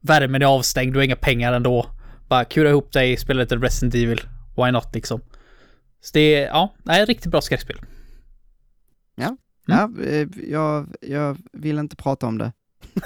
värmen 0.00 0.42
är 0.42 0.46
avstängd, 0.46 0.92
du 0.92 0.98
har 0.98 1.04
inga 1.04 1.16
pengar 1.16 1.52
ändå. 1.52 1.86
Bara 2.28 2.44
kura 2.44 2.68
ihop 2.70 2.92
dig, 2.92 3.16
spela 3.16 3.40
lite 3.40 3.56
Resident 3.56 3.94
Evil, 3.94 4.20
why 4.56 4.70
not 4.70 4.94
liksom. 4.94 5.20
Så 6.00 6.10
det 6.12 6.34
är, 6.34 6.46
ja, 6.46 6.74
det 6.84 6.92
är 6.92 7.06
riktigt 7.06 7.30
bra 7.30 7.40
skräckspel. 7.40 7.80
Ja, 9.66 9.90
eh, 10.06 10.26
jag, 10.50 10.86
jag 11.00 11.36
vill 11.52 11.78
inte 11.78 11.96
prata 11.96 12.26
om 12.26 12.38
det. 12.38 12.52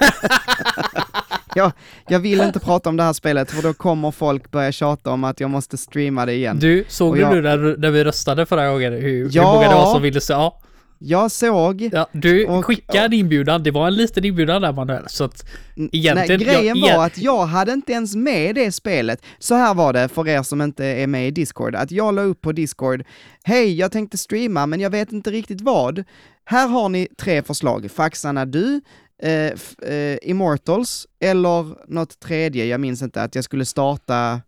jag, 1.55 1.71
jag 2.07 2.19
vill 2.19 2.41
inte 2.41 2.59
prata 2.59 2.89
om 2.89 2.97
det 2.97 3.03
här 3.03 3.13
spelet 3.13 3.51
för 3.51 3.63
då 3.63 3.73
kommer 3.73 4.11
folk 4.11 4.51
börja 4.51 4.71
tjata 4.71 5.11
om 5.11 5.23
att 5.23 5.39
jag 5.39 5.49
måste 5.49 5.77
streama 5.77 6.25
det 6.25 6.33
igen. 6.33 6.59
Du, 6.59 6.85
såg 6.87 7.15
du 7.15 7.21
jag- 7.21 7.33
nu 7.33 7.41
när, 7.41 7.77
när 7.77 7.91
vi 7.91 8.03
röstade 8.03 8.45
förra 8.45 8.71
gången 8.71 8.93
hur, 8.93 9.01
hur 9.01 9.29
Ja. 9.31 9.53
många 9.53 9.69
det 9.69 9.75
var 9.75 9.93
som 9.93 10.01
ville 10.01 10.21
se? 10.21 10.33
Ja, 10.33 10.61
Jag 11.01 11.31
såg, 11.31 11.89
ja 11.93 12.09
du 12.11 12.45
Och- 12.47 12.65
skickade 12.65 13.05
en 13.05 13.13
inbjudan, 13.13 13.63
det 13.63 13.71
var 13.71 13.87
en 13.87 13.95
liten 13.95 14.25
inbjudan 14.25 14.61
där 14.61 14.73
Manuel, 14.73 15.03
så 15.07 15.23
att 15.23 15.45
Egentligen, 15.91 16.41
Nej, 16.41 16.55
grejen 16.55 16.77
jag- 16.77 16.97
var 16.97 17.05
att 17.05 17.17
jag 17.17 17.45
hade 17.45 17.73
inte 17.73 17.91
ens 17.91 18.15
med 18.15 18.55
det 18.55 18.71
spelet. 18.71 19.21
Så 19.39 19.55
här 19.55 19.73
var 19.73 19.93
det 19.93 20.07
för 20.09 20.27
er 20.27 20.43
som 20.43 20.61
inte 20.61 20.85
är 20.85 21.07
med 21.07 21.27
i 21.27 21.31
Discord, 21.31 21.75
att 21.75 21.91
jag 21.91 22.15
la 22.15 22.21
upp 22.21 22.41
på 22.41 22.51
Discord, 22.51 23.03
hej, 23.43 23.75
jag 23.75 23.91
tänkte 23.91 24.17
streama, 24.17 24.65
men 24.65 24.79
jag 24.79 24.89
vet 24.89 25.11
inte 25.11 25.31
riktigt 25.31 25.61
vad. 25.61 26.03
Här 26.45 26.67
har 26.67 26.89
ni 26.89 27.07
tre 27.17 27.41
förslag, 27.43 27.91
Faxarna 27.91 28.45
du, 28.45 28.81
eh, 29.23 29.53
eh, 29.91 30.17
Immortals, 30.21 31.07
eller 31.19 31.91
något 31.93 32.19
tredje, 32.19 32.65
jag 32.65 32.79
minns 32.79 33.01
inte, 33.01 33.21
att 33.23 33.35
jag 33.35 33.43
skulle 33.43 33.65
starta 33.65 34.41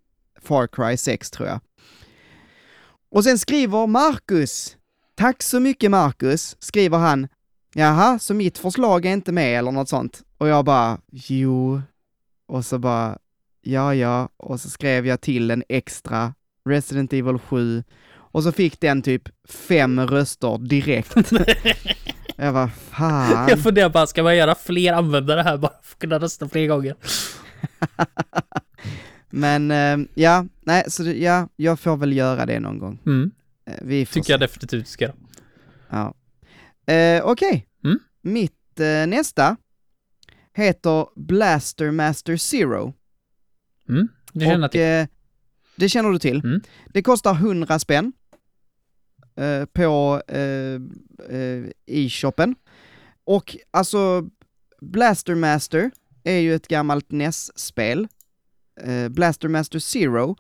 Far 0.44 0.68
Cry 0.68 0.98
6 0.98 1.32
tror 1.32 1.48
jag. 1.48 1.60
Och 3.12 3.24
sen 3.24 3.38
skriver 3.40 3.88
Marcus, 3.88 4.78
tack 5.22 5.44
så 5.44 5.60
mycket 5.60 5.92
Marcus, 5.92 6.56
skriver 6.60 6.98
han, 6.98 7.28
Jaha, 7.74 8.20
så 8.20 8.34
mitt 8.34 8.58
förslag 8.58 9.06
är 9.06 9.14
inte 9.14 9.32
med 9.32 9.60
eller 9.60 9.72
något 9.72 9.90
sånt? 9.90 10.22
Och 10.38 10.48
jag 10.48 10.66
bara, 10.66 10.98
jo. 11.12 11.82
Och 12.48 12.66
så 12.66 12.80
bara, 12.80 13.18
ja 13.62 13.96
ja. 13.96 14.30
Och 14.38 14.60
så 14.60 14.70
skrev 14.70 15.08
jag 15.08 15.22
till 15.22 15.52
en 15.52 15.64
extra 15.70 16.34
Resident 16.70 17.14
Evil 17.14 17.40
7. 17.40 17.84
Och 18.14 18.44
så 18.44 18.52
fick 18.52 18.82
den 18.82 19.02
typ 19.02 19.30
fem 19.50 20.00
röster 20.00 20.58
direkt. 20.58 21.16
jag 22.36 22.54
bara, 22.54 22.70
fan. 22.70 23.50
Jag 23.50 23.60
funderar 23.60 23.90
bara, 23.90 24.08
ska 24.08 24.24
man 24.24 24.38
göra 24.38 24.56
fler 24.56 24.94
användare 24.94 25.42
här 25.42 25.58
bara 25.58 25.72
för 25.84 25.96
att 25.96 26.00
kunna 26.00 26.20
rösta 26.20 26.50
fler 26.50 26.68
gånger? 26.68 26.96
Men 29.30 29.72
eh, 29.72 30.08
ja, 30.14 30.46
nej, 30.62 30.84
så 30.88 31.04
ja, 31.04 31.48
jag 31.56 31.80
får 31.80 31.98
väl 31.98 32.14
göra 32.14 32.46
det 32.46 32.60
någon 32.60 32.80
gång. 32.80 33.00
Mm, 33.06 33.32
vi 33.82 34.06
får 34.06 34.14
tycker 34.14 34.26
se. 34.26 34.32
jag 34.34 34.40
definitivt 34.40 34.88
ska 34.88 35.06
göra. 35.06 35.16
Ja. 35.90 36.14
Eh, 36.94 37.24
Okej. 37.26 37.68
Mm. 37.84 38.00
Mitt 38.22 38.80
eh, 38.80 39.08
nästa 39.08 39.58
heter 40.54 41.08
Blaster 41.16 41.92
Master 41.92 42.38
Zero. 42.38 42.94
Mm, 43.90 44.08
det 44.34 44.40
känner 44.46 44.56
jag 44.60 44.66
och, 44.66 44.72
till. 44.72 44.82
eh, 44.82 45.08
det 45.76 45.90
känner 45.90 46.10
du 46.10 46.20
till. 46.20 46.40
Mm. 46.44 46.62
Det 46.94 47.02
kostar 47.02 47.34
100 47.34 47.80
spänn 47.80 48.14
eh, 49.36 49.66
på 49.66 50.22
eh, 50.28 50.82
eh, 51.38 51.66
e-shoppen. 51.86 52.56
Och 53.24 53.58
alltså, 53.72 54.30
Blaster 54.82 55.36
Master 55.36 55.92
är 56.24 56.38
ju 56.40 56.56
ett 56.56 56.68
gammalt 56.68 57.12
NES-spel. 57.12 58.08
Eh, 58.82 59.10
Blaster 59.10 59.48
Master 59.48 59.80
Zero 59.80 60.36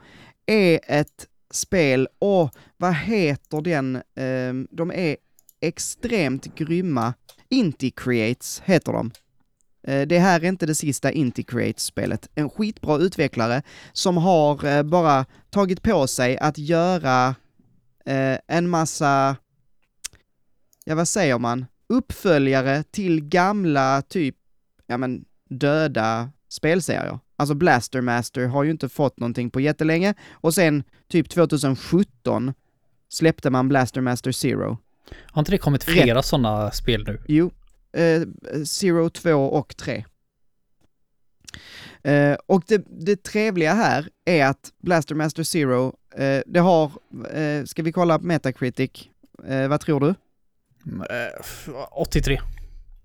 är 0.46 0.80
ett 0.88 1.28
spel, 1.56 2.08
och 2.20 2.52
vad 2.78 2.96
heter 2.96 3.62
den? 3.62 3.96
Eh, 3.96 4.54
de 4.72 4.92
är 4.92 5.18
extremt 5.62 6.56
grymma. 6.56 7.14
Inti 7.50 7.92
Creates 7.92 8.62
heter 8.66 8.92
de. 8.92 9.12
Eh, 9.88 10.08
det 10.08 10.20
här 10.20 10.44
är 10.44 10.48
inte 10.48 10.66
det 10.66 10.76
sista 10.76 11.12
Inti 11.12 11.44
Creates-spelet. 11.44 12.30
En 12.36 12.50
skitbra 12.50 12.98
utvecklare 12.98 13.62
som 13.94 14.18
har 14.18 14.66
eh, 14.66 14.84
bara 14.84 15.26
tagit 15.50 15.82
på 15.82 16.08
sig 16.08 16.38
att 16.38 16.58
göra 16.58 17.36
eh, 18.06 18.38
en 18.48 18.70
massa, 18.70 19.36
ja 20.86 20.96
vad 20.96 21.08
säger 21.08 21.40
man, 21.40 21.66
uppföljare 21.90 22.84
till 22.84 23.22
gamla 23.22 24.02
typ, 24.02 24.36
ja 24.88 24.98
men 24.98 25.26
döda 25.50 26.30
spelserier. 26.52 27.20
Alltså 27.36 27.56
Blaster 27.56 28.02
Master 28.02 28.48
har 28.48 28.64
ju 28.64 28.72
inte 28.72 28.90
fått 28.90 29.20
någonting 29.20 29.50
på 29.50 29.60
jättelänge 29.60 30.14
och 30.32 30.54
sen 30.54 30.84
typ 31.08 31.30
2017 31.30 32.54
släppte 33.10 33.50
man 33.50 33.70
Blaster 33.70 34.02
Master 34.02 34.32
Zero. 34.32 34.78
Har 35.26 35.42
inte 35.42 35.52
det 35.52 35.58
kommit 35.58 35.84
flera 35.84 36.24
sådana 36.24 36.72
spel 36.72 37.04
nu? 37.04 37.22
Jo, 37.28 37.52
eh, 37.94 38.22
Zero 38.66 39.10
2 39.10 39.34
och 39.34 39.78
3. 39.78 40.06
Eh, 42.04 42.38
och 42.46 42.64
det, 42.68 42.86
det 42.90 43.24
trevliga 43.24 43.74
här 43.74 44.10
är 44.26 44.46
att 44.46 44.72
Blaster 44.82 45.16
Master 45.16 45.44
Zero, 45.44 45.96
eh, 46.16 46.42
det 46.46 46.60
har, 46.60 46.92
eh, 47.34 47.64
ska 47.66 47.84
vi 47.84 47.92
kolla 47.92 48.20
på 48.20 48.26
Metacritic, 48.26 49.10
eh, 49.48 49.68
vad 49.68 49.82
tror 49.82 50.00
du? 50.00 50.14
Mm, 50.86 51.02
eh, 51.02 51.84
83. 51.92 52.40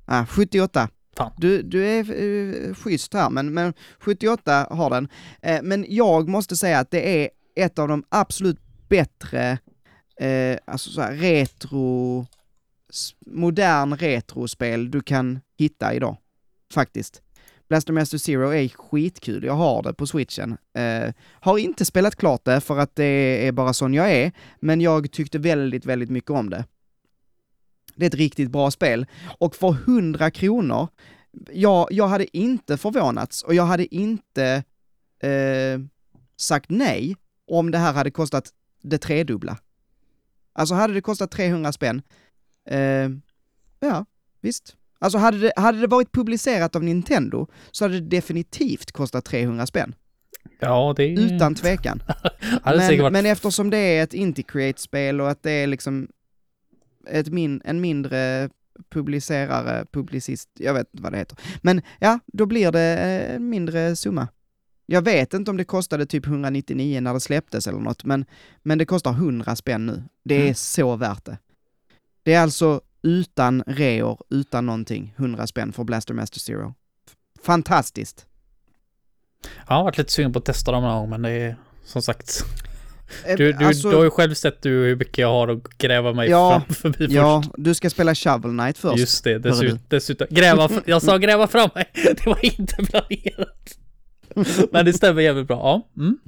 Ah, 0.04 0.26
78. 0.26 0.88
Fan. 1.16 1.32
Du, 1.36 1.62
du 1.62 1.86
är 1.86 2.10
uh, 2.12 2.74
schysst 2.74 3.14
här, 3.14 3.30
men, 3.30 3.54
men 3.54 3.74
78 3.98 4.66
har 4.70 4.90
den. 4.90 5.08
Eh, 5.42 5.62
men 5.62 5.86
jag 5.88 6.28
måste 6.28 6.56
säga 6.56 6.78
att 6.78 6.90
det 6.90 7.22
är 7.24 7.30
ett 7.54 7.78
av 7.78 7.88
de 7.88 8.04
absolut 8.08 8.60
bättre, 8.88 9.58
eh, 10.20 10.58
alltså 10.66 10.90
så 10.90 11.00
här 11.00 11.12
retro, 11.12 12.26
modern 13.26 13.94
retrospel 13.94 14.90
du 14.90 15.00
kan 15.00 15.40
hitta 15.58 15.94
idag. 15.94 16.16
Faktiskt. 16.74 17.22
Blaster 17.68 17.92
Master 17.92 18.18
Zero 18.18 18.54
är 18.54 18.68
skitkul, 18.68 19.44
jag 19.44 19.54
har 19.54 19.82
det 19.82 19.94
på 19.94 20.06
switchen. 20.06 20.56
Eh, 20.78 21.12
har 21.40 21.58
inte 21.58 21.84
spelat 21.84 22.16
klart 22.16 22.44
det 22.44 22.60
för 22.60 22.78
att 22.78 22.96
det 22.96 23.46
är 23.46 23.52
bara 23.52 23.72
sån 23.72 23.94
jag 23.94 24.12
är, 24.12 24.32
men 24.60 24.80
jag 24.80 25.12
tyckte 25.12 25.38
väldigt, 25.38 25.86
väldigt 25.86 26.10
mycket 26.10 26.30
om 26.30 26.50
det. 26.50 26.64
Det 27.96 28.04
är 28.04 28.08
ett 28.08 28.14
riktigt 28.14 28.50
bra 28.50 28.70
spel. 28.70 29.06
Och 29.38 29.56
för 29.56 29.70
100 29.70 30.30
kronor, 30.30 30.88
jag, 31.52 31.88
jag 31.90 32.08
hade 32.08 32.36
inte 32.36 32.76
förvånats 32.76 33.42
och 33.42 33.54
jag 33.54 33.66
hade 33.66 33.94
inte 33.94 34.64
eh, 35.22 35.80
sagt 36.36 36.70
nej 36.70 37.16
om 37.46 37.70
det 37.70 37.78
här 37.78 37.92
hade 37.92 38.10
kostat 38.10 38.50
det 38.82 38.98
tredubbla. 38.98 39.58
Alltså 40.52 40.74
hade 40.74 40.94
det 40.94 41.00
kostat 41.00 41.30
300 41.30 41.72
spänn, 41.72 42.02
eh, 42.70 43.08
ja, 43.80 44.04
visst. 44.40 44.76
Alltså 44.98 45.18
hade 45.18 45.38
det, 45.38 45.52
hade 45.56 45.80
det 45.80 45.86
varit 45.86 46.12
publicerat 46.12 46.76
av 46.76 46.84
Nintendo 46.84 47.46
så 47.70 47.84
hade 47.84 48.00
det 48.00 48.16
definitivt 48.16 48.92
kostat 48.92 49.24
300 49.24 49.66
spänn. 49.66 49.94
Ja, 50.58 50.94
det 50.96 51.04
är... 51.04 51.18
Utan 51.18 51.54
tvekan. 51.54 52.02
Men, 52.64 52.98
varit... 52.98 53.12
men 53.12 53.26
eftersom 53.26 53.70
det 53.70 53.78
är 53.78 54.02
ett 54.02 54.14
Inti-Create-spel 54.14 55.20
och 55.20 55.30
att 55.30 55.42
det 55.42 55.50
är 55.50 55.66
liksom 55.66 56.08
ett 57.10 57.28
min, 57.28 57.60
en 57.64 57.80
mindre 57.80 58.50
publicerare, 58.88 59.86
publicist, 59.92 60.48
jag 60.54 60.74
vet 60.74 60.88
inte 60.92 61.02
vad 61.02 61.12
det 61.12 61.18
heter. 61.18 61.38
Men 61.62 61.82
ja, 61.98 62.18
då 62.26 62.46
blir 62.46 62.72
det 62.72 62.98
eh, 62.98 63.34
en 63.34 63.48
mindre 63.48 63.96
summa. 63.96 64.28
Jag 64.86 65.02
vet 65.02 65.34
inte 65.34 65.50
om 65.50 65.56
det 65.56 65.64
kostade 65.64 66.06
typ 66.06 66.26
199 66.26 67.00
när 67.00 67.14
det 67.14 67.20
släpptes 67.20 67.66
eller 67.66 67.78
något, 67.78 68.04
men, 68.04 68.24
men 68.62 68.78
det 68.78 68.84
kostar 68.86 69.10
100 69.10 69.56
spänn 69.56 69.86
nu. 69.86 70.02
Det 70.24 70.34
är 70.34 70.40
Mm. 70.42 70.54
så 70.54 70.96
värt 70.96 71.24
det. 71.24 71.38
Det 72.22 72.34
är 72.34 72.40
alltså 72.42 72.80
utan 73.02 73.62
reor, 73.66 74.20
utan 74.30 74.66
någonting. 74.66 75.14
100 75.16 75.46
spänn 75.46 75.72
för 75.72 75.84
Blaster 75.84 76.14
Master 76.14 76.40
Zero. 76.40 76.74
Fantastiskt! 77.42 78.26
Jag 79.68 79.74
har 79.74 79.84
varit 79.84 79.98
lite 79.98 80.12
sugen 80.12 80.32
på 80.32 80.38
att 80.38 80.44
testa 80.44 80.72
dem 80.72 80.82
någon 80.82 80.98
gång, 81.00 81.10
men 81.10 81.22
det 81.22 81.30
är 81.30 81.56
som 81.84 82.02
sagt. 82.02 82.44
Eh, 83.26 83.36
Du, 83.36 83.52
du, 83.52 83.64
alltså, 83.64 83.90
du 83.90 83.96
har 83.96 84.04
ju 84.04 84.10
själv 84.10 84.34
sett 84.34 84.62
du 84.62 84.70
hur 84.70 84.96
mycket 84.96 85.18
jag 85.18 85.28
har 85.28 85.48
att 85.48 85.78
gräva 85.78 86.12
mig 86.12 86.28
Ja, 86.30 86.62
fram 86.68 86.74
förbi 86.74 87.06
Ja, 87.14 87.42
först. 87.42 87.54
du 87.58 87.74
ska 87.74 87.90
spela 87.90 88.14
Shovel 88.14 88.50
Knight 88.58 88.78
först. 88.78 88.98
Just 88.98 89.24
det, 89.24 89.38
dessutom, 89.38 89.78
dessutom. 89.88 90.26
Gräva, 90.30 90.70
jag 90.86 91.02
sa 91.02 91.18
gräva 91.18 91.46
fram 91.46 91.70
mig. 91.74 91.90
Det 91.94 92.26
var 92.26 92.44
inte 92.44 92.76
planerat. 92.76 93.78
Men 94.72 94.84
det 94.84 94.92
stämmer 94.92 95.22
jävligt 95.22 95.46
bra. 95.48 95.56
Ja. 95.94 96.02
Mm. 96.02 96.18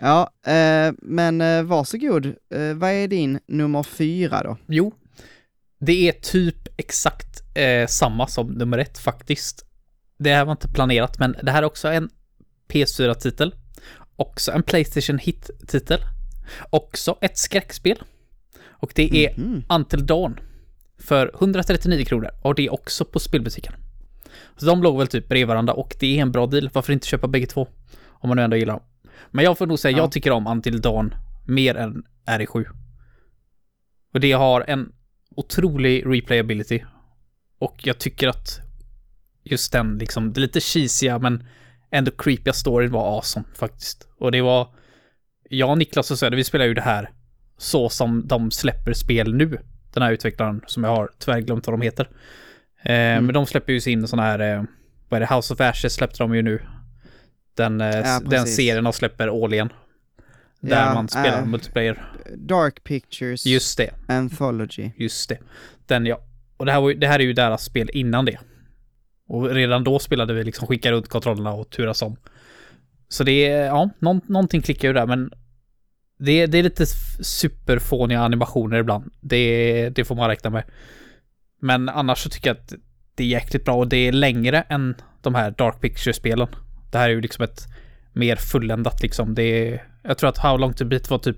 Ja, 0.00 0.30
eh, 0.52 0.92
men 1.02 1.40
eh, 1.40 1.62
varsågod. 1.62 2.26
Eh, 2.26 2.74
vad 2.74 2.90
är 2.90 3.08
din 3.08 3.40
nummer 3.48 3.82
fyra 3.82 4.42
då? 4.42 4.56
Jo, 4.66 4.94
det 5.80 6.08
är 6.08 6.12
typ 6.12 6.56
exakt 6.76 7.56
eh, 7.56 7.86
samma 7.86 8.26
som 8.26 8.46
nummer 8.46 8.78
ett 8.78 8.98
faktiskt. 8.98 9.64
Det 10.18 10.30
här 10.34 10.44
var 10.44 10.52
inte 10.52 10.68
planerat, 10.68 11.18
men 11.18 11.36
det 11.42 11.50
här 11.50 11.62
är 11.62 11.66
också 11.66 11.88
en 11.88 12.08
PS4-titel. 12.68 13.54
Också 14.16 14.52
en 14.52 14.62
Playstation 14.62 15.18
Hit-titel. 15.18 16.00
Också 16.70 17.18
ett 17.20 17.38
skräckspel. 17.38 18.02
Och 18.66 18.92
det 18.94 19.16
är 19.26 19.38
Mhm. 19.40 19.62
Until 19.68 20.06
Dawn. 20.06 20.40
För 20.98 21.30
139 21.34 22.04
kronor. 22.04 22.30
Och 22.42 22.54
det 22.54 22.66
är 22.66 22.72
också 22.72 23.04
på 23.04 23.18
spelbutiken. 23.20 23.74
Så 24.56 24.66
de 24.66 24.82
låg 24.82 24.98
väl 24.98 25.06
typ 25.06 25.28
bredvid 25.28 25.48
varandra 25.48 25.74
och 25.74 25.96
det 26.00 26.18
är 26.18 26.22
en 26.22 26.32
bra 26.32 26.46
deal. 26.46 26.70
Varför 26.72 26.92
inte 26.92 27.06
köpa 27.06 27.28
bägge 27.28 27.46
två? 27.46 27.68
Om 28.06 28.28
man 28.28 28.36
nu 28.36 28.42
ändå 28.42 28.56
gillar 28.56 28.74
dem. 28.74 28.82
Men 29.30 29.44
jag 29.44 29.58
får 29.58 29.66
nog 29.66 29.78
säga, 29.78 29.96
Ja. 29.96 30.02
jag 30.02 30.12
tycker 30.12 30.30
om 30.30 30.46
Until 30.46 30.80
Dawn 30.80 31.14
mer 31.46 31.74
än 31.74 32.04
RE7. 32.26 32.64
Och 34.14 34.20
det 34.20 34.32
har 34.32 34.64
en 34.68 34.92
otrolig 35.36 36.06
replayability. 36.06 36.80
Och 37.58 37.80
jag 37.86 37.98
tycker 37.98 38.28
att 38.28 38.60
just 39.44 39.72
den 39.72 39.98
liksom, 39.98 40.32
det 40.32 40.40
lite 40.40 40.60
cheesiga 40.60 41.18
men 41.18 41.44
ändå 41.94 42.10
creepiga 42.10 42.52
storyn 42.52 42.90
var 42.92 43.16
awesome 43.16 43.46
faktiskt. 43.54 44.08
Och 44.18 44.32
det 44.32 44.40
var, 44.42 44.68
jag 45.50 45.70
och 45.70 45.78
Niklas 45.78 46.10
och 46.10 46.18
Söder, 46.18 46.36
vi 46.36 46.44
spelar 46.44 46.64
ju 46.64 46.74
det 46.74 46.80
här 46.80 47.10
så 47.58 47.88
som 47.88 48.26
de 48.26 48.50
släpper 48.50 48.92
spel 48.92 49.34
nu. 49.34 49.58
Den 49.92 50.02
här 50.02 50.12
utvecklaren 50.12 50.60
som 50.66 50.84
jag 50.84 50.90
har 50.96 51.10
tyvärr 51.18 51.40
glömt 51.40 51.66
vad 51.66 51.74
de 51.74 51.80
heter. 51.82 52.08
Eh, 52.82 52.92
Mm. 52.94 53.24
Men 53.26 53.34
de 53.34 53.46
släpper 53.46 53.72
ju 53.72 53.80
sin 53.80 54.08
sån 54.08 54.18
här, 54.18 54.38
eh, 54.38 54.62
vad 55.08 55.22
är 55.22 55.26
det, 55.26 55.34
House 55.34 55.54
of 55.54 55.60
Ashes 55.60 55.94
släppte 55.94 56.18
de 56.18 56.34
ju 56.34 56.42
nu. 56.42 56.62
Den, 57.56 57.80
eh, 57.80 57.88
Ja, 57.98 58.20
den 58.24 58.46
serien 58.46 58.84
de 58.84 58.92
släpper 58.92 59.28
årligen. 59.30 59.72
Där 60.60 60.86
Ja, 60.86 60.94
man 60.94 61.08
spelar 61.08 61.38
äh. 61.38 61.46
multiplayer. 61.46 62.04
Dark 62.36 62.84
Pictures 62.84 63.46
Just 63.46 63.78
det. 63.78 63.90
Anthology. 64.08 64.90
Just 64.96 65.28
det. 65.28 65.38
Den 65.86 66.06
ja. 66.06 66.20
Och 66.56 66.66
det 66.66 66.72
här, 66.72 66.80
var, 66.80 66.94
det 66.94 67.06
här 67.06 67.18
är 67.18 67.24
ju 67.24 67.32
deras 67.32 67.64
spel 67.64 67.90
innan 67.92 68.24
det. 68.24 68.38
Och 69.28 69.50
redan 69.50 69.84
då 69.84 69.98
spelade 69.98 70.34
vi 70.34 70.44
liksom 70.44 70.66
skicka 70.66 70.92
runt 70.92 71.08
kontrollerna 71.08 71.52
och 71.52 71.70
turas 71.70 72.02
om. 72.02 72.16
Så 73.08 73.24
det 73.24 73.46
är, 73.46 73.66
ja, 73.66 73.90
någon, 73.98 74.20
någonting 74.26 74.62
klickar 74.62 74.88
ju 74.88 74.94
där 74.94 75.06
men 75.06 75.30
det, 76.18 76.46
det 76.46 76.58
är 76.58 76.62
lite 76.62 76.86
superfåniga 77.20 78.20
animationer 78.20 78.78
ibland. 78.78 79.12
Det, 79.20 79.88
det 79.88 80.04
får 80.04 80.14
man 80.14 80.28
räkna 80.28 80.50
med. 80.50 80.64
Men 81.60 81.88
annars 81.88 82.18
så 82.18 82.28
tycker 82.28 82.50
jag 82.50 82.56
att 82.56 82.72
det 83.14 83.24
är 83.24 83.28
jäkligt 83.28 83.64
bra 83.64 83.74
och 83.74 83.88
det 83.88 83.96
är 83.96 84.12
längre 84.12 84.62
än 84.68 84.94
de 85.22 85.34
här 85.34 85.50
Dark 85.50 85.80
Picture-spelen. 85.80 86.48
Det 86.92 86.98
här 86.98 87.08
är 87.08 87.12
ju 87.12 87.20
liksom 87.20 87.44
ett 87.44 87.60
mer 88.12 88.36
fulländat 88.36 89.02
liksom. 89.02 89.34
Det 89.34 89.42
är, 89.42 89.88
jag 90.02 90.18
tror 90.18 90.30
att 90.30 90.38
How 90.38 90.56
Long 90.56 90.72
To 90.72 90.84
Beat 90.84 91.10
var 91.10 91.18
typ 91.18 91.36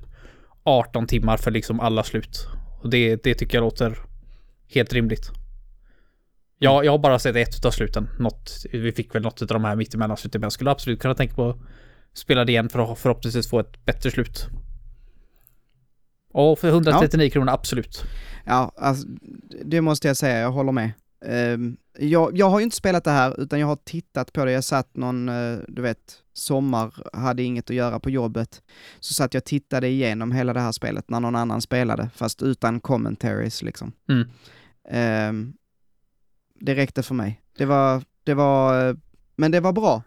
18 0.63 1.07
timmar 1.07 1.37
för 1.37 1.51
liksom 1.51 1.81
alla 1.81 2.03
slut. 2.03 2.47
Och 2.83 2.91
det, 2.91 3.23
det 3.23 3.35
tycker 3.35 3.59
jag 3.59 3.63
låter 3.63 3.99
helt 4.75 4.93
rimligt. 4.93 5.31
Ja, 6.59 6.85
jag 6.85 6.93
har 6.93 6.99
bara 6.99 7.19
sett 7.19 7.37
ett 7.37 7.57
utav 7.57 7.71
sluten. 7.71 8.09
Något, 8.19 8.53
vi 8.73 8.93
fick 8.93 9.15
väl 9.15 9.23
något 9.23 9.43
utav 9.43 9.55
de 9.55 9.65
här 9.65 9.77
mittemellan 9.77 10.17
sluten, 10.17 10.41
men 10.41 10.47
jag 10.47 10.53
skulle 10.53 10.71
absolut 10.71 11.01
kunna 11.01 11.15
tänka 11.15 11.35
på 11.35 11.51
att 11.51 11.57
spela 12.15 12.45
det 12.45 12.53
igen 12.53 12.69
för 12.69 12.93
att 12.93 12.99
förhoppningsvis 12.99 13.51
få 13.51 13.61
ett 13.61 13.85
bättre 13.85 14.11
slut. 14.11 14.47
Och 16.33 16.59
för 16.59 16.69
139 16.69 17.31
kronor, 17.31 17.53
absolut. 17.53 18.05
Ja, 18.45 18.73
alltså, 18.77 19.09
det 19.65 19.81
måste 19.81 20.09
jag 20.09 20.17
säga, 20.17 20.39
jag 20.39 20.53
håller 20.53 20.73
med. 20.73 20.93
Ehm, 21.25 21.77
jag, 21.99 22.39
jag 22.39 22.51
har 22.51 22.59
ju 22.59 22.65
inte 22.65 22.77
spelat 22.77 23.05
det 23.05 23.11
här, 23.11 23.41
utan 23.41 23.61
jag 23.61 23.67
har 23.67 23.79
tittat 23.85 24.33
på 24.33 24.45
det. 24.45 24.53
Jag 24.53 24.65
satt 24.65 24.97
någon, 24.97 25.29
eh, 25.29 25.59
du 25.69 25.83
vet, 25.83 25.99
sommar, 26.33 26.95
hade 27.13 27.43
inget 27.43 27.71
att 27.71 27.77
göra 27.77 28.01
på 28.01 28.11
jobbet. 28.11 28.63
Så 29.01 29.15
satt 29.15 29.35
jag 29.35 29.41
och 29.41 29.45
tittade 29.45 29.89
igenom 29.89 30.33
hela 30.33 30.53
det 30.53 30.61
här 30.61 30.73
spelet 30.73 31.11
när 31.11 31.21
någon 31.21 31.37
annan 31.37 31.61
spelade, 31.63 32.11
fast 32.15 32.43
utan 32.43 32.81
commentaries 32.81 33.63
liksom. 33.63 33.93
Mm. 34.09 34.29
Ehm, 34.91 35.53
det 36.61 36.75
räckte 36.75 37.03
för 37.03 37.15
mig. 37.15 37.41
Det 37.59 37.65
var, 37.65 38.03
det 38.25 38.35
var, 38.35 38.97
men 39.37 39.51
det 39.51 39.61
var 39.61 39.73
bra. 39.73 40.03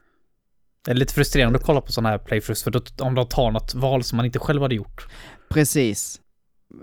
Det 0.85 0.91
är 0.91 0.95
lite 0.95 1.13
frustrerande 1.13 1.59
att 1.59 1.65
kolla 1.65 1.81
på 1.81 1.91
sådana 1.91 2.09
här 2.09 2.17
playthroughs, 2.17 2.63
för 2.63 2.71
då, 2.71 2.81
om 2.99 3.15
de 3.15 3.27
tar 3.27 3.51
något 3.51 3.73
val 3.75 4.03
som 4.03 4.15
man 4.15 4.25
inte 4.25 4.39
själv 4.39 4.61
hade 4.61 4.75
gjort. 4.75 5.07
Precis. 5.49 6.21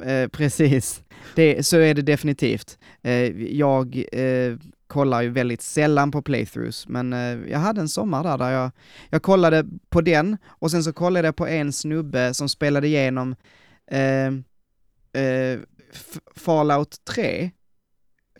Eh, 0.05 0.29
precis. 0.29 1.03
Det, 1.35 1.67
så 1.67 1.77
är 1.77 1.95
det 1.95 2.03
definitivt. 2.03 2.79
Eh, 3.03 3.43
jag 3.43 4.05
eh, 4.13 4.57
kollar 4.87 5.23
ju 5.23 5.29
väldigt 5.31 5.63
sällan 5.63 6.11
på 6.11 6.23
playthroughs, 6.23 6.89
men 6.89 7.13
eh, 7.13 7.51
jag 7.51 7.59
hade 7.59 7.81
en 7.81 7.89
sommar 7.89 8.23
där, 8.23 8.39
där 8.39 8.51
jag, 8.51 8.71
jag 9.11 9.23
kollade 9.23 9.67
på 9.89 10.01
den 10.01 10.37
och 10.47 10.71
sen 10.71 10.85
så 10.85 10.93
kollade 10.93 11.29
jag 11.29 11.37
på 11.37 11.47
en 11.47 11.73
snubbe 11.73 12.35
som 12.35 12.49
spelade 12.49 12.87
igenom 12.87 13.37
eh, 13.91 14.27
eh, 15.23 15.59
Fallout 16.37 17.05
3, 17.05 17.51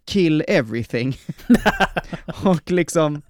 Kill 0.07 0.45
Everything. 0.49 1.17
och 2.45 2.71
liksom, 2.71 3.23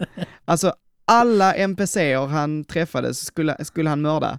alltså 0.44 0.74
alla 1.04 1.54
NPCer 1.54 2.26
han 2.26 2.64
träffade 2.64 3.14
skulle, 3.14 3.64
skulle 3.64 3.90
han 3.90 4.00
mörda. 4.00 4.38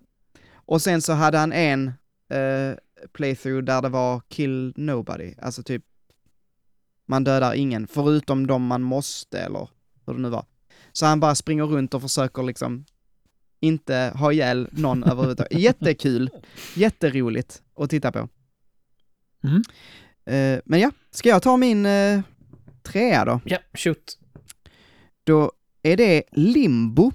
Och 0.54 0.82
sen 0.82 1.02
så 1.02 1.14
hade 1.14 1.38
han 1.38 1.54
en 1.54 1.88
eh, 2.30 2.76
playthrough 3.14 3.64
där 3.64 3.82
det 3.82 3.90
var 3.90 4.22
kill 4.28 4.74
nobody, 4.76 5.34
alltså 5.42 5.64
typ 5.64 5.84
man 7.06 7.24
dödar 7.24 7.54
ingen, 7.54 7.88
förutom 7.88 8.48
de 8.48 8.66
man 8.66 8.82
måste 8.82 9.40
eller 9.40 9.70
hur 10.06 10.14
det 10.14 10.20
nu 10.20 10.30
var. 10.30 10.46
Så 10.92 11.06
han 11.06 11.20
bara 11.20 11.36
springer 11.36 11.64
runt 11.64 11.94
och 11.94 12.02
försöker 12.02 12.44
liksom 12.44 12.86
inte 13.60 14.12
ha 14.16 14.32
ihjäl 14.32 14.68
någon 14.72 15.04
överhuvudtaget. 15.12 15.60
Jättekul, 15.60 16.30
jätteroligt 16.76 17.62
att 17.76 17.90
titta 17.90 18.12
på. 18.12 18.30
Mm. 19.44 19.64
Eh, 20.28 20.60
men 20.66 20.80
ja, 20.80 20.92
ska 21.12 21.30
jag 21.30 21.42
ta 21.42 21.58
min 21.58 21.86
eh, 21.86 22.22
trea 22.84 23.26
då? 23.26 23.40
Ja, 23.46 23.58
shoot. 23.74 24.20
Då 25.24 25.52
är 25.84 25.98
det 25.98 26.24
Limbo. 26.32 27.12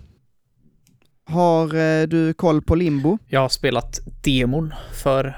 Har 1.24 1.74
eh, 1.74 2.06
du 2.06 2.34
koll 2.34 2.62
på 2.62 2.74
Limbo? 2.74 3.18
Jag 3.28 3.40
har 3.40 3.48
spelat 3.48 3.98
demon 4.24 4.74
för 5.02 5.36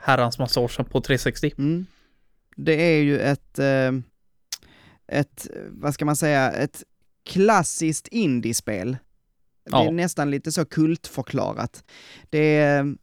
herrans 0.00 0.38
massa 0.38 0.60
år 0.60 0.68
sedan 0.68 0.84
på 0.84 1.00
360. 1.00 1.52
Mm. 1.58 1.86
Det 2.56 2.72
är 2.82 3.02
ju 3.02 3.18
ett, 3.18 3.58
eh, 3.58 3.92
ett, 5.08 5.46
vad 5.70 5.94
ska 5.94 6.04
man 6.04 6.16
säga, 6.16 6.50
ett 6.52 6.82
klassiskt 7.24 8.08
indiespel. 8.08 8.90
Det 9.64 9.70
Ja. 9.70 9.84
är 9.86 9.92
nästan 9.92 10.30
lite 10.30 10.52
så 10.52 10.64
kultförklarat. 10.64 11.84
Det 12.30 12.38
är 12.56 12.96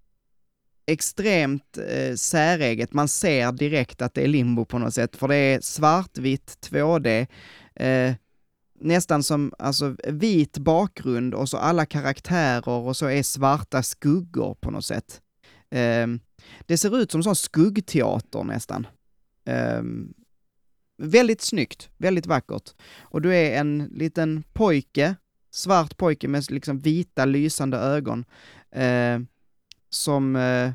extremt 0.85 1.77
eh, 1.77 2.15
säreget, 2.15 2.93
man 2.93 3.07
ser 3.07 3.51
direkt 3.51 4.01
att 4.01 4.13
det 4.13 4.23
är 4.23 4.27
limbo 4.27 4.65
på 4.65 4.79
något 4.79 4.93
sätt, 4.93 5.15
för 5.15 5.27
det 5.27 5.35
är 5.35 5.61
svartvitt 5.61 6.57
2D, 6.69 7.27
eh, 7.75 8.13
nästan 8.79 9.23
som 9.23 9.53
alltså 9.59 9.95
vit 10.07 10.57
bakgrund 10.57 11.33
och 11.33 11.49
så 11.49 11.57
alla 11.57 11.85
karaktärer 11.85 12.69
och 12.69 12.97
så 12.97 13.05
är 13.05 13.23
svarta 13.23 13.83
skuggor 13.83 14.53
på 14.53 14.71
något 14.71 14.85
sätt. 14.85 15.21
Eh, 15.69 16.07
det 16.65 16.77
ser 16.77 16.97
ut 16.97 17.11
som 17.11 17.23
sån 17.23 17.35
skuggteater 17.35 18.43
nästan. 18.43 18.87
Eh, 19.45 19.81
väldigt 20.97 21.41
snyggt, 21.41 21.89
väldigt 21.97 22.25
vackert. 22.25 22.73
Och 22.99 23.21
du 23.21 23.35
är 23.35 23.59
en 23.59 23.89
liten 23.91 24.43
pojke, 24.53 25.15
svart 25.51 25.97
pojke 25.97 26.27
med 26.27 26.51
liksom 26.51 26.79
vita 26.79 27.25
lysande 27.25 27.77
ögon, 27.77 28.25
eh, 28.71 29.19
som 29.93 30.35
eh, 30.35 30.71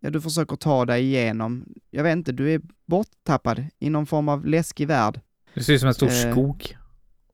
ja, 0.00 0.10
du 0.10 0.20
försöker 0.20 0.56
ta 0.56 0.84
dig 0.84 1.04
igenom. 1.04 1.64
Jag 1.90 2.02
vet 2.02 2.12
inte, 2.12 2.32
du 2.32 2.54
är 2.54 2.60
borttappad 2.86 3.64
i 3.78 3.90
någon 3.90 4.06
form 4.06 4.28
av 4.28 4.46
läskig 4.46 4.88
värld. 4.88 5.20
Det 5.54 5.62
ser 5.62 5.72
ut 5.72 5.80
som 5.80 5.88
en 5.88 5.94
stor 5.94 6.08
Eh, 6.08 6.32
skog. 6.32 6.76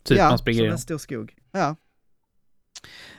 Typ 0.03 0.19
ja, 0.19 0.29
man 0.29 0.39
springer 0.39 0.63
som 0.63 0.73
en 0.73 0.79
stor 0.79 0.99
skog. 0.99 1.35
Ja. 1.53 1.77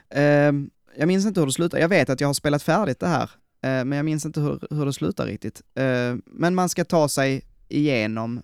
Ehm, 0.10 0.70
jag 0.98 1.08
minns 1.08 1.26
inte 1.26 1.40
hur 1.40 1.48
det 1.48 1.54
slutar. 1.54 1.78
Jag 1.78 1.90
vet 1.90 2.10
att 2.10 2.22
jag 2.22 2.28
har 2.28 2.34
spelat 2.34 2.64
färdigt 2.64 3.00
det 3.00 3.08
här, 3.08 3.30
eh, 3.62 3.86
men 3.86 3.92
jag 3.92 4.06
minns 4.06 4.26
inte 4.26 4.42
hur, 4.42 4.60
hur 4.70 4.86
det 4.86 4.94
slutar 4.94 5.26
riktigt. 5.26 5.62
Eh, 5.76 6.16
men 6.26 6.56
man 6.56 6.70
ska 6.70 6.86
ta 6.86 7.10
sig 7.10 7.42
igenom 7.68 8.42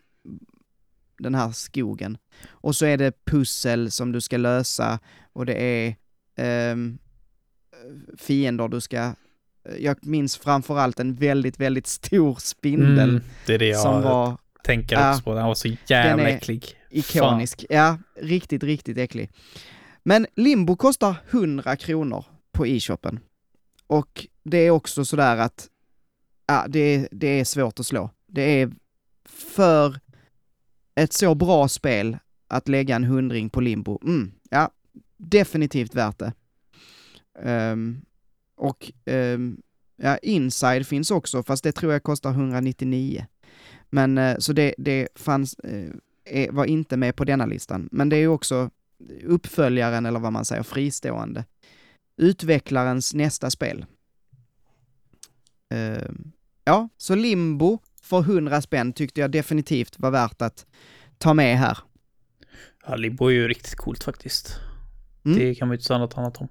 den 1.20 1.36
här 1.36 1.52
skogen. 1.52 2.18
Och 2.50 2.76
så 2.76 2.86
är 2.86 2.98
det 2.98 3.26
pussel 3.26 3.92
som 3.92 4.12
du 4.12 4.22
ska 4.22 4.38
lösa 4.38 5.00
och 5.34 5.46
det 5.46 5.64
är 5.64 5.96
ehm, 6.36 6.98
fiender 8.18 8.68
du 8.68 8.82
ska... 8.82 9.16
Jag 9.80 10.06
minns 10.06 10.38
framförallt 10.38 11.00
en 11.00 11.16
väldigt, 11.16 11.60
väldigt 11.60 11.88
stor 11.88 12.36
spindel 12.42 13.10
Mm, 13.10 13.22
det 13.46 13.54
är 13.54 13.58
det 13.60 13.68
jag 13.68 13.82
som 13.82 14.02
var 14.02 14.38
tänker 14.64 15.10
också 15.12 15.24
på. 15.24 15.34
Den 15.34 15.46
var 15.46 15.56
så 15.56 15.76
jävla 15.88 16.30
äcklig. 16.30 16.66
Ikonisk. 16.90 17.66
Ja, 17.70 17.98
riktigt, 18.22 18.64
riktigt 18.64 18.98
äcklig. 18.98 19.32
Men 20.04 20.28
Limbo 20.36 20.76
kostar 20.76 21.16
100 21.30 21.76
kronor 21.76 22.26
på 22.52 22.68
e-shoppen. 22.68 23.20
Och 23.88 24.28
det 24.44 24.58
är 24.58 24.72
också 24.72 25.06
sådär 25.06 25.38
att, 25.38 25.68
ja, 26.48 26.66
det, 26.70 26.80
är- 26.80 27.08
det 27.12 27.28
är 27.40 27.44
svårt 27.46 27.80
att 27.80 27.86
slå. 27.86 28.10
Det 28.28 28.62
är 28.62 28.72
för 29.30 30.00
ett 30.96 31.14
så 31.14 31.36
bra 31.36 31.68
spel 31.68 32.18
att 32.48 32.68
lägga 32.68 32.96
en 32.96 33.04
hundring 33.04 33.50
på 33.50 33.62
Limbo. 33.62 34.00
Mm, 34.04 34.32
ja, 34.50 34.72
definitivt 35.18 35.96
värt 35.96 36.20
det. 36.20 36.34
Ehm, 37.44 38.02
och 38.60 38.92
ehm, 39.06 39.62
ja, 39.96 40.18
Inside 40.18 40.88
finns 40.88 41.12
också, 41.12 41.44
fast 41.44 41.64
det 41.64 41.72
tror 41.72 41.94
jag 41.94 42.04
kostar 42.04 42.32
199. 42.32 43.26
Men 43.90 44.18
eh, 44.18 44.38
så 44.38 44.54
det, 44.54 44.76
det 44.78 45.08
fanns, 45.16 45.54
eh, 46.26 46.54
var 46.54 46.66
inte 46.66 46.98
med 46.98 47.16
på 47.16 47.26
denna 47.26 47.46
listan. 47.46 47.90
Men 47.92 48.10
det 48.10 48.16
är 48.16 48.20
ju 48.20 48.28
också 48.28 48.70
uppföljaren, 49.24 50.06
eller 50.06 50.20
vad 50.20 50.34
man 50.34 50.46
säger, 50.46 50.64
fristående. 50.64 51.46
Utvecklarens 52.18 53.14
nästa 53.14 53.50
spel. 53.50 53.86
Ehm, 55.70 56.32
ja, 56.66 56.90
så 56.98 57.16
Limbo 57.16 57.80
för 58.02 58.20
100 58.20 58.62
spänn 58.62 58.94
tyckte 58.94 59.22
jag 59.22 59.32
definitivt 59.32 60.00
var 60.00 60.12
värt 60.12 60.42
att 60.42 60.66
ta 61.18 61.34
med 61.34 61.58
här. 61.58 61.78
Ja, 62.88 62.96
Limbo 62.96 63.26
är 63.26 63.32
ju 63.32 63.48
riktigt 63.48 63.76
coolt 63.76 64.04
faktiskt. 64.04 64.56
Mm. 65.26 65.40
Det 65.40 65.56
kan 65.56 65.68
man 65.68 65.74
ju 65.74 65.78
inte 65.78 65.88
säga 65.88 66.00
något 66.00 66.18
annat 66.18 66.38
om. 66.38 66.48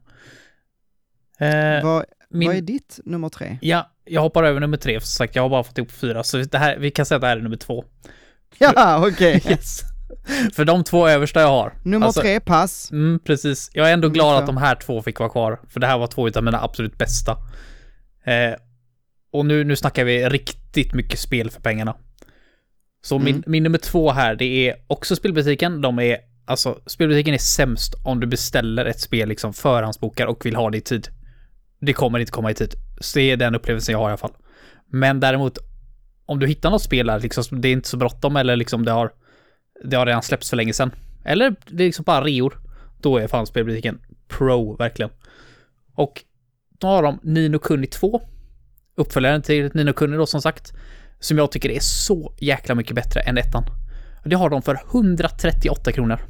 Eh, 1.39 1.85
vad, 1.85 2.05
min, 2.31 2.49
vad 2.49 2.57
är 2.57 2.61
ditt 2.61 3.01
nummer 3.05 3.29
tre? 3.29 3.59
Ja, 3.61 3.91
jag 4.05 4.21
hoppar 4.21 4.45
över 4.45 4.61
nummer 4.61 4.77
tre, 4.77 5.01
för 5.01 5.07
sagt, 5.07 5.35
jag 5.37 5.43
har 5.43 5.49
bara 5.49 5.65
fått 5.65 5.79
ihop 5.79 5.91
fyra, 5.91 6.23
så 6.25 6.37
det 6.39 6.59
här, 6.59 6.79
vi 6.79 6.91
kan 6.91 7.07
säga 7.07 7.17
att 7.17 7.21
det 7.23 7.27
här 7.29 7.37
är 7.37 7.41
nummer 7.41 7.57
två. 7.57 7.85
Ja, 8.59 9.09
okej. 9.13 9.43
Yes. 9.49 9.81
för 10.55 10.65
de 10.65 10.85
två 10.85 11.09
översta 11.09 11.41
jag 11.41 11.49
har. 11.49 11.73
Nummer 11.85 12.07
Alltså, 12.07 12.21
tre, 12.21 12.41
pass. 12.41 12.91
Mm, 12.91 13.19
precis. 13.25 13.71
Jag 13.73 13.89
är 13.89 13.93
ändå 13.93 14.07
Mm, 14.07 14.15
glad 14.15 14.37
så. 14.37 14.41
att 14.41 14.47
de 14.47 14.57
här 14.57 14.75
två 14.75 15.03
fick 15.03 15.19
vara 15.21 15.29
kvar, 15.31 15.61
för 15.69 15.81
det 15.81 15.87
här 15.87 15.99
var 15.99 16.07
två 16.07 16.29
av 16.29 16.45
mina 16.45 16.63
absolut 16.63 16.99
bästa. 16.99 17.33
Eh, 18.25 18.55
och 19.33 19.47
nu, 19.47 19.65
nu 19.65 19.77
snackar 19.77 20.05
vi 20.05 20.29
riktigt 20.29 20.95
mycket 20.95 21.19
spel 21.19 21.51
för 21.51 21.61
pengarna. 21.61 21.97
Så 23.05 23.19
min, 23.19 23.29
Mm. 23.35 23.43
min 23.47 23.63
nummer 23.63 23.79
två 23.79 24.11
här, 24.13 24.35
det 24.35 24.45
är 24.69 24.77
också 24.87 25.17
spelbutiken. 25.17 25.81
De 25.81 25.99
är, 25.99 26.19
alltså, 26.47 26.79
spelbutiken 26.87 27.35
är 27.35 27.39
sämst 27.39 27.95
om 28.05 28.21
du 28.21 28.27
beställer 28.27 28.85
ett 28.85 29.01
spel, 29.01 29.29
liksom 29.29 29.53
förhandsbokar 29.53 30.27
och 30.27 30.47
vill 30.47 30.57
ha 30.57 30.71
det 30.71 30.79
i 30.79 30.81
tid. 30.81 31.09
Det 31.81 31.93
kommer 31.93 32.19
inte 32.19 32.33
komma 32.33 32.51
i 32.51 32.55
tid. 32.55 32.75
Så 33.01 33.19
det 33.19 33.31
är 33.31 33.37
den 33.37 33.55
upplevelsen 33.55 33.93
jag 33.93 33.99
har 33.99 34.09
i 34.09 34.11
alla 34.11 34.17
fall. 34.17 34.37
Men 34.87 35.21
däremot, 35.21 35.59
om 36.27 36.39
du 36.39 36.47
hittar 36.47 36.71
något 36.71 36.83
spel 36.83 37.07
där, 37.07 37.21
liksom, 37.21 37.61
det 37.61 37.69
är 37.69 37.73
inte 37.73 37.89
så 37.89 37.97
bråttom 37.97 38.37
eller 38.37 38.57
liksom 38.57 38.85
det 38.85 38.91
har, 38.91 39.13
det 39.85 39.97
har 39.97 40.07
redan 40.07 40.23
släppts 40.23 40.51
för 40.51 40.57
länge 40.57 40.73
sedan. 40.73 40.91
Eller 41.25 41.55
det 41.67 41.83
är 41.83 41.87
liksom 41.87 42.03
bara 42.03 42.25
reor. 42.25 42.59
Då 43.01 43.19
är 43.19 43.29
fan 43.29 43.47
spelbutiken 43.47 44.01
pro, 44.29 44.77
verkligen. 44.77 45.11
Och 45.95 46.25
då 46.79 46.87
har 46.87 47.03
de 47.03 47.21
Nino 47.23 47.59
Kuni 47.59 47.87
2. 47.87 48.23
Uppföljaren 48.95 49.43
till 49.43 49.71
Nino 49.75 49.93
Kuni 49.93 50.17
då 50.17 50.27
som 50.27 50.43
sagt. 50.43 50.73
Som 51.21 51.39
jag 51.39 51.53
tycker 51.53 51.71
är 51.71 51.81
så 51.81 52.35
jäkla 52.39 52.75
mycket 52.75 52.97
bättre 52.97 53.21
än 53.21 53.39
ettan. 53.39 53.65
Det 54.25 54.37
har 54.37 54.51
de 54.51 54.63
för 54.63 54.81
138 54.93 55.93
kronor. 55.93 56.21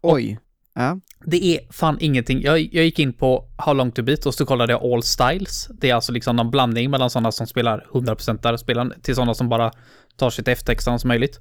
Oj. 0.00 0.38
Ja. 0.80 1.00
Det 1.24 1.44
är 1.44 1.72
fan 1.72 1.96
ingenting. 2.00 2.42
Jag, 2.42 2.60
jag 2.60 2.84
gick 2.84 2.98
in 2.98 3.12
på 3.12 3.48
How 3.56 3.74
long 3.74 3.92
to 3.92 4.02
beat 4.02 4.26
och 4.26 4.34
så 4.34 4.46
kollade 4.46 4.72
jag 4.72 4.84
All 4.84 5.02
Styles. 5.02 5.68
Det 5.80 5.90
är 5.90 5.94
alltså 5.94 6.12
liksom 6.12 6.38
en 6.38 6.50
blandning 6.50 6.90
mellan 6.90 7.10
sådana 7.10 7.32
som 7.32 7.46
spelar 7.46 7.86
100% 7.92 8.42
där 8.42 8.56
spelen 8.56 8.92
till 9.02 9.14
sådana 9.14 9.34
som 9.34 9.48
bara 9.48 9.72
tar 10.16 10.30
sig 10.30 10.44
till 10.44 10.52
F-texterna 10.52 10.98
som 10.98 11.08
möjligt. 11.08 11.40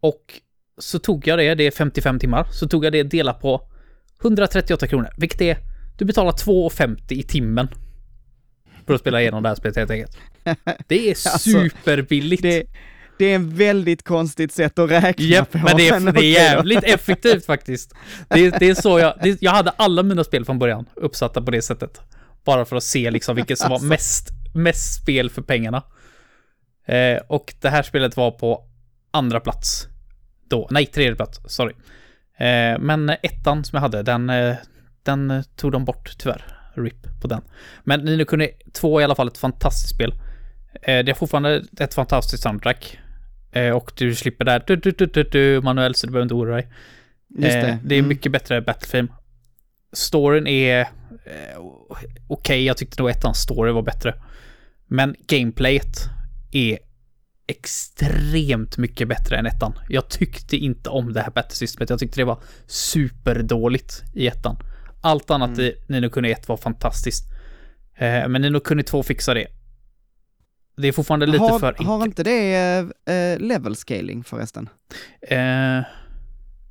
Och 0.00 0.40
så 0.78 0.98
tog 0.98 1.26
jag 1.26 1.38
det, 1.38 1.54
det 1.54 1.66
är 1.66 1.70
55 1.70 2.18
timmar, 2.18 2.46
så 2.52 2.68
tog 2.68 2.84
jag 2.84 2.92
det 2.92 3.02
dela 3.02 3.32
på 3.32 3.68
138 4.22 4.86
kronor, 4.86 5.08
vilket 5.18 5.40
är, 5.40 5.58
du 5.98 6.04
betalar 6.04 6.32
2,50 6.32 7.12
i 7.12 7.22
timmen. 7.22 7.68
För 8.86 8.94
att 8.94 9.00
spela 9.00 9.20
igenom 9.20 9.42
det 9.42 9.48
här 9.48 9.56
spelet 9.56 9.76
helt 9.76 9.90
enkelt. 9.90 10.16
Det 10.88 11.06
är 11.06 11.10
Alltså, 11.10 11.38
superbilligt. 11.38 12.42
Det, 12.42 12.66
det 13.18 13.24
är 13.24 13.34
en 13.34 13.56
väldigt 13.56 14.02
konstigt 14.02 14.52
sätt 14.52 14.78
att 14.78 14.90
räkna 14.90 15.24
Japp, 15.24 15.52
på. 15.52 15.58
men 15.58 15.76
det 15.76 15.88
är, 15.88 16.00
det 16.12 16.20
är 16.20 16.32
jävligt 16.32 16.84
effektivt 16.84 17.46
faktiskt. 17.46 17.94
Det, 18.28 18.50
det 18.50 18.68
är 18.68 18.74
så 18.74 18.98
jag, 18.98 19.14
det, 19.22 19.42
jag 19.42 19.50
hade 19.50 19.70
alla 19.70 20.02
mina 20.02 20.24
spel 20.24 20.44
från 20.44 20.58
början 20.58 20.86
uppsatta 20.94 21.42
på 21.42 21.50
det 21.50 21.62
sättet. 21.62 22.00
Bara 22.44 22.64
för 22.64 22.76
att 22.76 22.82
se 22.84 23.10
liksom 23.10 23.36
vilket 23.36 23.58
som 23.58 23.68
var 23.68 23.74
Alltså. 23.76 23.86
mest, 23.86 24.28
mest 24.54 25.02
spel 25.02 25.30
för 25.30 25.42
pengarna. 25.42 25.82
Eh, 26.86 27.18
och 27.28 27.54
det 27.60 27.68
här 27.68 27.82
spelet 27.82 28.16
var 28.16 28.30
på 28.30 28.64
andra 29.10 29.40
plats. 29.40 29.86
Då, 30.48 30.68
nej, 30.70 30.86
tredje 30.86 31.14
plats, 31.14 31.40
sorry. 31.46 31.74
Eh, 32.38 32.78
men 32.78 33.10
ettan 33.10 33.64
som 33.64 33.76
jag 33.76 33.80
hade, 33.80 34.02
den, 34.02 34.30
eh, 34.30 34.54
den 35.02 35.44
tog 35.56 35.72
de 35.72 35.84
bort 35.84 36.14
tyvärr. 36.18 36.56
RIP 36.76 37.20
på 37.20 37.28
den. 37.28 37.42
Men 37.84 38.00
Nino 38.00 38.24
2 38.72 38.98
är 38.98 39.00
i 39.00 39.04
alla 39.04 39.14
fall 39.14 39.28
ett 39.28 39.38
fantastiskt 39.38 39.94
spel. 39.94 40.14
Eh, 40.82 41.04
det 41.04 41.10
är 41.10 41.14
fortfarande 41.14 41.64
ett 41.80 41.94
fantastiskt 41.94 42.42
soundtrack. 42.42 42.98
Eh, 43.56 43.70
och 43.76 43.92
du 43.96 44.14
slipper 44.14 44.44
där 44.44 44.64
du, 44.66 44.76
du, 44.76 44.90
du, 44.90 45.06
du, 45.06 45.22
du, 45.22 45.60
manuellt 45.62 45.96
så 45.96 46.06
du 46.06 46.12
behöver 46.12 46.22
inte 46.22 46.34
oroa 46.34 46.54
dig. 46.56 46.68
Just 47.38 47.52
det. 47.52 47.68
Eh, 47.68 47.76
det 47.84 47.94
är 47.94 47.98
Mm. 47.98 48.08
mycket 48.08 48.32
bättre 48.32 48.60
Battlefilm. 48.60 49.12
Storyn 49.92 50.46
är 50.46 50.80
eh, 50.80 50.86
okej, 52.28 52.64
jag 52.64 52.76
tyckte 52.76 53.02
nog 53.02 53.10
ettans 53.10 53.38
story 53.38 53.72
var 53.72 53.82
bättre. 53.82 54.14
Men 54.86 55.16
gameplayet 55.26 55.96
är 56.52 56.78
extremt 57.48 58.78
mycket 58.78 59.08
bättre 59.08 59.36
än 59.36 59.46
ettan. 59.46 59.72
Jag 59.88 60.08
tyckte 60.08 60.56
inte 60.56 60.90
om 60.90 61.12
det 61.12 61.20
här 61.20 61.30
battlesystemet. 61.30 61.90
Jag 61.90 61.98
tyckte 61.98 62.20
det 62.20 62.24
var 62.24 62.38
superdåligt 62.66 64.02
i 64.14 64.26
ettan. 64.26 64.56
Allt 65.00 65.30
annat 65.30 65.50
Mm. 65.58 65.60
i 65.60 65.74
Nino 65.88 66.10
Kuni 66.10 66.30
1 66.30 66.48
var 66.48 66.56
fantastiskt. 66.56 67.24
Eh, 67.98 68.28
men 68.28 68.42
Nino 68.42 68.60
Kuni 68.60 68.82
2 68.82 69.02
fixar 69.02 69.34
det. 69.34 69.46
Det 70.76 70.88
är 70.88 70.92
fortfarande 70.92 71.26
lite 71.26 71.44
har, 71.44 71.58
för 71.58 71.84
har 71.84 72.04
inte 72.04 72.22
det 72.22 72.54
eh, 73.06 73.38
level 73.38 73.76
scaling 73.76 74.24
förresten? 74.24 74.68
Eh, 75.22 75.80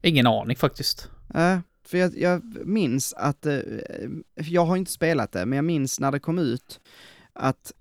ingen 0.01 0.27
aning 0.27 0.55
faktiskt. 0.55 1.09
Eh, 1.35 1.59
för 1.87 1.97
jag, 1.97 2.17
jag 2.17 2.43
minns 2.67 3.13
att, 3.13 3.45
jag 4.35 4.65
har 4.65 4.77
inte 4.77 4.91
spelat 4.91 5.31
det, 5.31 5.45
men 5.45 5.55
jag 5.55 5.65
minns 5.65 5.99
när 5.99 6.11
det 6.11 6.19
kom 6.19 6.39
ut 6.39 6.79
att, 7.33 7.71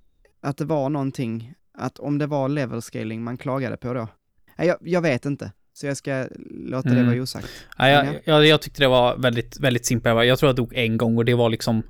att 0.42 0.56
det 0.56 0.64
var 0.64 0.88
någonting, 0.88 1.54
att 1.78 1.98
om 1.98 2.18
det 2.18 2.26
var 2.26 2.48
level 2.48 2.82
scaling 2.82 3.22
man 3.24 3.36
klagade 3.36 3.76
på 3.76 3.94
då. 3.94 4.08
Nej, 4.56 4.68
jag, 4.68 4.76
jag 4.80 5.00
vet 5.00 5.24
inte, 5.26 5.52
så 5.72 5.86
jag 5.86 5.96
ska 5.96 6.26
låta 6.50 6.88
det 6.88 6.94
Mm. 6.94 7.06
vara 7.06 7.22
osagt. 7.22 7.48
Ja. 7.78 7.88
jag, 7.88 8.06
jag, 8.24 8.46
jag 8.46 8.60
tyckte 8.62 8.82
det 8.82 8.88
var 8.88 9.16
väldigt, 9.16 9.60
väldigt 9.60 9.86
simpelt. 9.86 10.26
Jag 10.26 10.38
tror 10.38 10.48
jag 10.48 10.56
dog 10.56 10.72
en 10.74 10.96
gång 10.96 11.16
och 11.18 11.24
det 11.24 11.34
var 11.34 11.48
liksom... 11.48 11.82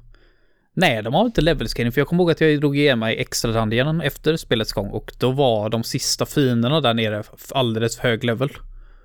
Nej, 0.77 1.03
de 1.03 1.15
har 1.15 1.25
inte 1.27 1.41
level 1.41 1.69
scaling, 1.69 1.93
för 1.93 2.01
jag 2.01 2.09
kommer 2.09 2.23
ihåg 2.23 2.31
att 2.31 2.41
jag 2.41 2.61
drog 2.61 2.77
igenom 2.79 2.99
mig 2.99 3.17
extra 3.17 3.53
dungeonen 3.53 4.01
efter 4.01 4.37
spelets 4.37 4.73
gång 4.73 4.89
och 4.91 5.13
då 5.19 5.31
var 5.31 5.69
de 5.71 5.85
sista 5.85 6.27
fienderna 6.27 6.81
där 6.81 6.95
nere 6.95 7.23
alldeles 7.51 7.97
för 7.97 8.09
hög 8.09 8.25
level. 8.25 8.49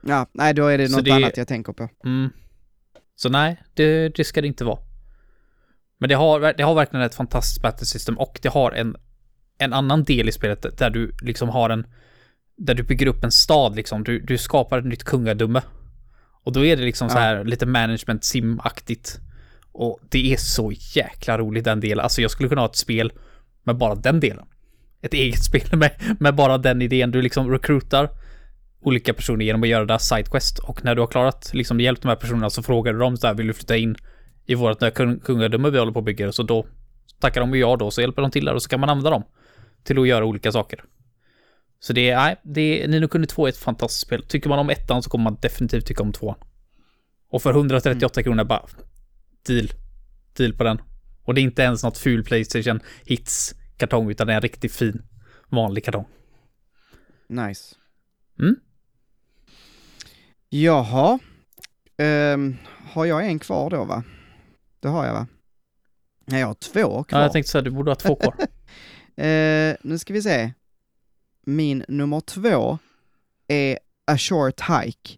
Ja, 0.06 0.26
nej 0.34 0.54
då 0.54 0.68
är 0.68 0.78
det 0.78 0.88
Så 0.90 0.96
något 0.98 1.06
det- 1.06 1.12
annat 1.12 1.38
jag 1.38 1.48
tänker 1.48 1.74
på. 1.74 1.90
Mm. 2.06 2.30
Så 3.16 3.30
nej, 3.30 3.62
det, 3.74 4.10
det 4.10 4.24
ska 4.24 4.42
det 4.42 4.48
inte 4.48 4.64
vara. 4.66 4.80
Men 6.00 6.10
det 6.10 6.16
har, 6.16 6.54
det 6.58 6.64
har 6.64 6.76
verkligen 6.76 7.06
ett 7.06 7.16
fantastiskt 7.16 7.62
battle 7.62 7.86
system 7.86 8.18
och 8.20 8.40
det 8.42 8.50
har 8.50 8.72
en, 8.72 8.96
en 9.58 9.74
annan 9.74 10.04
del 10.04 10.30
i 10.30 10.32
spelet 10.32 10.78
där 10.78 10.90
du 10.90 11.12
liksom 11.22 11.50
har 11.50 11.70
en... 11.70 11.86
Där 12.58 12.74
du 12.74 12.84
bygger 12.84 13.08
upp 13.08 13.24
en 13.24 13.32
stad 13.32 13.76
liksom. 13.76 14.04
Du, 14.04 14.20
du 14.20 14.38
skapar 14.38 14.80
ett 14.80 14.86
nytt 14.86 15.04
kungadöme. 15.04 15.62
Och 16.44 16.54
då 16.54 16.66
är 16.66 16.78
det 16.78 16.84
liksom 16.84 17.10
så 17.10 17.18
Ja. 17.18 17.22
här 17.22 17.44
lite 17.46 17.66
management 17.66 18.24
sim-aktigt. 18.24 19.20
Och 19.82 20.00
det 20.10 20.34
är 20.34 20.38
så 20.38 20.72
jäkla 20.96 21.38
roligt 21.38 21.64
den 21.64 21.80
delen. 21.80 22.04
Alltså 22.04 22.22
jag 22.22 22.32
skulle 22.32 22.50
kunna 22.50 22.62
ha 22.62 22.70
ett 22.70 22.76
spel 22.76 23.12
med 23.64 23.78
bara 23.78 23.96
den 23.96 24.20
delen. 24.20 24.46
Ett 25.02 25.14
eget 25.14 25.44
spel 25.50 25.78
med, 25.78 25.92
med 26.20 26.36
bara 26.36 26.58
den 26.58 26.82
idén. 26.82 27.12
Du 27.12 27.22
liksom 27.22 27.52
recruitar 27.52 28.10
olika 28.82 29.14
personer 29.14 29.46
genom 29.46 29.64
att 29.64 29.70
göra 29.70 29.86
deras 29.86 30.10
sidequest. 30.10 30.60
Och 30.60 30.86
när 30.86 30.96
du 30.96 31.02
har 31.02 31.08
klarat, 31.08 31.52
liksom 31.54 31.80
hjälpt 31.80 32.02
de 32.02 32.08
här 32.08 32.16
personerna 32.16 32.50
så 32.50 32.64
frågar 32.64 32.94
du 32.94 33.00
dem 33.00 33.18
så 33.18 33.28
här, 33.28 33.34
vill 33.34 33.48
du 33.48 33.54
flytta 33.54 33.78
in 33.78 33.96
i 34.46 34.56
vårt 34.56 34.82
nya 34.82 34.92
kung- 34.92 35.20
kungadöme 35.20 35.70
vi 35.70 35.80
håller 35.80 35.92
på 35.92 36.00
och 36.00 36.04
bygger? 36.06 36.32
Så 36.32 36.44
då 36.44 36.66
tackar 37.20 37.42
de 37.42 37.54
ju 37.54 37.60
ja 37.60 37.76
då, 37.76 37.92
så 37.92 38.02
hjälper 38.02 38.22
de 38.22 38.32
till 38.32 38.46
där 38.46 38.54
och 38.54 38.62
så 38.64 38.70
kan 38.70 38.80
man 38.80 38.90
använda 38.90 39.10
dem 39.10 39.24
till 39.84 40.00
att 40.00 40.08
göra 40.08 40.26
olika 40.26 40.52
saker. 40.52 40.84
Så 41.80 41.94
det 41.94 42.10
är, 42.10 42.16
nej, 42.16 42.36
det 42.44 42.84
är, 42.84 42.88
Nino 42.88 43.08
Kuni 43.08 43.28
2 43.28 43.46
är 43.46 43.50
ett 43.50 43.58
fantastiskt 43.58 44.06
spel. 44.06 44.24
Tycker 44.24 44.50
man 44.50 44.60
om 44.60 44.70
ettan 44.70 45.04
så 45.04 45.10
kommer 45.10 45.24
man 45.24 45.38
definitivt 45.42 45.86
tycka 45.86 46.04
om 46.04 46.14
tvåan. 46.14 46.36
Och 47.32 47.42
för 47.42 47.50
138 47.50 48.24
kronor 48.24 48.44
bara, 48.44 48.66
deal. 49.50 49.74
Deal 50.34 50.54
på 50.54 50.64
den. 50.64 50.82
Och 51.24 51.34
det 51.34 51.42
är 51.42 51.44
inte 51.44 51.62
ens 51.62 51.84
något 51.84 51.98
ful 51.98 52.24
Playstation 52.24 52.80
Hits 53.06 53.56
kartong 53.78 54.12
utan 54.12 54.28
det 54.28 54.34
är 54.34 54.36
en 54.36 54.42
riktigt 54.42 54.74
fin 54.74 55.02
vanlig 55.50 55.86
kartong. 55.86 56.06
Nice. 57.28 57.76
Mm. 58.40 58.56
Jaha. 60.50 61.20
Ehm, 61.98 62.58
har 62.94 63.06
jag 63.06 63.26
en 63.26 63.40
kvar 63.40 63.70
då 63.70 63.84
va? 63.84 64.04
Det 64.80 64.88
har 64.88 65.06
jag 65.06 65.14
va? 65.14 65.28
Nej, 66.26 66.40
jag 66.40 66.48
har 66.48 66.54
två 66.54 67.04
kvar. 67.04 67.20
Ja, 67.20 67.26
jag 67.26 67.32
tänkte 67.32 67.52
säga 67.52 67.62
du 67.62 67.72
borde 67.72 67.92
ha 67.92 67.96
två 67.96 68.16
kvar. 68.16 68.36
Eh, 69.20 69.76
nu 69.82 69.98
ska 69.98 70.14
vi 70.14 70.22
se. 70.22 70.54
Min 71.46 71.86
nummer 71.88 72.20
två 72.20 72.80
är 73.48 73.80
A 74.06 74.18
Short 74.18 74.62
Hike. 74.62 75.18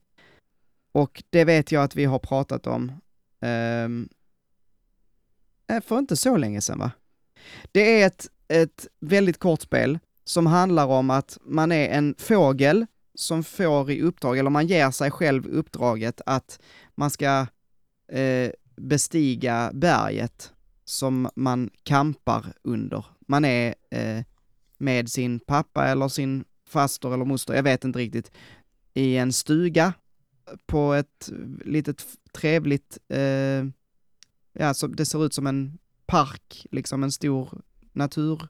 Och 0.92 1.24
det 1.30 1.46
vet 1.46 1.72
jag 1.72 1.84
att 1.84 1.96
vi 1.96 2.06
har 2.06 2.20
pratat 2.20 2.68
om 2.68 2.92
um, 3.40 4.10
Äh, 5.72 5.82
för 5.82 6.00
inte 6.00 6.16
så 6.16 6.38
länge 6.38 6.62
sedan 6.62 6.80
va? 6.80 6.92
Det 7.72 8.02
är 8.02 8.08
ett, 8.08 8.28
ett 8.48 8.88
väldigt 9.00 9.40
kort 9.40 9.62
spel 9.62 10.00
som 10.24 10.46
handlar 10.46 10.86
om 10.86 11.10
att 11.10 11.38
man 11.42 11.72
är 11.72 11.90
en 11.90 12.16
fågel 12.18 12.86
som 13.16 13.44
får 13.44 13.92
i 13.92 14.02
uppdrag, 14.02 14.38
eller 14.38 14.50
man 14.50 14.68
ger 14.68 14.92
sig 14.92 15.12
själv 15.12 15.48
uppdraget 15.48 16.22
att 16.26 16.60
man 16.96 17.10
ska 17.10 17.48
eh, 18.12 18.52
bestiga 18.76 19.72
berget 19.74 20.54
som 20.86 21.30
man 21.36 21.70
kampar 21.84 22.46
under. 22.62 23.06
Man 23.28 23.46
är 23.46 23.76
eh, 23.90 24.24
med 24.78 25.10
sin 25.10 25.40
pappa 25.40 25.88
eller 25.88 26.08
sin 26.08 26.44
faster 26.68 27.14
eller 27.14 27.26
moster, 27.26 27.54
jag 27.54 27.64
vet 27.64 27.84
inte 27.84 28.00
riktigt, 28.00 28.32
i 28.94 29.18
en 29.18 29.34
stuga 29.34 29.94
på 30.66 30.94
ett 30.94 31.30
litet 31.66 32.06
trevligt, 32.34 32.98
eh, 33.10 33.66
ja, 34.54 34.74
så 34.74 34.88
det 34.88 35.06
ser 35.06 35.26
ut 35.26 35.34
som 35.34 35.48
en 35.48 35.78
park, 36.06 36.66
liksom 36.72 37.04
en 37.04 37.12
stor 37.12 37.62
natur, 37.94 38.48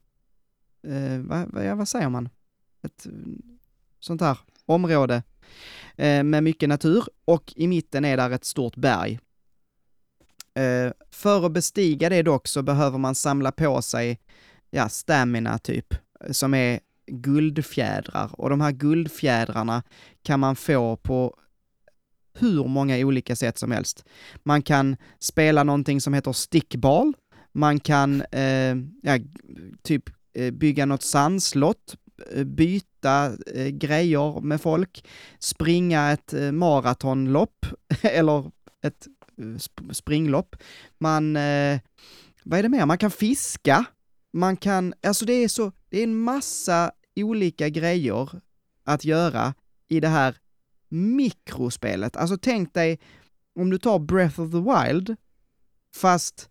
eh, 0.88 1.20
vad, 1.20 1.66
ja, 1.66 1.76
vad 1.76 1.88
säger 1.88 2.10
man? 2.10 2.30
Ett 2.82 3.06
eh, 3.06 3.12
sånt 4.00 4.22
här 4.22 4.38
område 4.66 5.24
eh, 5.96 6.24
med 6.24 6.44
mycket 6.44 6.70
natur 6.70 7.04
och 7.26 7.54
i 7.56 7.68
mitten 7.68 8.06
är 8.06 8.18
där 8.18 8.30
ett 8.30 8.46
stort 8.46 8.76
berg. 8.76 9.20
Eh, 10.54 10.92
för 11.12 11.46
att 11.46 11.52
bestiga 11.52 12.10
det 12.10 12.22
dock 12.22 12.48
så 12.48 12.62
behöver 12.62 12.98
man 12.98 13.16
samla 13.16 13.52
på 13.52 13.82
sig, 13.82 14.20
ja, 14.70 14.90
stamina 14.90 15.58
typ, 15.58 15.96
som 16.32 16.54
är 16.54 16.80
guldfjädrar 17.08 18.30
och 18.34 18.50
de 18.50 18.62
här 18.62 18.72
guldfjädrarna 18.72 19.84
kan 20.24 20.40
man 20.40 20.56
få 20.56 20.96
på 20.96 21.38
hur 22.34 22.68
många 22.68 22.98
olika 22.98 23.36
sätt 23.36 23.58
som 23.58 23.72
helst. 23.72 24.06
Man 24.44 24.62
kan 24.62 24.98
spela 25.20 25.64
någonting 25.64 26.02
som 26.02 26.14
heter 26.14 26.32
stickball, 26.32 27.14
man 27.52 27.80
kan 27.80 28.22
eh, 28.32 28.76
ja, 29.02 29.20
typ 29.82 30.10
eh, 30.34 30.52
bygga 30.52 30.86
något 30.86 31.04
sandslott, 31.04 31.96
eh, 32.32 32.44
byta 32.44 33.34
eh, 33.56 33.68
grejer 33.68 34.42
med 34.42 34.62
folk, 34.62 35.08
springa 35.40 36.12
ett 36.12 36.34
eh, 36.34 36.52
maratonlopp 36.52 37.66
eller 38.02 38.52
ett 38.84 39.08
eh, 39.38 39.58
sp 39.66 39.76
springlopp. 39.92 40.56
Man, 41.00 41.36
eh, 41.36 41.80
vad 42.44 42.60
är 42.60 42.64
det 42.64 42.70
mer? 42.70 42.86
Man 42.86 42.98
kan 42.98 43.12
fiska, 43.12 43.86
man 44.34 44.58
kan, 44.58 44.94
alltså 45.04 45.26
det 45.26 45.34
är 45.34 45.48
så, 45.48 45.72
det 45.90 46.00
är 46.00 46.04
en 46.04 46.16
massa 46.16 46.92
olika 47.16 47.70
grejer 47.70 48.30
att 48.84 49.06
göra 49.06 49.54
i 49.88 50.00
det 50.00 50.08
här 50.08 50.36
mikrospelet. 50.92 52.18
Alltså 52.18 52.38
tänk 52.38 52.74
dig 52.74 53.00
om 53.60 53.70
du 53.70 53.78
tar 53.78 54.00
Breath 54.00 54.42
of 54.42 54.52
the 54.52 54.58
Wild, 54.58 55.16
fast, 55.96 56.50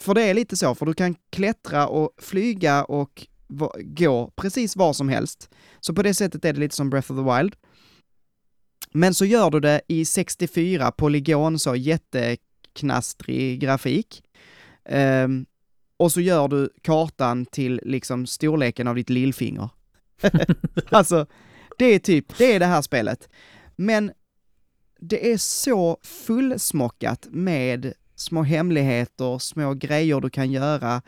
för 0.00 0.14
det 0.14 0.22
är 0.22 0.34
lite 0.34 0.56
så, 0.56 0.74
för 0.74 0.86
du 0.86 0.94
kan 0.94 1.14
klättra 1.30 1.88
och 1.88 2.10
flyga 2.18 2.84
och 2.84 3.26
gå 3.76 4.32
precis 4.36 4.76
var 4.76 4.92
som 4.92 5.08
helst. 5.08 5.50
Så 5.80 5.94
på 5.94 6.02
det 6.02 6.14
sättet 6.14 6.44
är 6.44 6.52
det 6.52 6.60
lite 6.60 6.76
som 6.76 6.90
Breath 6.90 7.12
of 7.12 7.18
the 7.18 7.36
Wild. 7.36 7.56
Men 8.92 9.14
så 9.14 9.24
gör 9.24 9.50
du 9.50 9.60
det 9.60 9.80
i 9.88 10.04
64 10.04 10.90
polygon, 10.90 11.58
så 11.58 11.76
jätteknastrig 11.76 13.60
grafik. 13.60 14.22
Um, 14.90 15.46
och 15.96 16.12
så 16.12 16.20
gör 16.20 16.48
du 16.48 16.70
kartan 16.82 17.46
till 17.46 17.80
liksom 17.84 18.26
storleken 18.26 18.88
av 18.88 18.94
ditt 18.94 19.10
lillfinger. 19.10 19.70
alltså, 20.90 21.26
det 21.78 21.84
är 21.84 21.98
typ, 21.98 22.38
det 22.38 22.54
är 22.54 22.58
det 22.58 22.66
här 22.66 22.82
spelet. 22.82 23.28
Men 23.80 24.12
det 25.00 25.32
är 25.32 25.38
så 25.38 25.98
fullsmockat 26.02 27.26
med 27.30 27.92
små 28.14 28.42
hemligheter, 28.42 29.38
små 29.38 29.74
grejer 29.74 30.20
du 30.20 30.30
kan 30.30 30.50
göra, 30.50 31.02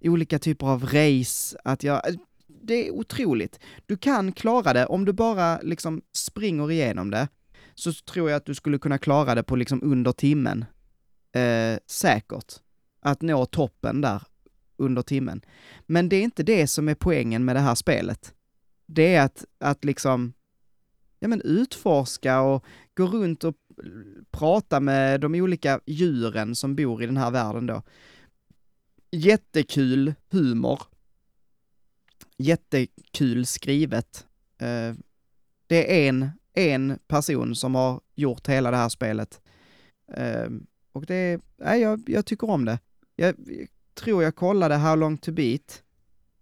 olika 0.00 0.38
typer 0.38 0.66
av 0.66 0.84
race 0.84 1.58
att 1.64 1.82
göra. 1.82 2.02
Det 2.46 2.88
är 2.88 2.90
otroligt. 2.90 3.60
Du 3.86 3.96
kan 3.96 4.32
klara 4.32 4.72
det 4.72 4.86
om 4.86 5.04
du 5.04 5.12
bara 5.12 5.60
liksom 5.60 6.02
springer 6.12 6.70
igenom 6.70 7.10
det, 7.10 7.28
så 7.74 7.92
tror 7.92 8.30
jag 8.30 8.36
att 8.36 8.46
du 8.46 8.54
skulle 8.54 8.78
kunna 8.78 8.98
klara 8.98 9.34
det 9.34 9.42
på 9.42 9.56
liksom 9.56 9.82
under 9.82 10.12
timmen. 10.12 10.64
Eh, 11.32 11.78
säkert. 11.86 12.54
Att 13.02 13.22
nå 13.22 13.46
toppen 13.46 14.00
där 14.00 14.22
under 14.76 15.02
timmen. 15.02 15.40
Men 15.86 16.08
det 16.08 16.16
är 16.16 16.22
inte 16.22 16.42
det 16.42 16.66
som 16.66 16.88
är 16.88 16.94
poängen 16.94 17.44
med 17.44 17.56
det 17.56 17.60
här 17.60 17.74
spelet. 17.74 18.34
Det 18.86 19.14
är 19.14 19.24
att, 19.24 19.44
att 19.58 19.84
liksom 19.84 20.32
ja, 21.20 21.28
men 21.28 21.40
utforska 21.40 22.40
och 22.40 22.64
gå 22.94 23.06
runt 23.06 23.44
och 23.44 23.54
prata 24.30 24.80
med 24.80 25.20
de 25.20 25.34
olika 25.34 25.80
djuren 25.86 26.54
som 26.54 26.76
bor 26.76 27.02
i 27.02 27.06
den 27.06 27.16
här 27.16 27.30
världen 27.30 27.66
då. 27.66 27.82
Jättekul 29.10 30.14
humor. 30.30 30.82
Jättekul 32.36 33.46
skrivet. 33.46 34.26
Eh, 34.58 34.94
det 35.66 36.04
är 36.04 36.08
en, 36.08 36.30
en 36.52 36.98
person 37.06 37.54
som 37.54 37.74
har 37.74 38.00
gjort 38.14 38.48
hela 38.48 38.70
det 38.70 38.76
här 38.76 38.88
spelet. 38.88 39.40
Eh, 40.12 40.48
och 40.92 41.06
det 41.06 41.14
är, 41.14 41.40
nej, 41.56 41.80
jag, 41.80 42.02
jag 42.06 42.26
tycker 42.26 42.50
om 42.50 42.64
det. 42.64 42.78
Jag, 43.16 43.34
jag 43.46 43.68
tror 43.94 44.22
jag 44.22 44.36
kollade 44.36 44.74
How 44.74 44.96
long 44.96 45.18
to 45.18 45.32
beat 45.32 45.82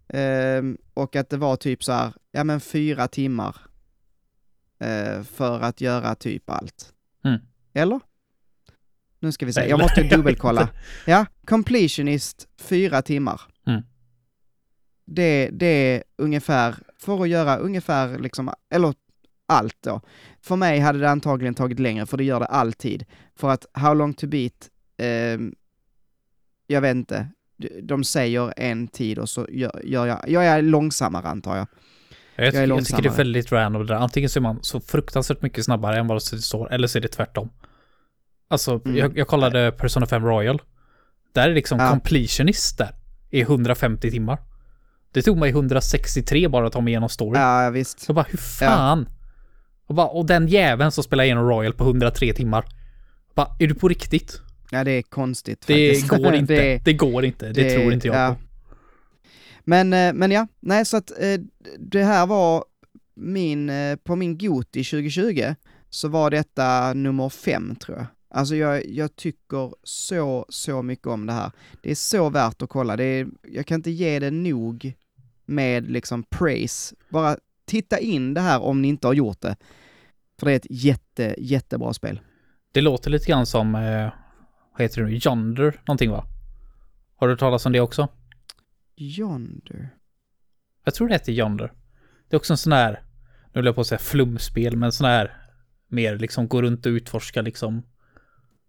eh, 0.09 0.62
och 0.95 1.16
att 1.16 1.31
det 1.31 1.37
var 1.37 1.57
typ 1.57 1.85
så 1.85 1.93
här, 1.93 2.12
ja 2.33 2.45
men 2.45 2.61
fyra 2.61 3.09
timmar 3.09 3.57
eh, 4.79 5.22
för 5.22 5.61
att 5.61 5.81
göra 5.81 6.14
typ 6.14 6.51
allt. 6.51 6.93
Mm. 7.24 7.41
Eller? 7.74 8.01
Nu 9.20 9.33
ska 9.33 9.47
vi 9.47 9.53
se, 9.53 9.68
jag 9.68 9.81
måste 9.81 10.03
dubbelkolla. 10.16 10.68
Ja, 11.07 11.26
completionist, 11.45 12.49
fyra 12.61 13.03
timmar. 13.03 13.41
Mm. 13.66 13.83
Det, 15.05 15.51
det 15.53 15.66
är 15.66 16.05
ungefär, 16.16 16.74
för 16.99 17.22
att 17.22 17.29
göra 17.29 17.57
ungefär 17.57 18.18
liksom, 18.18 18.51
eller 18.70 18.95
allt 19.47 19.76
då. 19.81 20.01
För 20.41 20.57
mig 20.57 20.79
hade 20.79 20.99
det 20.99 21.11
antagligen 21.11 21.55
tagit 21.55 21.79
längre, 21.79 22.07
för 22.07 22.16
det 22.16 22.24
gör 22.24 22.41
det 22.41 22.47
alltid. 22.47 23.05
För 23.37 23.51
att 23.51 23.66
How 23.72 23.95
long 23.95 24.14
to 24.14 24.26
beat, 24.26 24.70
eh, 24.97 25.39
jag 26.66 26.81
vet 26.81 26.95
inte, 26.95 27.29
de 27.83 28.05
säger 28.05 28.55
en 28.57 28.89
tid 28.89 29.18
och 29.18 29.29
så 29.29 29.47
gör, 29.51 29.81
gör 29.85 30.07
jag, 30.07 30.29
jag 30.29 30.47
är 30.47 30.62
långsammare 30.62 31.29
antar 31.29 31.57
jag. 31.57 31.66
Jag, 32.39 32.55
jag, 32.55 32.68
jag 32.68 32.86
tycker 32.86 33.03
det 33.03 33.09
är 33.09 33.16
väldigt 33.16 33.53
random 33.53 33.86
det 33.86 33.95
där. 33.95 34.01
Antingen 34.01 34.30
så 34.30 34.39
är 34.39 34.41
man 34.41 34.59
så 34.62 34.80
fruktansvärt 34.80 35.43
mycket 35.43 35.64
snabbare 35.64 35.99
än 35.99 36.07
vad 36.07 36.16
det 36.16 36.43
står, 36.43 36.72
eller 36.72 36.89
så 36.89 36.99
är 36.99 37.03
det 37.03 37.09
tvärtom. 37.09 37.51
Alltså, 38.49 38.80
mm. 38.84 38.97
jag, 38.97 39.18
jag, 39.18 39.28
kollade 39.28 39.72
Persona 39.72 40.07
5 40.07 40.24
Royal. 40.24 40.62
Där 41.32 41.49
är 41.49 41.55
liksom 41.55 41.78
ja. 41.78 41.91
completionist 41.91 42.78
där. 42.78 42.91
I 43.30 43.41
150 43.41 44.11
timmar. 44.11 44.39
Det 45.12 45.22
tog 45.22 45.39
mig 45.39 45.51
163 45.51 46.49
bara 46.49 46.66
att 46.66 46.72
ta 46.72 46.80
mig 46.80 46.91
igenom 46.91 47.09
storyn. 47.09 47.43
Ja, 47.43 47.70
visst. 47.70 48.01
Så 48.01 48.12
bara, 48.12 48.26
hur 48.28 48.39
fan? 48.39 49.07
Ja. 49.09 49.14
Och, 49.86 49.95
bara, 49.95 50.07
och 50.07 50.26
den 50.26 50.49
jäveln 50.49 50.93
som 50.93 51.05
spelar 51.05 51.24
igenom 51.24 51.49
Royal 51.49 51.72
på 51.72 51.84
103 51.84 52.32
timmar. 52.32 52.64
Bara, 53.34 53.49
är 53.59 53.66
du 53.66 53.74
på 53.74 53.89
riktigt? 53.89 54.41
Ja, 54.70 54.84
det 54.84 54.91
är 54.91 55.03
konstigt 55.03 55.64
Det 55.66 55.89
faktiskt. 55.89 56.09
går 56.09 56.34
inte. 56.34 56.55
det, 56.55 56.80
det, 56.84 56.93
går 56.93 57.24
inte. 57.24 57.47
Det, 57.47 57.62
det, 57.62 57.74
tror 57.74 57.93
inte 57.93 58.07
jag 58.07 58.16
ja. 58.16 58.34
på. 58.34 58.41
Men, 59.69 59.93
eh, 59.93 60.12
men 60.12 60.31
ja, 60.31 60.47
nej 60.61 60.85
så 60.85 60.97
att 60.97 61.11
eh, 61.11 61.41
det 61.79 62.05
här 62.05 62.27
var 62.27 62.64
min, 63.14 63.71
eh, 63.71 63.97
på 63.97 64.16
min 64.16 64.39
Goti 64.39 64.85
2020 64.85 65.55
så 65.91 66.09
var 66.09 66.31
detta 66.31 66.93
nummer 66.95 67.29
fem 67.29 67.77
tror 67.77 67.99
jag. 67.99 68.07
Alltså 68.31 68.57
jag, 68.57 68.87
jag 68.87 69.16
tycker 69.16 69.75
så, 69.83 70.47
så 70.49 70.83
mycket 70.83 71.07
om 71.07 71.27
det 71.27 71.33
här. 71.33 71.51
Det 71.83 71.91
är 71.91 71.95
så 71.95 72.31
värt 72.31 72.62
att 72.62 72.69
kolla. 72.69 72.97
Det 72.97 73.05
är, 73.05 73.29
jag 73.53 73.66
kan 73.66 73.75
inte 73.75 73.91
ge 73.91 74.19
det 74.19 74.31
nog 74.31 74.93
med 75.47 75.91
liksom 75.91 76.23
praise. 76.23 76.95
Bara 77.09 77.37
titta 77.64 77.99
in 77.99 78.35
det 78.35 78.41
här 78.41 78.62
om 78.62 78.83
ni 78.83 78.89
inte 78.89 79.07
har 79.07 79.14
gjort 79.14 79.41
det. 79.41 79.57
För 80.39 80.47
det 80.47 80.53
är 80.53 80.57
ett 80.57 80.66
jätte, 80.71 81.35
jättebra 81.39 81.95
spel. 81.95 82.21
Det 82.73 82.81
låter 82.81 83.11
lite 83.11 83.27
grann 83.27 83.47
som, 83.47 83.75
eh, 83.75 84.11
vad 84.73 84.83
heter 84.83 85.03
det 85.03 85.07
nu, 85.07 85.21
Yonder 85.27 85.81
någonting 85.87 86.11
va? 86.11 86.25
Har 87.16 87.29
du 87.29 87.37
talat 87.37 87.66
om 87.66 87.73
det 87.73 87.81
också? 87.81 88.09
Yonder? 89.01 89.90
Jag 90.84 90.94
tror 90.94 91.09
det 91.09 91.14
heter 91.14 91.32
Yonder. 91.32 91.72
Det 92.28 92.36
är 92.36 92.38
också 92.38 92.53
en 92.53 92.59
sån 92.59 92.72
här, 92.72 93.03
nu 93.53 93.61
vill 93.61 93.66
jag 93.66 93.74
på 93.74 93.80
att 93.80 93.86
säga 93.86 93.99
flumspel, 93.99 94.76
men 94.76 94.92
sån 94.92 95.07
här 95.07 95.36
mer 95.88 96.18
liksom 96.18 96.49
gå 96.49 96.62
runt 96.62 96.86
och 96.86 96.90
utforska 96.90 97.42
liksom 97.42 97.82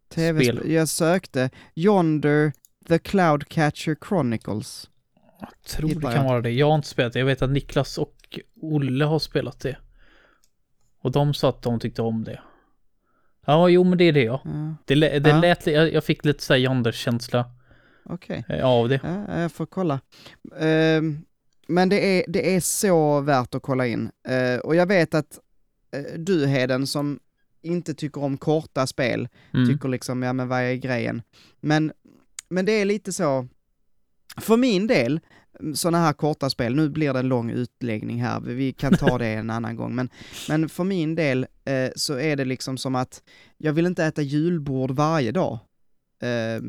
TV-spel. 0.10 0.72
Jag 0.72 0.90
sökte 0.90 1.50
Yonder 1.76 2.54
The 2.88 3.00
Cloudcatcher 3.00 3.98
Chronicles. 4.08 4.90
Jag 5.40 5.50
tror 5.62 5.90
Hittar 5.90 6.02
det 6.02 6.16
kan 6.16 6.26
jag. 6.26 6.32
vara 6.32 6.42
det. 6.42 6.52
Jag 6.52 6.68
har 6.68 6.76
inte 6.76 6.88
spelat 6.88 7.14
det. 7.14 7.20
Jag 7.20 7.26
vet 7.26 7.42
att 7.42 7.50
Niklas 7.50 7.98
och 7.98 8.40
Olle 8.62 9.06
har 9.06 9.20
spelat 9.20 9.60
det. 9.60 9.78
Och 11.02 11.12
de 11.12 11.34
sa 11.34 11.50
att 11.50 11.62
de 11.62 11.80
tyckte 11.80 12.02
om 12.02 12.24
det. 12.24 12.40
Ja, 13.46 13.70
jo 13.70 13.84
men 13.84 13.98
det 13.98 14.04
är 14.04 14.14
det 14.14 14.24
ja. 14.24 14.42
ja. 14.44 14.76
Det, 14.86 14.96
det 14.96 15.30
ja. 15.30 15.40
lät, 15.40 15.68
jag, 15.68 15.94
jag 15.94 16.04
fick 16.04 16.26
lite 16.26 16.44
såhär 16.44 16.60
Yonder-känsla. 16.60 17.52
Okej. 18.10 18.40
Okay. 18.48 18.62
Av 18.62 18.90
det. 18.90 19.00
Ja, 19.04 19.42
jag 19.42 19.52
får 19.52 19.66
kolla. 19.66 20.00
Uh, 20.44 21.02
men 21.68 21.90
det 21.90 22.20
är, 22.20 22.24
det 22.28 22.56
är 22.56 22.60
så 22.60 23.22
värt 23.22 23.56
att 23.56 23.62
kolla 23.62 23.88
in. 23.88 24.12
Uh, 24.30 24.60
och 24.60 24.76
jag 24.76 24.86
vet 24.86 25.14
att 25.14 25.40
eh, 25.92 26.20
du 26.20 26.48
Heden 26.48 26.88
som 26.88 27.20
inte 27.62 27.94
tycker 27.94 28.24
om 28.24 28.38
korta 28.38 28.88
spel, 28.88 29.28
Mm. 29.54 29.68
tycker 29.70 29.90
liksom, 29.90 30.24
ja 30.24 30.34
men 30.34 30.48
vad 30.48 30.62
är 30.62 30.76
grejen? 30.76 31.22
Men, 31.60 31.92
men 32.50 32.66
det 32.66 32.72
är 32.72 32.86
lite 32.86 33.14
så, 33.14 33.48
för 34.38 34.58
min 34.58 34.88
del, 34.88 35.20
sådana 35.76 35.98
här 35.98 36.14
korta 36.14 36.50
spel, 36.50 36.76
nu 36.76 36.90
blir 36.90 37.14
det 37.14 37.20
en 37.20 37.28
lång 37.28 37.50
utläggning 37.52 38.22
här, 38.22 38.40
vi 38.40 38.74
kan 38.74 38.94
ta 38.98 39.18
det 39.18 39.28
en 39.28 39.50
annan 39.50 39.76
gång, 39.76 39.96
men, 39.96 40.10
men 40.50 40.70
för 40.70 40.84
min 40.84 41.16
del 41.16 41.48
eh, 41.66 41.90
så 41.96 42.20
är 42.20 42.36
det 42.36 42.46
liksom 42.46 42.78
som 42.78 42.96
att 42.96 43.24
jag 43.58 43.74
vill 43.74 43.86
inte 43.86 44.06
äta 44.06 44.22
julbord 44.22 44.92
varje 44.92 45.32
dag. 45.32 45.60
Eh, 46.22 46.62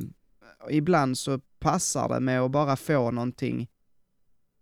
ibland 0.71 1.19
så 1.19 1.39
passar 1.39 2.09
det 2.09 2.21
med 2.21 2.41
att 2.41 2.51
bara 2.51 2.77
få 2.77 3.11
någonting. 3.11 3.69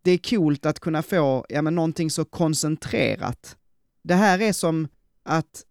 Det 0.03 0.11
är 0.11 0.19
coolt 0.19 0.67
att 0.67 0.81
kunna 0.81 1.03
få, 1.03 1.47
ja 1.49 1.63
men 1.63 1.75
någonting 1.75 2.11
så 2.11 2.25
koncentrerat. 2.25 3.57
Det 4.03 4.15
här 4.15 4.41
är 4.41 4.53
som 4.53 4.89
att, 5.23 5.65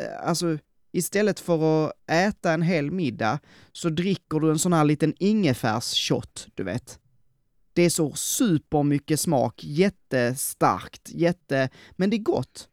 eh, 0.00 0.28
alltså 0.28 0.58
istället 0.92 1.40
för 1.40 1.86
att 1.86 1.92
äta 2.06 2.52
en 2.52 2.62
hel 2.62 2.90
middag 2.90 3.38
så 3.72 3.88
dricker 3.88 4.40
du 4.40 4.50
en 4.50 4.58
sån 4.58 4.72
här 4.72 4.84
liten 4.84 5.14
ingefärsshot, 5.18 6.48
du 6.54 6.64
vet. 6.64 6.98
Det 7.72 7.82
är 7.82 7.90
så 7.90 8.12
supermycket 8.12 9.20
smak, 9.20 9.64
jättestarkt, 9.64 11.10
jätte, 11.10 11.68
men 11.92 12.10
det 12.10 12.16
är 12.16 12.22
gott. 12.22 12.68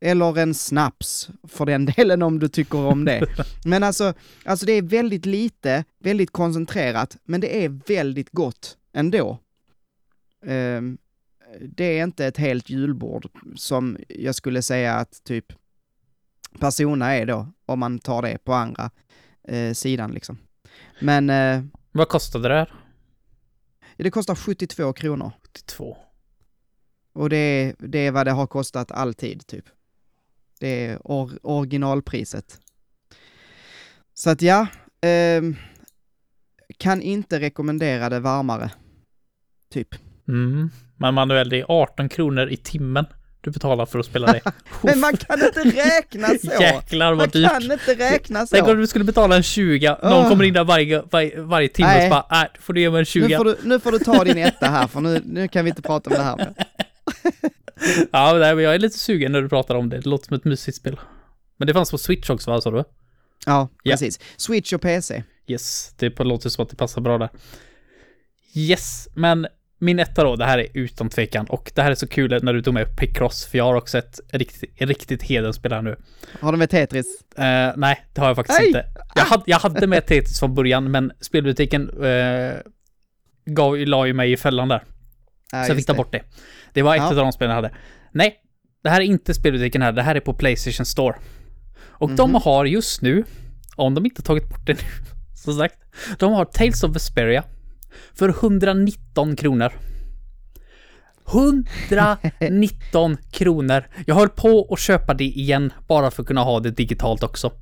Eller 0.00 0.38
en 0.38 0.54
snaps, 0.54 1.30
för 1.48 1.66
den 1.66 1.86
delen 1.96 2.22
om 2.22 2.38
du 2.38 2.48
tycker 2.48 2.78
om 2.78 3.04
det. 3.04 3.26
Men 3.64 3.82
alltså, 3.82 4.14
alltså 4.44 4.66
det 4.66 4.72
är 4.72 4.82
väldigt 4.82 5.26
lite, 5.26 5.84
väldigt 5.98 6.30
koncentrerat, 6.30 7.16
men 7.24 7.40
det 7.40 7.64
är 7.64 7.68
väldigt 7.68 8.30
gott 8.30 8.76
ändå. 8.92 9.38
Ehm, 10.46 10.98
det 11.60 11.84
är 11.84 12.04
inte 12.04 12.26
ett 12.26 12.36
helt 12.36 12.70
julbord 12.70 13.26
som 13.56 13.96
jag 14.08 14.34
skulle 14.34 14.62
säga 14.62 14.94
att 14.94 15.24
typ 15.24 15.52
Persona 16.60 17.14
är 17.14 17.26
då, 17.26 17.48
om 17.66 17.78
man 17.78 17.98
tar 17.98 18.22
det 18.22 18.38
på 18.44 18.52
andra 18.54 18.90
eh, 19.48 19.72
sidan 19.72 20.10
liksom. 20.10 20.38
Men 21.00 21.30
eh, 21.30 21.62
Vad 21.92 22.08
kostade 22.08 22.48
det 22.48 22.54
här? 22.54 22.72
det 23.96 24.10
kostar 24.10 24.34
72 24.34 24.92
kronor. 24.92 25.32
82. 25.50 25.96
Och 27.12 27.30
det 27.30 27.74
det 27.78 27.98
är 27.98 28.10
vad 28.10 28.26
det 28.26 28.32
har 28.32 28.46
kostat 28.46 28.90
alltid, 28.92 29.46
typ. 29.46 29.64
Det 30.60 30.86
är 30.86 30.98
or, 31.04 31.38
originalpriset. 31.42 32.60
Så 34.14 34.30
att 34.30 34.42
ja, 34.42 34.66
ehm, 35.00 35.56
kan 36.78 37.02
inte 37.02 37.40
rekommendera 37.40 38.08
det 38.08 38.20
varmare. 38.20 38.70
Typ. 39.70 39.94
Mm. 40.28 40.70
Men 40.96 41.14
Manuel, 41.14 41.48
det 41.48 41.60
är 41.60 41.64
18 41.68 42.08
kronor 42.08 42.48
i 42.48 42.56
timmen 42.56 43.06
du 43.46 43.50
betalar 43.50 43.86
för 43.86 43.98
att 43.98 44.06
spela 44.06 44.32
det. 44.32 44.40
Men 44.82 45.00
man 45.00 45.16
kan 45.16 45.42
inte 45.42 45.60
räkna 45.60 46.28
så! 46.28 46.50
Jäklar 46.62 47.06
Man 47.06 47.18
vad 47.18 47.32
dyrt. 47.32 47.50
kan 47.50 47.62
inte 47.62 47.94
räkna 47.94 48.46
Tänk 48.46 48.62
om 48.62 48.68
så! 48.68 48.74
du 48.74 48.86
skulle 48.86 49.04
betala 49.04 49.36
en 49.36 49.42
20, 49.42 49.88
någon 49.88 50.12
Åh. 50.12 50.28
kommer 50.28 50.44
in 50.44 50.54
där 50.54 50.64
varje, 50.64 51.02
varje, 51.10 51.40
varje 51.40 51.68
timme 51.68 51.88
Nej. 51.88 52.10
och 52.10 52.16
så 52.16 52.24
bara, 52.28 52.42
äh, 52.42 52.48
får 52.60 52.72
du 52.72 52.80
ge 52.80 52.90
mig 52.90 52.98
en 52.98 53.04
20. 53.04 53.28
Nu 53.28 53.36
får, 53.36 53.44
du, 53.44 53.56
nu 53.62 53.80
får 53.80 53.92
du 53.92 53.98
ta 53.98 54.24
din 54.24 54.38
etta 54.38 54.66
här, 54.66 54.86
för 54.86 55.00
nu, 55.00 55.22
nu 55.24 55.48
kan 55.48 55.64
vi 55.64 55.68
inte 55.68 55.82
prata 55.82 56.10
om 56.10 56.16
det 56.16 56.22
här. 56.22 56.54
Ja, 58.12 58.38
jag 58.38 58.74
är 58.74 58.78
lite 58.78 58.98
sugen 58.98 59.32
när 59.32 59.42
du 59.42 59.48
pratar 59.48 59.74
om 59.74 59.88
det. 59.88 59.96
Det 59.96 60.08
låter 60.08 60.26
som 60.26 60.36
ett 60.36 60.44
mysigt 60.44 60.76
spel. 60.76 61.00
Men 61.56 61.66
det 61.66 61.74
fanns 61.74 61.90
på 61.90 61.98
Switch 61.98 62.30
också, 62.30 62.50
va, 62.50 62.60
sa 62.60 62.70
du? 62.70 62.84
Ja, 63.46 63.68
precis. 63.84 64.20
Switch 64.36 64.72
och 64.72 64.80
PC. 64.80 65.22
Yes, 65.46 65.94
det 65.96 66.18
låter 66.18 66.48
som 66.48 66.62
att 66.62 66.70
det 66.70 66.76
passar 66.76 67.00
bra 67.00 67.18
där. 67.18 67.28
Yes, 68.54 69.08
men 69.14 69.46
min 69.78 69.98
etta 69.98 70.24
då, 70.24 70.36
det 70.36 70.44
här 70.44 70.58
är 70.58 70.66
utan 70.74 71.08
tvekan. 71.08 71.46
Och 71.46 71.72
det 71.74 71.82
här 71.82 71.90
är 71.90 71.94
så 71.94 72.08
kul 72.08 72.40
när 72.42 72.52
du 72.52 72.62
tog 72.62 72.74
med 72.74 72.96
Picross, 72.96 73.46
för 73.46 73.58
jag 73.58 73.64
har 73.64 73.74
också 73.74 73.98
ett 73.98 74.20
riktigt, 74.32 74.70
riktigt 74.80 75.22
hedenspel 75.22 75.72
här 75.72 75.82
nu. 75.82 75.96
Har 76.40 76.52
du 76.52 76.58
med 76.58 76.70
Tetris? 76.70 77.06
Eh, 77.36 77.72
nej, 77.76 78.04
det 78.14 78.20
har 78.20 78.28
jag 78.28 78.36
faktiskt 78.36 78.58
Nej! 78.58 78.68
inte. 78.68 78.84
Jag 79.14 79.24
hade, 79.24 79.42
jag 79.46 79.58
hade 79.58 79.86
med 79.86 80.06
Tetris 80.06 80.40
från 80.40 80.54
början, 80.54 80.90
men 80.90 81.12
spelbutiken 81.20 81.90
uh, 81.90 82.54
gav, 83.44 83.76
la 83.76 84.06
ju 84.06 84.12
mig 84.12 84.32
i 84.32 84.36
fällan 84.36 84.68
där. 84.68 84.84
Ja, 85.52 85.64
så 85.64 85.70
jag 85.70 85.76
fick 85.76 85.86
ta 85.86 85.94
bort 85.94 86.12
det. 86.12 86.22
Det 86.72 86.82
var 86.82 86.94
ett 86.94 87.02
Ja. 87.02 87.08
av 87.08 87.14
de 87.16 87.32
spelen 87.32 87.50
jag 87.50 87.62
hade. 87.62 87.74
Nej, 88.12 88.36
det 88.82 88.90
här 88.90 89.00
är 89.00 89.04
inte 89.04 89.34
spelbutiken 89.34 89.82
här, 89.82 89.92
det 89.92 90.02
här 90.02 90.14
är 90.14 90.20
på 90.20 90.34
Playstation 90.34 90.86
Store. 90.86 91.16
Och 91.98 92.10
de 92.10 92.30
Mhm. 92.30 92.40
har 92.44 92.64
just 92.64 93.02
nu, 93.02 93.24
om 93.76 93.94
de 93.94 94.04
inte 94.04 94.22
tagit 94.22 94.48
bort 94.48 94.66
det 94.66 94.72
nu, 94.72 94.88
som 95.34 95.54
sagt, 95.58 95.74
de 96.18 96.32
har 96.32 96.44
Tales 96.44 96.82
of 96.84 96.96
Vesperia 96.96 97.44
för 98.14 98.28
119 98.28 99.36
kronor. 99.36 99.72
119 101.26 103.16
kronor. 103.30 103.86
Jag 104.06 104.14
höll 104.14 104.28
på 104.28 104.68
att 104.72 104.78
köpa 104.80 105.14
det 105.14 105.24
igen 105.24 105.72
bara 105.86 106.10
för 106.10 106.22
att 106.22 106.28
kunna 106.28 106.42
ha 106.42 106.60
det 106.60 106.70
digitalt 106.70 107.22
också. 107.22 107.52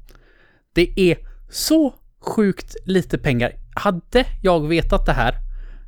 Det 0.75 1.01
är 1.01 1.17
så 1.51 1.95
sjukt 2.21 2.77
lite 2.85 3.19
pengar. 3.19 3.53
Hade 3.75 4.25
jag 4.43 4.69
vetat 4.69 5.07
det 5.07 5.13
här, 5.13 5.35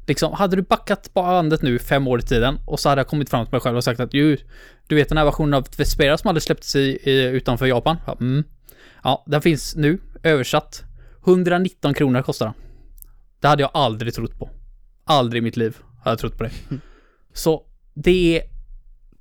liksom, 0.07 0.33
hade 0.33 0.57
du 0.57 0.63
backat 0.63 1.15
bandet 1.15 1.63
nu 1.63 1.79
fem 1.79 2.07
år 2.07 2.19
i 2.19 2.23
tiden 2.23 2.59
och 2.65 2.81
så 2.81 2.89
hade 2.89 3.01
jag 3.01 3.07
kommit 3.07 3.31
fram 3.31 3.47
till 3.47 3.53
mig 3.53 3.61
själv 3.61 3.77
och 3.77 3.85
sagt 3.85 4.01
att 4.01 4.15
ju, 4.15 4.39
du 4.87 4.95
vet 4.95 5.09
den 5.09 5.19
här 5.19 5.25
versionen 5.25 5.55
av 5.55 5.67
Vesperia 5.77 6.19
som 6.19 6.29
hade 6.29 6.41
släppts 6.41 6.77
i, 6.77 6.99
i, 7.03 7.23
utanför 7.23 7.67
Japan? 7.67 7.97
Ja, 8.07 8.17
mm. 8.21 8.45
ja, 9.05 9.25
den 9.27 9.43
finns 9.43 9.77
nu, 9.77 9.99
översatt. 10.23 10.83
119 11.27 11.95
kronor 11.95 12.23
kostar 12.23 12.47
den. 12.47 12.55
Det 13.41 13.49
hade 13.49 13.63
jag 13.63 13.71
aldrig 13.75 14.15
trott 14.15 14.39
på. 14.39 14.51
Aldrig 15.05 15.43
i 15.43 15.45
mitt 15.45 15.57
liv 15.57 15.77
har 16.03 16.11
jag 16.11 16.19
trott 16.19 16.39
på 16.39 16.45
det. 16.45 16.51
Så 17.33 17.63
det 17.95 18.37
är... 18.37 18.43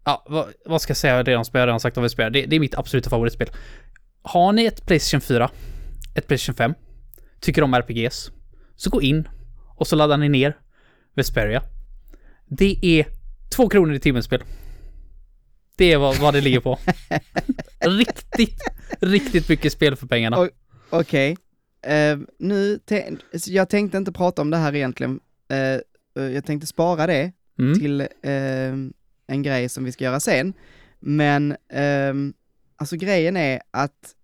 Ja, 0.04 0.26
vad, 0.30 0.46
vad 0.66 0.82
ska 0.82 0.92
jag 0.92 0.98
säga 0.98 1.24
redan 1.24 1.46
som 1.46 1.60
jag 1.60 1.68
redan 1.68 1.80
sagt 1.80 1.98
om 1.98 2.04
Vesperia? 2.04 2.30
Det, 2.30 2.46
det 2.46 2.56
är 2.56 2.60
mitt 2.60 2.76
absoluta 2.76 3.10
favoritspel. 3.10 3.50
Har 4.22 4.52
ni 4.52 4.66
ett 4.66 4.86
Playstation 4.86 5.22
4, 5.22 5.50
ett 6.16 6.28
Playstation 6.28 6.56
5, 6.56 6.74
tycker 7.40 7.62
om 7.64 7.74
RPGs, 7.74 8.32
så 8.76 8.90
gå 8.90 9.02
in 9.02 9.28
och 9.76 9.88
så 9.88 9.96
laddar 9.96 10.18
ni 10.18 10.30
ner 10.30 10.58
Vesperia. 11.16 11.64
Det 12.46 12.80
är 12.86 13.06
två 13.56 13.70
kronor 13.70 13.94
i 13.94 14.00
timmen 14.00 14.24
spel. 14.24 14.44
Det 15.78 15.92
är 15.94 15.98
vad, 15.98 16.18
vad 16.18 16.34
det 16.34 16.42
ligger 16.42 16.60
på. 16.60 16.80
riktigt, 17.80 18.60
riktigt 19.00 19.50
mycket 19.50 19.74
spel 19.74 19.96
för 19.96 20.08
pengarna. 20.08 20.50
Okej. 20.90 21.38
Eh, 21.82 22.18
nu, 22.40 22.78
tän- 22.78 23.38
så 23.38 23.52
jag 23.52 23.70
tänkte 23.70 23.98
inte 23.98 24.12
prata 24.12 24.42
om 24.42 24.50
det 24.50 24.58
här 24.58 24.76
egentligen. 24.76 25.20
Eh, 25.50 25.58
eh, 26.24 26.34
jag 26.34 26.46
tänkte 26.46 26.68
spara 26.68 27.08
det 27.08 27.32
Mm. 27.60 27.80
till 27.80 28.02
eh, 28.02 28.74
en 29.28 29.44
grej 29.44 29.70
som 29.70 29.84
vi 29.84 29.92
ska 29.92 30.04
göra 30.04 30.20
sen. 30.20 30.54
Men, 31.00 31.56
ehm, 31.70 32.34
alltså 32.76 32.96
grejen 32.96 33.38
är 33.38 33.62
att 33.72 34.16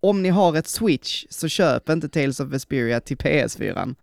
om 0.00 0.22
ni 0.22 0.28
har 0.28 0.56
ett 0.56 0.66
switch 0.68 1.24
så 1.30 1.48
köp 1.48 1.88
inte 1.88 2.08
Tales 2.08 2.40
of 2.40 2.48
Vesperia 2.48 3.00
till 3.00 3.16
PS4. 3.16 3.94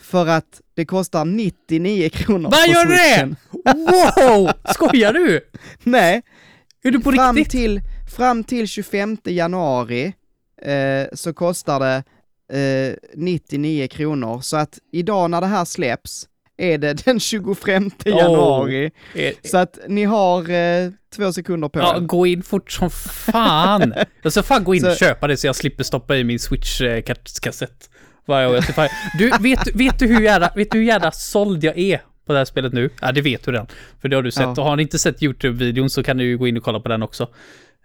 För 0.00 0.26
att 0.26 0.60
det 0.74 0.84
kostar 0.84 1.24
99 1.24 2.08
kronor 2.08 2.50
Vad 2.50 2.68
gör 2.68 2.86
det? 2.86 3.36
Wow! 3.74 4.50
Skojar 4.74 5.12
du? 5.12 5.40
Nej, 5.82 6.22
Är 6.82 6.90
du 6.90 7.00
på 7.00 7.12
fram 7.12 7.36
riktigt? 7.36 7.50
till, 7.60 7.80
fram 8.16 8.44
till 8.44 8.68
25 8.68 9.16
januari 9.24 10.12
eh, 10.62 11.06
så 11.12 11.32
kostar 11.32 11.80
det 11.80 12.02
eh, 12.88 12.94
99 13.14 13.88
kronor. 13.88 14.40
Så 14.40 14.56
att 14.56 14.78
idag 14.92 15.30
när 15.30 15.40
det 15.40 15.46
här 15.46 15.64
släpps 15.64 16.26
är 16.56 16.78
det 16.78 17.04
den 17.04 17.20
25 17.20 17.90
januari. 18.04 18.90
Eh, 19.14 19.32
Så 19.44 19.58
att 19.58 19.78
ni 19.88 20.04
har 20.04 20.50
eh, 20.50 20.90
två 21.16 21.32
sekunder 21.32 21.68
på 21.68 21.78
Ja, 21.78 21.96
er. 21.96 22.00
gå 22.00 22.26
in 22.26 22.42
fort 22.42 22.72
som 22.72 22.90
fan. 22.90 23.94
Jag 24.22 24.32
ska 24.32 24.42
fan 24.42 24.64
gå 24.64 24.74
in 24.74 24.84
och 24.86 24.92
Så- 24.92 24.98
köpa 24.98 25.26
det 25.26 25.36
så 25.36 25.46
jag 25.46 25.56
slipper 25.56 25.84
stoppa 25.84 26.16
i 26.16 26.24
min 26.24 26.38
Switch-kassett. 26.38 27.90
År 28.26 28.38
jag 28.40 28.64
fan- 28.64 28.88
Du, 29.18 29.30
vet, 29.40 29.74
vet, 29.74 29.98
du 29.98 30.06
hur 30.06 30.20
jävla, 30.20 30.52
vet 30.56 30.70
du 30.70 30.78
hur 30.78 30.84
jävla 30.84 31.10
såld 31.12 31.64
jag 31.64 31.78
är 31.78 32.00
på 32.26 32.32
det 32.32 32.38
här 32.38 32.44
spelet 32.44 32.72
nu? 32.72 32.90
Ja, 33.00 33.12
det 33.12 33.20
vet 33.20 33.44
du 33.44 33.52
redan. 33.52 33.66
För 34.00 34.08
det 34.08 34.16
har 34.16 34.22
du 34.22 34.30
sett. 34.30 34.42
Ja. 34.42 34.50
Och 34.50 34.64
har 34.64 34.76
ni 34.76 34.82
inte 34.82 34.98
sett 34.98 35.22
YouTube-videon 35.22 35.88
så 35.88 36.02
kan 36.02 36.16
du 36.16 36.24
ju 36.24 36.38
gå 36.38 36.48
in 36.48 36.56
och 36.56 36.62
kolla 36.62 36.80
på 36.80 36.88
den 36.88 37.02
också. 37.02 37.22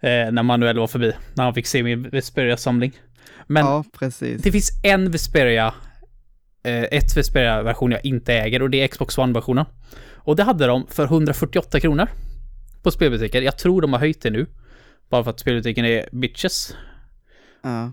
Eh, 0.00 0.30
när 0.32 0.42
Manuel 0.42 0.78
var 0.78 0.86
förbi. 0.86 1.12
När 1.34 1.44
han 1.44 1.54
fick 1.54 1.66
se 1.66 1.82
min 1.82 2.02
Vesperia-samling. 2.10 2.92
Men 3.46 3.66
Ja, 3.66 3.84
precis. 3.98 4.42
det 4.42 4.52
finns 4.52 4.70
en 4.82 5.10
Vesperia, 5.10 5.74
eh, 6.64 6.82
ett 6.82 7.16
Vesperia-version 7.16 7.90
jag 7.92 8.04
inte 8.06 8.34
äger 8.34 8.62
och 8.62 8.70
det 8.70 8.82
är 8.82 8.88
Xbox 8.88 9.18
One-versionen. 9.18 9.64
Och 10.14 10.36
det 10.36 10.42
hade 10.42 10.66
de 10.66 10.86
för 10.90 11.04
148 11.04 11.80
kronor 11.80 12.08
på 12.82 12.90
spelbutiken. 12.90 13.44
Jag 13.44 13.58
tror 13.58 13.82
de 13.82 13.92
har 13.92 14.00
höjt 14.00 14.22
det 14.22 14.30
nu. 14.30 14.46
Bara 15.10 15.24
för 15.24 15.30
att 15.30 15.40
spelbutiken 15.40 15.84
är 15.84 16.08
bitches. 16.12 16.76
Ja. 17.62 17.92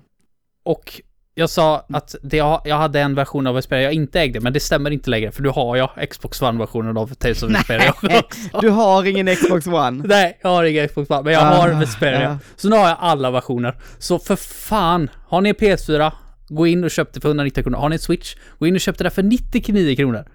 Och 0.63 1.01
jag 1.35 1.49
sa 1.49 1.85
att 1.89 2.15
det, 2.23 2.37
jag 2.37 2.77
hade 2.77 2.99
en 3.01 3.15
version 3.15 3.47
av 3.47 3.55
Vesperia 3.55 3.83
jag 3.83 3.93
inte 3.93 4.19
ägde, 4.21 4.39
men 4.39 4.53
det 4.53 4.59
stämmer 4.59 4.91
inte 4.91 5.09
längre 5.09 5.31
för 5.31 5.43
nu 5.43 5.49
har 5.49 5.75
jag 5.77 6.09
Xbox 6.09 6.41
One-versionen 6.41 6.97
av 6.97 7.13
Tales 7.13 7.43
of 7.43 7.51
Vesperia. 7.51 7.93
Du 8.61 8.69
har 8.69 9.03
ingen 9.05 9.35
Xbox 9.35 9.67
One? 9.67 10.03
Nej, 10.07 10.39
jag 10.43 10.49
har 10.49 10.63
ingen 10.63 10.87
Xbox 10.87 11.09
One, 11.09 11.21
men 11.23 11.33
jag 11.33 11.43
Ah, 11.43 11.45
har 11.45 11.69
Vesperia. 11.69 12.21
ja. 12.21 12.37
Så 12.55 12.69
nu 12.69 12.75
har 12.75 12.87
jag 12.87 12.97
alla 12.99 13.31
versioner. 13.31 13.77
Så 13.99 14.19
för 14.19 14.35
fan, 14.35 15.09
har 15.27 15.41
ni 15.41 15.49
en 15.49 15.55
PS4, 15.55 16.11
gå 16.47 16.67
in 16.67 16.83
och 16.83 16.91
köp 16.91 17.13
det 17.13 17.21
för 17.21 17.29
190 17.29 17.63
kronor. 17.63 17.77
Har 17.77 17.89
ni 17.89 17.95
en 17.95 17.99
Switch, 17.99 18.35
gå 18.59 18.67
in 18.67 18.75
och 18.75 18.81
köp 18.81 18.97
det 18.97 19.03
där 19.03 19.09
för 19.09 19.23
99 19.23 19.95
kronor. 19.95 20.25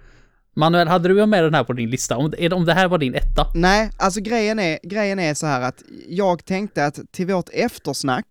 Manuel, 0.55 0.87
hade 0.87 1.07
du 1.09 1.25
med 1.25 1.43
den 1.43 1.53
här 1.53 1.63
på 1.63 1.73
din 1.73 1.89
lista? 1.89 2.17
Om, 2.17 2.33
om 2.53 2.65
det 2.65 2.73
här 2.73 2.87
var 2.87 2.97
din 2.97 3.15
etta? 3.15 3.47
Nej, 3.55 3.89
alltså 3.97 4.21
grejen 4.21 4.59
är, 4.59 4.79
grejen 4.83 5.19
är 5.19 5.33
så 5.33 5.45
här 5.45 5.61
att 5.61 5.83
jag 6.09 6.45
tänkte 6.45 6.85
att 6.85 6.99
till 7.11 7.27
vårt 7.27 7.49
eftersnack 7.53 8.25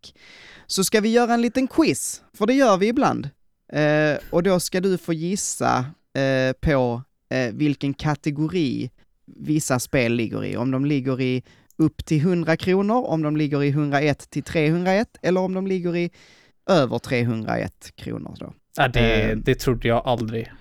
så 0.71 0.85
ska 0.85 1.01
vi 1.01 1.09
göra 1.09 1.35
en 1.35 1.43
liten 1.43 1.69
quiz, 1.69 2.23
för 2.35 2.47
det 2.47 2.55
gör 2.55 2.77
vi 2.77 2.87
ibland. 2.89 3.29
Eh, 3.73 4.16
och 4.31 4.43
då 4.43 4.61
ska 4.61 4.81
du 4.81 4.99
få 4.99 5.12
gissa 5.12 5.79
eh, 6.19 6.53
på 6.61 7.03
eh, 7.31 7.53
vilken 7.53 7.95
kategori 7.95 8.91
vissa 9.27 9.79
spel 9.79 10.12
ligger 10.12 10.45
i. 10.45 10.57
Om 10.57 10.71
de 10.71 10.85
ligger 10.85 11.21
i 11.21 11.43
upp 11.77 12.05
till 12.05 12.21
100 12.21 12.57
kronor, 12.57 13.05
om 13.07 13.23
de 13.23 13.37
ligger 13.37 13.62
i 13.62 13.69
101 13.69 14.31
till 14.31 14.43
301 14.43 15.09
eller 15.23 15.41
om 15.41 15.55
de 15.55 15.66
ligger 15.66 15.97
i 15.97 16.11
över 16.71 16.99
301 16.99 17.93
kronor 17.97 18.37
då. 18.41 18.53
Ja, 18.77 18.89
det, 18.89 19.23
Eh. 19.31 19.37
det 19.37 19.55
trodde 19.55 19.89
jag 19.89 20.03
aldrig. 20.07 20.53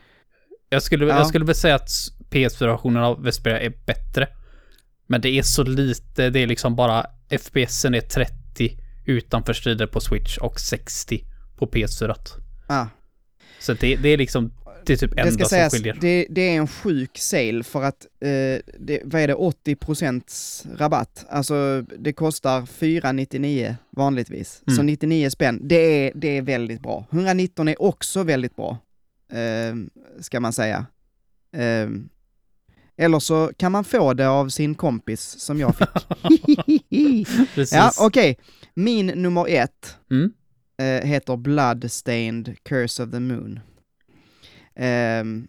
Jag 0.70 0.84
skulle, 0.84 1.06
Ja. 1.06 1.18
jag 1.18 1.28
skulle 1.28 1.46
väl 1.46 1.56
säga 1.56 1.76
att 1.76 1.90
PS4-versionen 2.30 3.04
av 3.04 3.24
Vesperia 3.24 3.60
är 3.60 3.74
bättre. 3.86 4.28
Men 5.08 5.22
det 5.22 5.30
är 5.30 5.42
så 5.44 5.64
lite, 5.64 6.30
det 6.30 6.40
är 6.40 6.48
liksom 6.48 6.76
bara 6.76 7.06
FPSen 7.30 7.94
är 7.96 8.02
30 8.02 8.34
utanför 9.08 9.54
strider 9.54 9.88
på 9.88 10.00
Switch 10.00 10.38
och 10.38 10.60
60 10.60 11.24
på 11.58 11.68
PS4. 11.68 12.16
Ah, 12.68 12.86
Så 13.60 13.74
det, 13.74 13.96
det 13.96 14.10
är 14.10 14.18
liksom, 14.18 14.52
det 14.86 14.94
är 14.94 14.98
typ 14.98 15.16
det 15.16 15.22
enda 15.22 15.32
ska 15.34 15.44
som 15.44 15.50
sägas, 15.50 15.74
skiljer. 15.74 15.98
det, 16.02 16.28
det 16.30 16.42
är 16.42 16.58
en 16.58 16.68
sjuk 16.68 17.18
sale 17.18 17.64
för 17.64 17.84
att, 17.84 18.06
eh, 18.20 18.60
det, 18.80 19.02
vad 19.04 19.22
är 19.22 19.28
det, 19.28 19.36
80% 19.36 20.68
rabatt. 20.78 21.26
Alltså 21.30 21.82
det 22.00 22.14
kostar 22.14 22.66
499 22.66 23.76
vanligtvis. 23.92 24.62
Så 24.68 24.72
Mm. 24.72 24.86
99 24.86 25.30
spänn, 25.30 25.60
det 25.64 25.76
är, 25.76 26.12
det 26.16 26.38
är 26.38 26.42
väldigt 26.42 26.82
bra. 26.82 27.06
119 27.12 27.68
är 27.68 27.82
också 27.82 28.24
väldigt 28.24 28.56
bra, 28.56 28.78
eh, 29.32 29.76
ska 30.22 30.40
man 30.40 30.54
säga. 30.54 30.86
Eh, 31.56 31.90
eller 32.98 33.20
så 33.20 33.52
kan 33.58 33.72
man 33.72 33.84
få 33.84 34.14
det 34.14 34.28
av 34.30 34.50
sin 34.50 34.76
kompis 34.76 35.40
som 35.40 35.60
jag 35.60 35.76
fick. 35.78 35.90
Ja, 37.72 37.92
okej. 38.00 38.38
Min 38.74 39.06
nummer 39.08 39.46
ett 39.50 39.98
Mm. 40.12 40.32
eh, 40.82 41.08
heter 41.10 41.36
Bloodstained 41.38 42.56
Curse 42.64 43.04
of 43.04 43.12
the 43.12 43.20
Moon. 43.20 43.60
Ehm, 44.76 45.48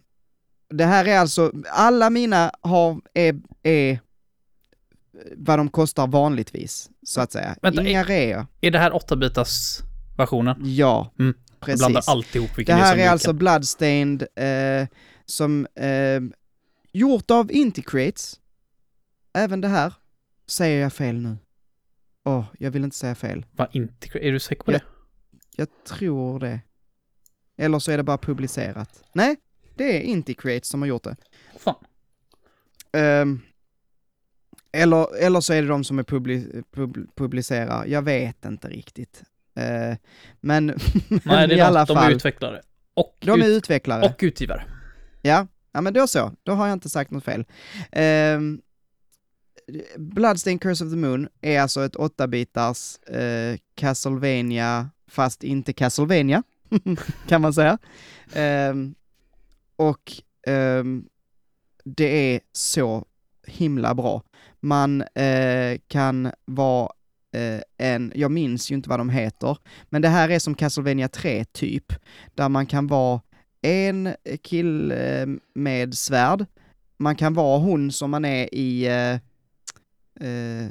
det 0.69 0.85
här 0.85 1.05
är 1.05 1.17
alltså, 1.19 1.51
alla 1.71 2.09
mina 2.09 2.51
har, 2.61 3.01
är, 3.13 3.35
är 3.63 3.99
vad 5.35 5.59
de 5.59 5.69
kostar 5.69 6.07
vanligtvis, 6.07 6.89
så 7.03 7.21
att 7.21 7.31
säga. 7.31 7.55
Vänta, 7.61 7.87
Inga 7.87 8.03
rea. 8.03 8.47
Är 8.61 8.71
det 8.71 8.79
här 8.79 8.91
8-bitars 8.91 9.79
versionen? 10.17 10.55
Ja, 10.63 11.13
Mm, 11.19 11.33
Jag 11.49 11.59
precis. 11.59 11.79
blandar 11.79 12.03
alltihop 12.07 12.49
Det 12.49 12.57
vilken 12.57 12.77
här 12.77 12.83
som 12.83 12.91
är 12.91 12.95
vilken. 12.95 13.11
alltså 13.11 13.33
Bloodstained, 13.33 14.21
eh, 14.35 14.87
som 15.25 15.67
eh, 15.75 16.21
gjort 16.91 17.31
av 17.31 17.51
Inticrates. 17.51 18.39
Även 19.33 19.61
det 19.61 19.67
här 19.67 19.93
säger 20.47 20.81
jag 20.81 20.93
fel 20.93 21.15
nu. 21.15 21.37
Åh, 22.23 22.45
jag 22.59 22.71
vill 22.71 22.83
inte 22.83 22.95
säga 22.95 23.15
fel. 23.15 23.45
Va, 23.51 23.67
inte, 23.71 24.19
är 24.19 24.31
du 24.31 24.39
säker 24.39 24.63
på 24.63 24.71
det? 24.71 24.81
Jag 25.55 25.67
tror 25.87 26.39
det. 26.39 26.59
Eller 27.57 27.79
så 27.79 27.91
är 27.91 27.97
det 27.97 28.03
bara 28.03 28.17
publicerat. 28.17 29.03
Nej, 29.13 29.35
det 29.75 29.97
är 29.97 30.01
Inticrate 30.01 30.67
som 30.67 30.81
har 30.81 30.87
gjort 30.87 31.03
det. 31.03 31.15
Fan. 31.57 31.75
Ehm, 32.91 33.41
eller, 34.71 35.17
eller 35.17 35.41
så 35.41 35.53
är 35.53 35.61
det 35.61 35.67
de 35.67 35.83
som 35.83 35.99
är 35.99 36.03
publi 36.03 36.63
pub 36.71 37.15
publicerar. 37.15 37.85
Jag 37.85 38.01
vet 38.01 38.45
inte 38.45 38.67
riktigt. 38.67 39.23
Eh, 39.55 39.97
men 40.39 40.65
Nej, 41.23 41.47
det 41.47 41.55
i 41.55 41.59
är 41.59 41.65
alla 41.65 41.85
de, 41.85 41.93
de 41.93 41.99
är 41.99 42.03
fall, 42.03 42.13
utvecklare. 42.13 42.61
Och, 42.93 43.17
de 43.19 43.41
är 43.41 43.47
ut, 43.47 43.57
utvecklare. 43.57 44.05
och 44.05 44.19
utgivare. 44.19 44.65
Ja, 45.21 45.47
ja 45.71 45.81
men 45.81 45.93
då 45.93 46.07
så. 46.07 46.31
Då 46.43 46.51
har 46.51 46.67
jag 46.67 46.73
inte 46.73 46.89
sagt 46.89 47.11
något 47.11 47.23
fel. 47.23 47.45
Ehm, 47.91 48.37
um, 48.37 48.61
Bloodstained 49.97 50.61
Curse 50.61 50.85
of 50.85 50.91
the 50.91 50.97
Moon 50.97 51.27
är 51.41 51.61
alltså 51.61 51.85
ett 51.85 51.95
8-bitars 51.95 53.09
eh, 53.15 53.57
Castlevania, 53.75 54.89
fast 55.07 55.43
inte 55.43 55.73
Castlevania, 55.73 56.43
kan 57.27 57.41
man 57.41 57.53
säga. 57.53 57.77
Um, 58.71 58.95
och 59.75 60.11
um, 60.47 61.05
det 61.83 62.33
är 62.35 62.41
så 62.51 63.05
himla 63.47 63.95
bra. 63.95 64.23
Man 64.59 65.01
eh, 65.01 65.79
kan 65.87 66.31
vara 66.45 66.91
eh, 67.33 67.61
en, 67.77 68.11
jag 68.15 68.31
minns 68.31 68.71
ju 68.71 68.75
inte 68.75 68.89
vad 68.89 68.99
de 68.99 69.09
heter, 69.09 69.57
men 69.89 70.01
det 70.01 70.09
här 70.09 70.29
är 70.29 70.39
som 70.39 70.55
Castlevania 70.55 71.07
3 71.07 71.45
typ, 71.45 71.93
där 72.35 72.49
man 72.49 72.65
kan 72.65 72.87
vara 72.87 73.21
en 73.61 74.15
kille 74.43 75.27
med 75.53 75.97
svärd, 75.97 76.45
man 76.97 77.15
kan 77.15 77.33
vara 77.33 77.59
hon 77.59 77.91
som 77.91 78.11
man 78.11 78.25
är 78.25 78.55
i 78.55 78.85
eh, 78.85 79.13
eh, 80.29 80.69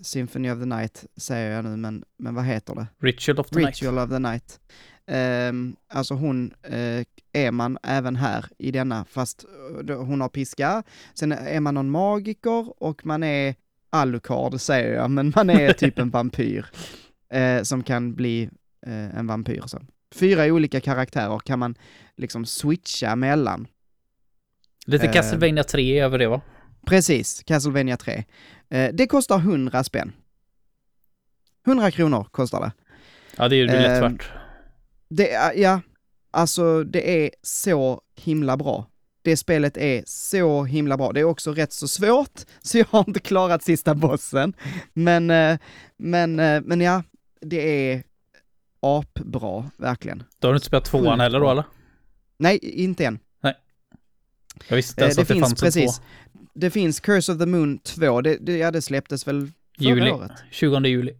Symphony 0.00 0.50
of 0.50 0.58
the 0.58 0.66
Night, 0.66 1.04
säger 1.16 1.56
jag 1.56 1.64
nu, 1.64 1.76
men, 1.76 2.04
men 2.16 2.34
vad 2.34 2.44
heter 2.44 2.74
det? 2.74 2.86
Ritual 2.98 3.38
of 3.38 3.50
the 3.50 3.58
Night. 3.58 3.68
Ritual 3.68 3.98
of 3.98 4.10
the 4.10 4.18
Night. 4.18 4.60
Ehm, 5.06 5.76
alltså 5.88 6.14
hon 6.14 6.54
eh, 6.62 7.04
är 7.32 7.50
man 7.50 7.78
även 7.82 8.16
här 8.16 8.44
i 8.58 8.70
denna, 8.70 9.04
fast 9.04 9.44
eh, 9.88 9.96
hon 9.96 10.20
har 10.20 10.28
piska. 10.28 10.82
Sen 11.14 11.32
är 11.32 11.60
man 11.60 11.74
någon 11.74 11.90
magiker 11.90 12.82
och 12.82 13.06
man 13.06 13.22
är 13.22 13.54
Alucard 13.90 14.60
säger 14.60 14.94
jag, 14.94 15.10
men 15.10 15.32
man 15.36 15.50
är 15.50 15.72
typ 15.72 15.98
en 15.98 16.10
vampyr. 16.10 16.66
Eh, 17.28 17.62
som 17.62 17.82
kan 17.82 18.14
bli 18.14 18.50
eh, 18.86 19.18
en 19.18 19.26
vampyr 19.26 19.62
så. 19.66 19.80
Fyra 20.14 20.44
olika 20.44 20.80
karaktärer 20.80 21.38
kan 21.38 21.58
man 21.58 21.74
liksom 22.16 22.46
switcha 22.46 23.16
mellan. 23.16 23.66
Lite 24.86 25.06
Eh. 25.06 25.12
Castlevania 25.12 25.64
3 25.64 26.00
över 26.00 26.18
det 26.18 26.26
va? 26.28 26.40
Precis, 26.86 27.42
Castlevania 27.46 27.96
3. 27.96 28.24
Eh, 28.70 28.90
det 28.94 29.06
kostar 29.06 29.38
100 29.38 29.84
spänn. 29.84 30.12
100 31.66 31.90
kronor 31.90 32.26
kostar 32.30 32.60
det. 32.60 32.72
Ja, 33.36 33.48
det 33.48 33.56
är 33.56 33.58
ju 33.58 33.66
lätt 33.66 34.02
Ehm, 34.02 34.12
värt. 34.12 34.28
Det 35.08 35.52
ja, 35.56 35.80
alltså 36.30 36.84
det 36.84 37.24
är 37.24 37.30
så 37.42 38.00
himla 38.16 38.56
bra. 38.56 38.86
Det 39.22 39.36
spelet 39.36 39.76
är 39.76 40.02
så 40.06 40.64
himla 40.64 40.96
bra. 40.96 41.12
Det 41.12 41.20
är 41.20 41.24
också 41.24 41.52
rätt 41.52 41.72
så 41.72 41.88
svårt, 41.88 42.40
så 42.62 42.78
jag 42.78 42.86
har 42.90 43.04
inte 43.08 43.20
klarat 43.20 43.62
sista 43.62 43.94
bossen. 43.94 44.54
Men, 44.92 45.30
eh, 45.30 45.58
men, 45.96 46.40
eh, 46.40 46.60
men 46.64 46.80
ja, 46.80 47.02
det 47.40 47.90
är 47.92 48.02
apbra, 48.84 49.70
verkligen. 49.76 50.22
Då 50.38 50.48
har 50.48 50.52
du 50.52 50.56
inte 50.56 50.66
spelat 50.66 50.84
tvåan 50.84 51.04
sjukt 51.04 51.20
heller 51.22 51.40
då 51.40 51.50
eller? 51.50 51.64
Nej, 52.36 52.58
inte 52.62 53.04
än. 53.06 53.18
Jag 54.68 54.76
visste 54.76 54.92
inte 54.92 55.02
Eh, 55.02 55.04
ens 55.04 55.18
att 55.18 55.28
det 55.28 55.34
finns 55.34 55.44
fanns 55.48 55.60
precis. 55.60 55.96
två. 55.98 56.04
Det 56.54 56.70
finns 56.70 57.00
Curse 57.00 57.32
of 57.32 57.38
the 57.38 57.46
Moon 57.46 57.78
2, 57.78 58.20
det, 58.20 58.36
det, 58.40 58.56
ja, 58.56 58.70
det 58.70 58.82
släpptes 58.82 59.28
väl 59.28 59.50
förra 59.78 59.88
Juli. 59.88 60.10
året? 60.10 60.32
20 60.50 60.80
juli. 60.88 61.14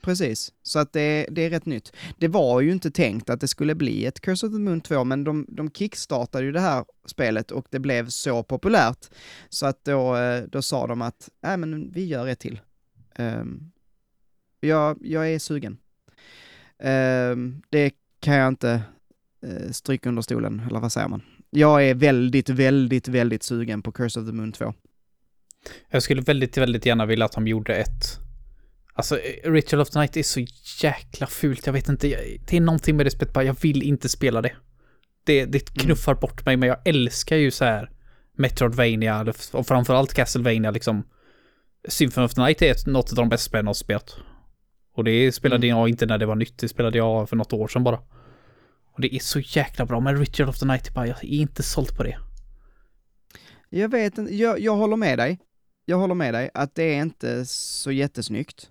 Precis, 0.00 0.52
så 0.62 0.78
att 0.78 0.92
det, 0.92 1.26
det 1.30 1.42
är 1.42 1.50
rätt 1.50 1.66
nytt. 1.66 1.92
Det 2.18 2.28
var 2.28 2.60
ju 2.60 2.72
inte 2.72 2.90
tänkt 2.90 3.30
att 3.30 3.40
det 3.40 3.48
skulle 3.48 3.74
bli 3.74 4.06
ett 4.06 4.20
Curse 4.20 4.46
of 4.46 4.52
the 4.52 4.58
Moon 4.58 4.80
2, 4.80 5.04
men 5.04 5.24
de, 5.24 5.46
de 5.48 5.70
kickstartade 5.70 6.44
ju 6.44 6.52
det 6.52 6.60
här 6.60 6.84
spelet 7.06 7.50
och 7.50 7.66
det 7.70 7.78
blev 7.78 8.08
så 8.08 8.42
populärt. 8.42 9.06
Så 9.48 9.66
att 9.66 9.84
då, 9.84 10.16
eh, 10.16 10.42
då 10.42 10.62
sa 10.62 10.86
de 10.86 11.02
att, 11.02 11.28
nej 11.42 11.56
men 11.56 11.92
vi 11.92 12.04
gör 12.04 12.26
ett 12.26 12.38
till. 12.38 12.60
Um, 13.18 13.72
jag, 14.60 14.98
jag 15.00 15.28
är 15.30 15.38
sugen. 15.38 15.78
Ehm, 16.80 17.62
det 17.70 17.92
kan 18.20 18.34
jag 18.34 18.48
inte 18.48 18.82
uh, 19.46 19.70
stryka 19.70 20.08
under 20.08 20.22
stolen, 20.22 20.62
eller 20.68 20.80
vad 20.80 20.92
säger 20.92 21.08
man? 21.08 21.22
Jag 21.50 21.88
är 21.88 21.94
väldigt, 21.94 22.48
väldigt, 22.48 23.08
väldigt 23.08 23.42
sugen 23.42 23.82
på 23.82 23.92
Curse 23.92 24.20
of 24.20 24.26
the 24.26 24.32
Moon 24.32 24.52
2. 24.52 24.74
Jag 25.90 26.02
skulle 26.02 26.22
väldigt, 26.22 26.56
väldigt 26.56 26.86
gärna 26.86 27.06
vilja 27.06 27.24
att 27.24 27.32
de 27.32 27.48
gjorde 27.48 27.74
ett... 27.74 28.18
Alltså, 28.94 29.18
eh, 29.18 29.52
Ritual 29.52 29.82
of 29.82 29.90
the 29.90 29.98
Night 29.98 30.16
är 30.16 30.22
så 30.22 30.44
jäkla 30.82 31.26
fult. 31.26 31.66
Jag 31.66 31.72
vet 31.72 31.88
inte, 31.88 32.06
det 32.48 32.56
är 32.56 32.60
någonting 32.60 32.96
med 32.96 33.06
det 33.06 33.10
spelet 33.10 33.34
bara, 33.34 33.44
jag 33.44 33.56
vill 33.60 33.82
inte 33.82 34.08
spela 34.08 34.42
det. 34.42 34.52
Det, 35.24 35.44
det 35.44 35.74
knuffar 35.74 36.14
bort 36.14 36.46
mig, 36.46 36.56
men 36.56 36.68
jag 36.68 36.78
älskar 36.84 37.36
ju 37.36 37.50
så 37.50 37.64
här 37.64 37.90
Metroidvania, 38.36 39.34
och 39.52 39.66
framförallt 39.66 40.14
Castlevania 40.14 40.70
liksom. 40.70 41.04
Symphony 41.88 42.24
of 42.24 42.34
the 42.34 42.40
Night 42.40 42.62
är 42.62 42.90
något 42.90 43.10
av 43.10 43.16
de 43.16 43.28
bästa 43.28 43.48
spelen 43.48 43.64
jag 43.64 43.68
har 43.68 43.74
spelat. 43.74 44.16
Och 44.98 45.04
det 45.04 45.32
spelade 45.32 45.66
Mm. 45.66 45.78
jag 45.78 45.88
inte 45.88 46.06
när 46.06 46.18
det 46.18 46.26
var 46.26 46.34
nytt, 46.36 46.58
det 46.58 46.68
spelade 46.68 46.98
jag 46.98 47.28
för 47.28 47.36
något 47.36 47.52
år 47.52 47.68
sedan 47.68 47.84
bara. 47.84 47.98
Och 48.94 49.00
det 49.00 49.14
är 49.14 49.18
så 49.18 49.40
jäkla 49.40 49.86
bra, 49.86 50.00
men 50.00 50.16
Ritual 50.18 50.48
of 50.48 50.58
the 50.58 50.66
Night 50.66 50.94
bara, 50.94 51.06
jag 51.06 51.16
är 51.24 51.28
inte 51.28 51.62
såld 51.62 51.96
på 51.96 52.02
det. 52.02 52.18
Jag 53.70 53.88
vet 53.88 54.18
inte, 54.18 54.34
jag, 54.34 54.60
jag 54.60 54.76
håller 54.76 54.96
med 54.96 55.18
dig. 55.18 55.38
Jag 55.84 55.96
håller 55.98 56.14
med 56.14 56.34
dig 56.34 56.50
att 56.54 56.74
det 56.74 56.82
är 56.82 57.02
inte 57.02 57.46
så 57.46 57.92
jättesnyggt. 57.92 58.68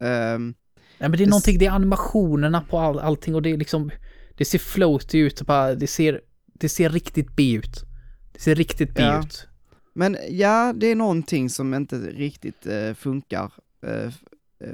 Ehm, 0.00 0.54
Nej 0.98 1.08
men 1.08 1.10
det 1.10 1.16
är 1.16 1.26
Det 1.26 1.30
någonting, 1.30 1.58
det 1.58 1.66
är 1.66 1.70
animationerna 1.70 2.60
på 2.70 2.78
all, 2.78 2.98
allting 2.98 3.34
och 3.34 3.42
det 3.42 3.50
är 3.50 3.56
liksom, 3.56 3.90
det 4.36 4.44
ser 4.44 4.58
floaty 4.58 5.18
ut 5.18 5.42
bara, 5.42 5.74
det 5.74 5.86
ser, 5.86 6.20
det 6.54 6.68
ser 6.68 6.88
riktigt 6.90 7.36
B 7.36 7.52
ut. 7.52 7.84
Det 8.32 8.40
ser 8.40 8.54
riktigt 8.54 8.94
B 8.94 9.02
Ja. 9.02 9.20
ut. 9.20 9.48
men 9.94 10.16
ja, 10.30 10.72
det 10.76 10.86
är 10.86 10.94
någonting 10.94 11.50
som 11.50 11.74
inte 11.74 11.96
riktigt 11.96 12.66
eh, 12.66 12.94
funkar 12.94 13.52
eh, 13.86 14.10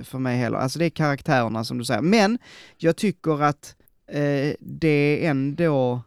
för 0.03 0.19
mig 0.19 0.39
heller. 0.39 0.59
Alltså 0.59 0.79
det 0.79 0.85
är 0.85 0.91
karaktärerna 0.91 1.65
som 1.65 1.79
du 1.79 1.85
säger. 1.85 2.03
Men 2.03 2.39
jag 2.77 2.97
tycker 2.97 3.43
att 3.43 3.77
eh, 4.07 4.55
det 4.61 5.27
är 5.27 5.31
ändå, 5.31 6.03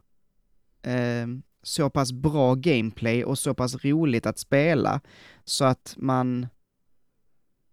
eh, 0.84 1.28
så 1.64 1.90
pass 1.90 2.12
bra 2.12 2.56
gameplay 2.56 3.24
och 3.24 3.40
så 3.40 3.54
pass 3.54 3.86
roligt 3.86 4.26
att 4.26 4.40
spela 4.40 5.02
så 5.46 5.66
att 5.66 5.94
man 5.98 6.48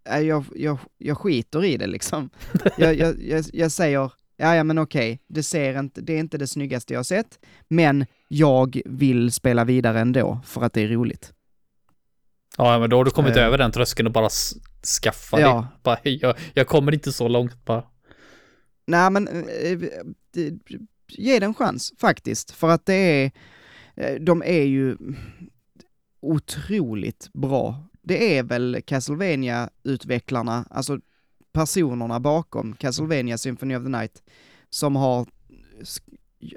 äh, 0.09 0.19
jag, 0.19 0.45
jag, 0.55 0.77
jag 0.97 1.17
skiter 1.17 1.65
i 1.65 1.77
det 1.77 1.87
liksom. 1.87 2.29
Jag, 2.77 2.95
jag, 2.95 3.23
jag, 3.23 3.45
jag 3.53 3.71
säger, 3.71 4.11
ja, 4.37 4.55
ja 4.55 4.63
men 4.63 4.77
okej, 4.77 5.19
det 5.27 5.43
ser 5.43 5.79
inte, 5.79 6.01
det 6.01 6.13
är 6.13 6.19
inte 6.19 6.37
det 6.37 6.47
snyggaste 6.47 6.93
jag 6.93 7.05
sett, 7.05 7.39
men 7.67 8.05
jag 8.27 8.81
vill 8.85 9.31
spela 9.31 9.63
vidare 9.65 9.99
ändå 9.99 10.39
för 10.45 10.61
att 10.61 10.73
det 10.73 10.81
är 10.81 10.87
roligt. 10.87 11.33
Ja, 12.57 12.79
men 12.79 12.89
då 12.89 12.97
har 12.97 13.05
du 13.05 13.11
kommit 13.11 13.37
Eh. 13.37 13.43
över 13.43 13.57
den 13.57 13.71
tröskeln 13.71 14.07
och 14.07 14.13
bara 14.13 14.29
skaffa 14.85 15.39
Ja. 15.41 15.55
det. 15.73 15.83
Bara, 15.83 15.99
jag, 16.03 16.35
jag 16.53 16.67
kommer 16.67 16.91
inte 16.93 17.11
så 17.11 17.27
långt 17.27 17.65
bara. 17.65 17.83
Nej 18.87 19.09
men, 19.11 19.27
eh, 19.27 19.79
det- 20.33 20.59
ge 21.07 21.39
det 21.39 21.45
en 21.45 21.53
chans 21.53 21.93
faktiskt, 21.97 22.51
för 22.51 22.69
att 22.69 22.85
det 22.85 22.93
är, 22.93 23.31
eh, 23.95 24.15
de 24.21 24.41
är 24.45 24.63
ju 24.63 24.97
otroligt 26.21 27.29
bra. 27.33 27.83
Det 28.01 28.37
är 28.37 28.43
väl 28.43 28.81
castlevania 28.85 29.69
utvecklarna 29.83 30.65
alltså 30.69 30.99
personerna 31.53 32.19
bakom 32.19 32.73
Castlevania 32.75 33.37
Symphony 33.37 33.75
of 33.75 33.83
the 33.83 33.89
Night, 33.89 34.23
som 34.69 34.95
har 34.95 35.27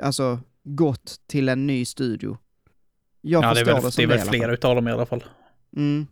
alltså 0.03 0.41
gått 0.65 1.21
till 1.27 1.49
en 1.49 1.67
ny 1.67 1.85
studio. 1.85 2.39
Jag 3.21 3.45
ja, 3.45 3.55
det 3.55 3.61
är 3.61 3.65
förstår 3.65 3.73
väl, 3.75 3.83
det 3.83 3.89
det 3.89 3.93
som 3.93 4.03
är 4.05 4.07
väl 4.09 4.19
i 4.19 4.21
alla 4.21 4.31
flera 4.31 4.47
fall. 4.47 4.55
utav 4.55 4.75
dem 4.75 4.89
i 4.89 4.91
alla 4.91 5.07
fall. 5.07 5.25
Mm. 5.77 6.07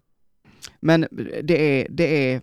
Men 0.81 1.07
det 1.43 1.81
är, 1.81 1.87
det 1.91 2.33
är, 2.33 2.41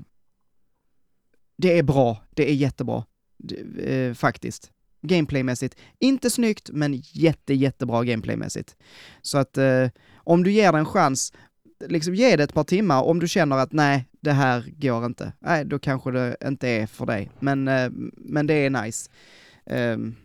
det 1.58 1.78
är 1.80 1.84
bra, 1.84 2.24
det 2.36 2.50
är 2.50 2.54
jättebra, 2.54 3.06
det, 3.38 3.56
eh, 3.96 4.14
faktiskt. 4.14 4.72
Gameplaymässigt. 5.02 5.76
Inte 6.00 6.30
snyggt, 6.30 6.70
men 6.74 7.02
jätte, 7.14 7.54
jättebra 7.54 8.04
gameplaymässigt. 8.04 8.76
Så 9.22 9.38
att 9.38 9.58
eh, 9.58 9.88
om 10.16 10.44
du 10.44 10.52
ger 10.52 10.72
det 10.72 10.78
en 10.78 10.86
chans, 10.86 11.34
liksom 11.88 12.16
ge 12.16 12.36
det 12.36 12.44
ett 12.44 12.54
par 12.54 12.64
timmar, 12.64 13.04
om 13.04 13.20
du 13.20 13.28
känner 13.28 13.58
att 13.58 13.72
nej, 13.72 14.06
det 14.22 14.32
här 14.32 14.66
går 14.78 15.06
inte, 15.06 15.34
nej, 15.40 15.66
då 15.66 15.80
kanske 15.80 16.12
det 16.12 16.38
inte 16.46 16.68
är 16.68 16.88
för 16.88 17.06
dig. 17.06 17.32
Men, 17.40 17.68
eh, 17.68 17.90
men 18.18 18.48
det 18.48 18.54
är 18.54 18.70
nice. 18.70 19.10
Ehm, 19.66 20.16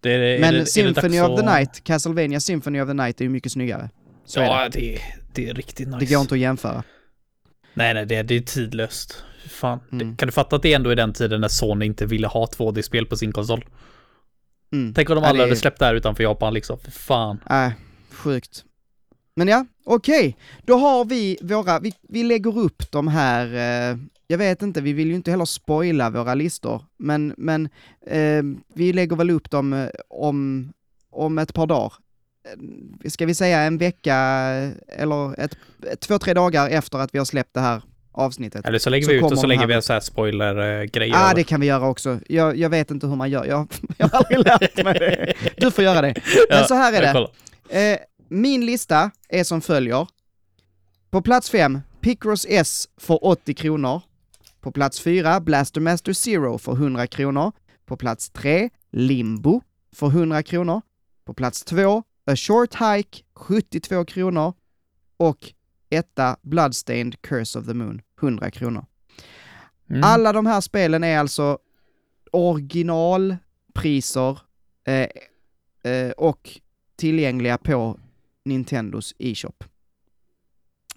Det 0.00 0.12
är, 0.14 0.18
är 0.18 0.40
men 0.40 0.54
det, 0.54 0.66
Symphony 0.66 1.20
of 1.20 1.40
the 1.40 1.46
Night, 1.46 1.84
Castlevania 1.84 2.40
Symphony 2.40 2.80
of 2.80 2.88
the 2.88 2.94
Night 2.94 3.20
är 3.20 3.24
ju 3.24 3.30
mycket 3.30 3.52
snyggare. 3.52 3.90
Så 4.24 4.40
är 4.40 4.44
det. 4.44 4.50
Ja, 4.50 4.68
det, 4.68 5.00
det 5.34 5.48
är 5.48 5.54
riktigt 5.54 5.88
nice. 5.88 5.98
Det 5.98 6.06
går 6.06 6.20
inte 6.20 6.34
att 6.34 6.40
jämföra. 6.40 6.84
Nej, 7.78 7.94
nej, 7.94 8.06
det, 8.06 8.22
det 8.22 8.34
är 8.36 8.40
tidlöst. 8.40 9.24
Fan. 9.48 9.78
Mm. 9.92 10.16
Kan 10.16 10.28
du 10.28 10.32
fatta 10.32 10.56
att 10.56 10.62
det 10.62 10.72
ändå 10.72 10.90
är 10.90 10.96
den 10.96 11.12
tiden 11.12 11.40
när 11.40 11.48
Sony 11.48 11.86
inte 11.86 12.06
ville 12.06 12.26
ha 12.26 12.46
2D-spel 12.46 13.06
på 13.06 13.16
sin 13.16 13.32
konsol? 13.32 13.64
Mm. 14.72 14.94
Tänk 14.94 15.10
om 15.10 15.14
de 15.14 15.24
är- 15.24 15.28
hade 15.28 15.56
släppt 15.56 15.78
det 15.78 15.84
här 15.84 15.94
utanför 15.94 16.22
Japan 16.22 16.54
liksom. 16.54 16.78
Fy 16.84 16.90
fan. 16.90 17.40
Nej, 17.50 17.72
sjukt. 18.10 18.64
Men 19.36 19.48
ja, 19.48 19.66
okej. 19.84 20.36
Då 20.66 20.76
har 20.76 21.04
vi 21.04 21.38
våra, 21.42 21.78
vi, 21.80 21.92
vi 22.08 22.22
lägger 22.22 22.58
upp 22.58 22.90
de 22.90 23.08
här, 23.08 23.46
eh, 23.92 23.98
jag 24.26 24.38
vet 24.38 24.62
inte, 24.62 24.80
vi 24.80 24.92
vill 24.92 25.08
ju 25.08 25.14
inte 25.14 25.30
heller 25.30 25.44
spoila 25.44 26.10
våra 26.10 26.34
listor, 26.34 26.82
men, 26.98 27.34
men 27.38 27.68
eh, 28.06 28.42
vi 28.74 28.92
lägger 28.92 29.16
väl 29.16 29.30
upp 29.30 29.50
dem 29.50 29.72
eh, 29.72 29.88
om, 30.08 30.72
om 31.10 31.38
ett 31.38 31.54
par 31.54 31.66
dagar. 31.66 31.92
Eh, 33.04 33.10
Ska 33.10 33.26
vi 33.26 33.34
säga 33.34 33.60
en 33.60 33.78
vecka 33.78 34.16
eller 34.88 35.40
ett, 35.40 35.56
två, 36.00 36.18
tre 36.18 36.34
dagar 36.34 36.68
efter 36.68 36.98
att 36.98 37.14
vi 37.14 37.18
har 37.18 37.26
släppt 37.26 37.54
det 37.54 37.60
här 37.60 37.82
avsnittet? 38.12 38.66
Eller 38.66 38.78
så 38.78 38.90
lägger 38.90 39.06
Så 39.06 39.12
vi 39.12 39.18
ut 39.18 39.22
och 39.22 39.38
så 39.38 39.46
lägger 39.46 39.66
vi 39.66 39.74
en 39.74 39.82
sån 39.82 39.94
här 39.94 40.00
spoiler-grej. 40.00 41.08
Ja, 41.08 41.30
ah, 41.30 41.34
det 41.34 41.44
kan 41.44 41.60
vi 41.60 41.66
göra 41.66 41.88
också. 41.88 42.20
Jag, 42.28 42.56
jag 42.56 42.70
vet 42.70 42.90
inte 42.90 43.06
hur 43.06 43.16
man 43.16 43.30
gör, 43.30 43.44
jag, 43.44 43.68
jag 43.96 44.08
har 44.08 44.18
aldrig 44.18 44.38
lärt 44.38 44.84
mig 44.84 44.98
det. 44.98 45.34
Du 45.56 45.70
får 45.70 45.84
göra 45.84 46.00
det. 46.00 46.14
Men 46.50 46.64
så 46.64 46.74
här 46.74 46.92
är 46.92 47.28
det. 47.70 47.92
Eh, 47.92 47.98
min 48.28 48.66
lista 48.66 49.10
är 49.28 49.44
som 49.44 49.60
följer. 49.60 50.06
På 51.10 51.22
plats 51.22 51.50
5, 51.50 51.80
Picross 52.00 52.46
S 52.48 52.88
för 52.96 53.24
80 53.24 53.54
kronor. 53.54 54.00
På 54.60 54.72
plats 54.72 55.00
4, 55.00 55.40
Blaster 55.40 55.80
Master 55.80 56.12
Zero 56.12 56.58
för 56.58 56.72
100 56.72 57.06
kronor. 57.06 57.52
På 57.86 57.96
plats 57.96 58.30
3, 58.30 58.70
Limbo 58.92 59.62
för 59.94 60.06
100 60.06 60.42
kronor. 60.42 60.82
På 61.24 61.34
plats 61.34 61.64
2, 61.64 62.02
A 62.28 62.36
Short 62.36 62.74
Hike 62.74 63.22
72 63.34 64.04
kronor. 64.04 64.52
Och 65.16 65.38
etta, 65.90 66.36
Bloodstained 66.42 67.22
Curse 67.22 67.58
of 67.58 67.66
the 67.66 67.74
Moon 67.74 68.02
100 68.22 68.50
kronor. 68.50 68.84
Mm. 69.90 70.04
Alla 70.04 70.32
de 70.32 70.46
här 70.46 70.60
spelen 70.60 71.04
är 71.04 71.18
alltså 71.18 71.58
originalpriser 72.32 74.38
eh, 74.86 75.08
eh, 75.92 76.10
och 76.10 76.50
tillgängliga 76.96 77.58
på 77.58 78.00
Nintendos 78.44 79.14
e-shop. 79.18 79.64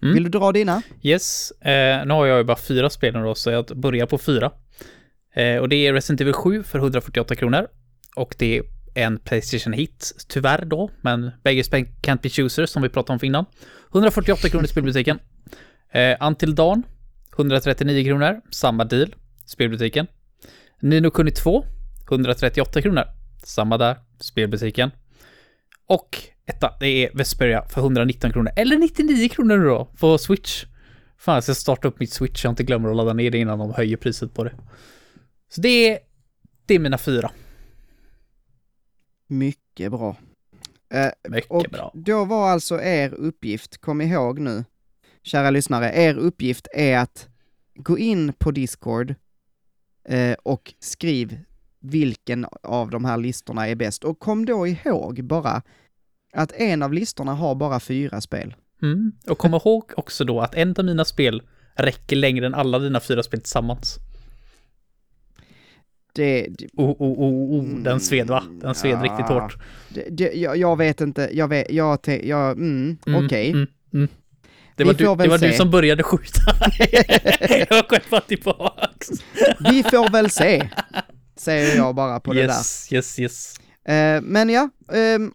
Mm. 0.02 0.14
Vill 0.14 0.24
du 0.24 0.30
dra 0.30 0.52
dina? 0.52 0.82
Yes, 1.02 1.52
eh, 1.52 2.06
nu 2.06 2.14
har 2.14 2.26
jag 2.26 2.38
ju 2.38 2.44
bara 2.44 2.58
fyra 2.58 2.90
spel 2.90 3.14
nu 3.14 3.24
då, 3.24 3.36
så 3.36 3.52
jag 3.52 3.66
börjar 3.66 4.06
på 4.06 4.18
fyra. 4.18 4.52
Eh, 5.34 5.58
och 5.58 5.70
det 5.70 5.76
är 5.76 5.94
Resident 5.94 6.22
Evil 6.22 6.34
7 6.34 6.64
för 6.64 6.80
148 6.80 7.36
kronor. 7.36 7.68
Och 8.16 8.36
det 8.38 8.58
är 8.58 8.64
en 8.94 9.20
Playstation 9.20 9.74
Hit, 9.74 10.26
tyvärr 10.28 10.66
då, 10.66 10.90
men 11.02 11.32
bägge 11.44 11.62
can't 12.02 12.22
be 12.22 12.30
choosers 12.30 12.70
som 12.70 12.82
vi 12.82 12.90
pratade 12.90 13.14
om 13.14 13.20
för 13.20 13.28
innan. 13.28 13.46
148 13.92 14.50
kronor 14.50 14.66
i 14.66 14.68
spelbutiken. 14.68 15.20
Eh, 15.92 16.28
Until 16.28 16.56
Dawn, 16.56 16.84
139 17.34 18.06
kronor, 18.06 18.42
samma 18.52 18.86
deal, 18.86 19.16
spelbutiken. 19.46 20.08
Nino 20.82 21.12
Kuni 21.12 21.32
2, 21.32 21.66
138 22.12 22.82
kronor, 22.82 23.04
samma 23.44 23.78
där, 23.78 23.98
spelbutiken. 24.20 24.92
Och 25.88 26.18
etta, 26.46 26.74
det 26.80 26.88
är 26.88 27.12
Vesperia 27.14 27.66
för 27.70 27.82
119 27.82 28.32
kronor, 28.32 28.52
eller 28.56 28.78
99 28.78 29.30
kronor 29.30 29.58
nu 29.58 29.66
då, 29.66 29.86
på 30.00 30.18
Switch. 30.18 30.66
Fan, 31.18 31.36
jag 31.36 31.44
ska 31.44 31.54
starta 31.54 31.88
upp 31.88 32.00
mitt 32.00 32.14
Switch, 32.14 32.44
jag 32.44 32.52
inte 32.52 32.64
glömmer 32.64 32.90
att 32.90 32.96
ladda 32.96 33.14
ner 33.14 33.32
det 33.32 33.38
innan 33.38 33.60
de 33.60 33.74
höjer 33.74 33.98
priset 33.98 34.34
på 34.34 34.44
det. 34.44 34.54
Så 35.50 35.62
det 35.62 35.90
är, 35.90 36.00
det 36.66 36.76
är 36.76 36.80
mina 36.80 36.98
fyra. 36.98 37.32
Mycket 39.32 39.92
bra. 39.92 40.16
Eh, 40.94 41.12
Mycket 41.30 41.52
och 41.52 41.66
bra. 41.72 41.92
då 41.94 42.26
var 42.26 42.50
alltså 42.50 42.82
er 42.82 43.14
uppgift, 43.14 43.78
kom 43.78 44.02
ihåg 44.02 44.40
nu, 44.40 44.64
kära 45.24 45.50
lyssnare, 45.50 45.92
er 45.96 46.18
uppgift 46.18 46.68
är 46.74 46.98
att 46.98 47.28
gå 47.76 47.98
in 47.98 48.34
på 48.34 48.52
Discord 48.52 49.16
eh, 50.06 50.36
och 50.44 50.74
skriv 50.80 51.40
vilken 51.80 52.46
av 52.64 52.90
de 52.90 53.06
här 53.06 53.18
listorna 53.18 53.68
är 53.68 53.76
bäst. 53.76 54.04
Och 54.04 54.20
kom 54.20 54.46
då 54.46 54.68
ihåg 54.68 55.24
bara 55.24 55.62
att 56.34 56.52
en 56.52 56.84
av 56.84 56.94
listorna 56.94 57.34
har 57.34 57.56
bara 57.56 57.80
fyra 57.80 58.22
spel. 58.22 58.56
Mm. 58.82 59.12
Och 59.28 59.38
kom 59.38 59.54
ihåg 59.54 59.92
också 59.96 60.24
då 60.26 60.42
att 60.42 60.56
en 60.56 60.76
av 60.78 60.86
mina 60.86 61.06
spel 61.06 61.42
räcker 61.76 62.16
längre 62.16 62.46
än 62.46 62.54
alla 62.54 62.80
dina 62.80 63.00
fyra 63.00 63.24
spel 63.24 63.40
tillsammans. 63.40 63.98
Det, 66.14 66.48
det, 66.50 66.68
Oh, 66.74 66.90
oh, 66.90 67.20
oh, 67.20 67.60
oh. 67.60 67.84
Den 67.84 68.00
sved 68.00 68.28
va? 68.28 68.44
Den 68.62 68.76
sved 68.76 68.92
Ja. 68.92 69.04
riktigt 69.04 69.26
hårt. 69.28 69.56
det, 69.90 70.06
det 70.10 70.34
jag, 70.34 70.58
jag 70.58 70.78
vet 70.78 71.02
inte, 71.02 71.30
jag 71.34 71.48
vet, 71.48 71.72
jag, 71.72 72.02
te, 72.02 72.28
jag 72.30 72.52
mm, 72.52 72.98
Mm, 73.08 73.26
okej. 73.26 73.52
mm, 73.52 73.68
mm. 73.94 74.08
Det 74.76 74.84
var, 74.84 74.94
du, 74.94 75.04
det 75.04 75.28
var 75.30 75.38
du 75.38 75.54
som 75.54 75.72
började 75.72 76.04
skjuta. 76.04 76.42
jag 77.70 77.86
skeppade 77.90 78.26
tillbaks. 78.28 79.08
Vi 79.70 79.84
får 79.84 80.12
väl 80.12 80.30
se, 80.30 80.70
säger 81.38 81.76
jag 81.78 81.96
bara 81.96 82.20
på 82.20 82.34
det 82.34 82.42
där. 82.42 82.48
yes, 82.48 82.88
yes, 82.92 83.20
yes. 83.20 83.54
Eh, 83.86 84.22
men 84.22 84.50
ja, 84.50 84.70
um, 85.16 85.34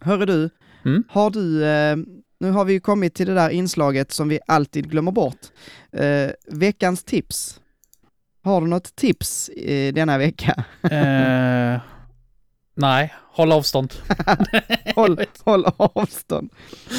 hörru 0.00 0.26
du, 0.26 0.50
Mm. 0.84 1.02
har 1.08 1.30
du, 1.30 1.64
eh, 1.64 1.96
nu 2.40 2.50
har 2.50 2.64
vi 2.64 2.72
ju 2.72 2.80
kommit 2.80 3.14
till 3.14 3.26
det 3.26 3.34
där 3.34 3.50
inslaget 3.50 4.12
som 4.12 4.28
vi 4.28 4.38
alltid 4.46 4.90
glömmer 4.90 5.12
bort. 5.12 5.38
Eh, 5.92 6.30
veckans 6.52 7.04
tips. 7.04 7.60
Har 8.46 8.60
du 8.60 8.66
något 8.66 8.96
tips 8.96 9.48
eh, 9.48 9.94
denna 9.94 10.18
vecka? 10.18 10.64
Eh, 10.82 11.80
nej, 12.74 13.14
håll 13.24 13.52
avstånd. 13.52 13.92
håll, 14.94 15.20
håll 15.44 15.64
avstånd. 15.76 16.52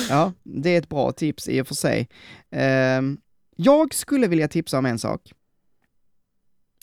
Ja, 0.09 0.33
det 0.43 0.69
är 0.69 0.77
ett 0.77 0.89
bra 0.89 1.11
tips 1.11 1.47
i 1.47 1.61
och 1.61 1.67
för 1.67 1.75
sig. 1.75 2.09
Ehm, 2.51 3.17
jag 3.55 3.93
skulle 3.93 4.27
vilja 4.27 4.47
tipsa 4.47 4.77
om 4.77 4.85
en 4.85 4.99
sak. 4.99 5.33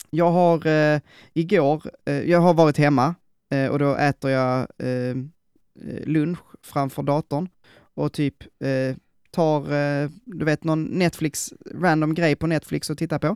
Jag 0.09 0.31
har 0.31 0.67
eh, 0.67 0.99
igår, 1.33 1.83
eh, 2.05 2.19
jag 2.19 2.39
har 2.39 2.53
varit 2.53 2.77
hemma 2.77 3.15
eh, 3.51 3.67
och 3.67 3.79
då 3.79 3.95
äter 3.95 4.31
jag 4.31 4.59
eh, 4.77 5.15
lunch 6.05 6.39
framför 6.63 7.03
datorn 7.03 7.49
och 7.93 8.13
typ 8.13 8.43
eh, 8.63 8.95
tar, 9.31 9.73
eh, 9.73 10.09
du 10.25 10.45
vet, 10.45 10.63
någon 10.63 10.83
Netflix, 10.83 11.53
random 11.71 12.13
grej 12.13 12.35
på 12.35 12.47
Netflix 12.47 12.89
att 12.89 12.97
titta 12.97 13.19
på. 13.19 13.35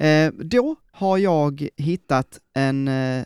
Eh, 0.00 0.32
då 0.32 0.76
har 0.90 1.18
jag 1.18 1.68
hittat 1.76 2.40
en 2.54 2.88
eh, 2.88 3.24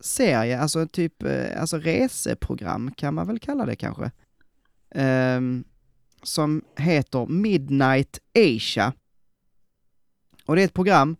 serie, 0.00 0.60
alltså 0.60 0.86
typ, 0.86 1.22
eh, 1.22 1.60
alltså 1.60 1.78
reseprogram 1.78 2.90
kan 2.96 3.14
man 3.14 3.26
väl 3.26 3.38
kalla 3.38 3.66
det 3.66 3.76
kanske. 3.76 4.10
Ehm, 4.90 5.64
som 6.22 6.62
heter 6.76 7.26
Midnight 7.26 8.18
Asia. 8.34 8.92
Och 10.44 10.56
det 10.56 10.62
är 10.62 10.64
ett 10.64 10.74
program 10.74 11.16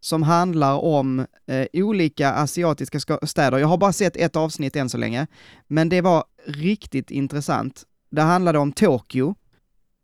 som 0.00 0.22
handlar 0.22 0.74
om 0.74 1.26
eh, 1.46 1.66
olika 1.72 2.32
asiatiska 2.32 3.18
städer. 3.22 3.58
Jag 3.58 3.68
har 3.68 3.78
bara 3.78 3.92
sett 3.92 4.16
ett 4.16 4.36
avsnitt 4.36 4.76
än 4.76 4.88
så 4.88 4.98
länge, 4.98 5.26
men 5.66 5.88
det 5.88 6.00
var 6.00 6.24
riktigt 6.46 7.10
intressant. 7.10 7.84
Det 8.10 8.22
handlade 8.22 8.58
om 8.58 8.72
Tokyo 8.72 9.34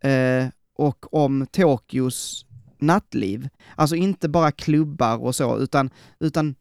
eh, 0.03 0.47
och 0.75 1.15
om 1.15 1.47
Tokyos 1.47 2.47
nattliv. 2.83 3.49
Alltså 3.77 3.97
inte 3.97 4.29
bara 4.29 4.53
klubbar 4.53 5.19
och 5.19 5.35
så, 5.35 5.59
utan, 5.59 5.91
utan 6.19 6.55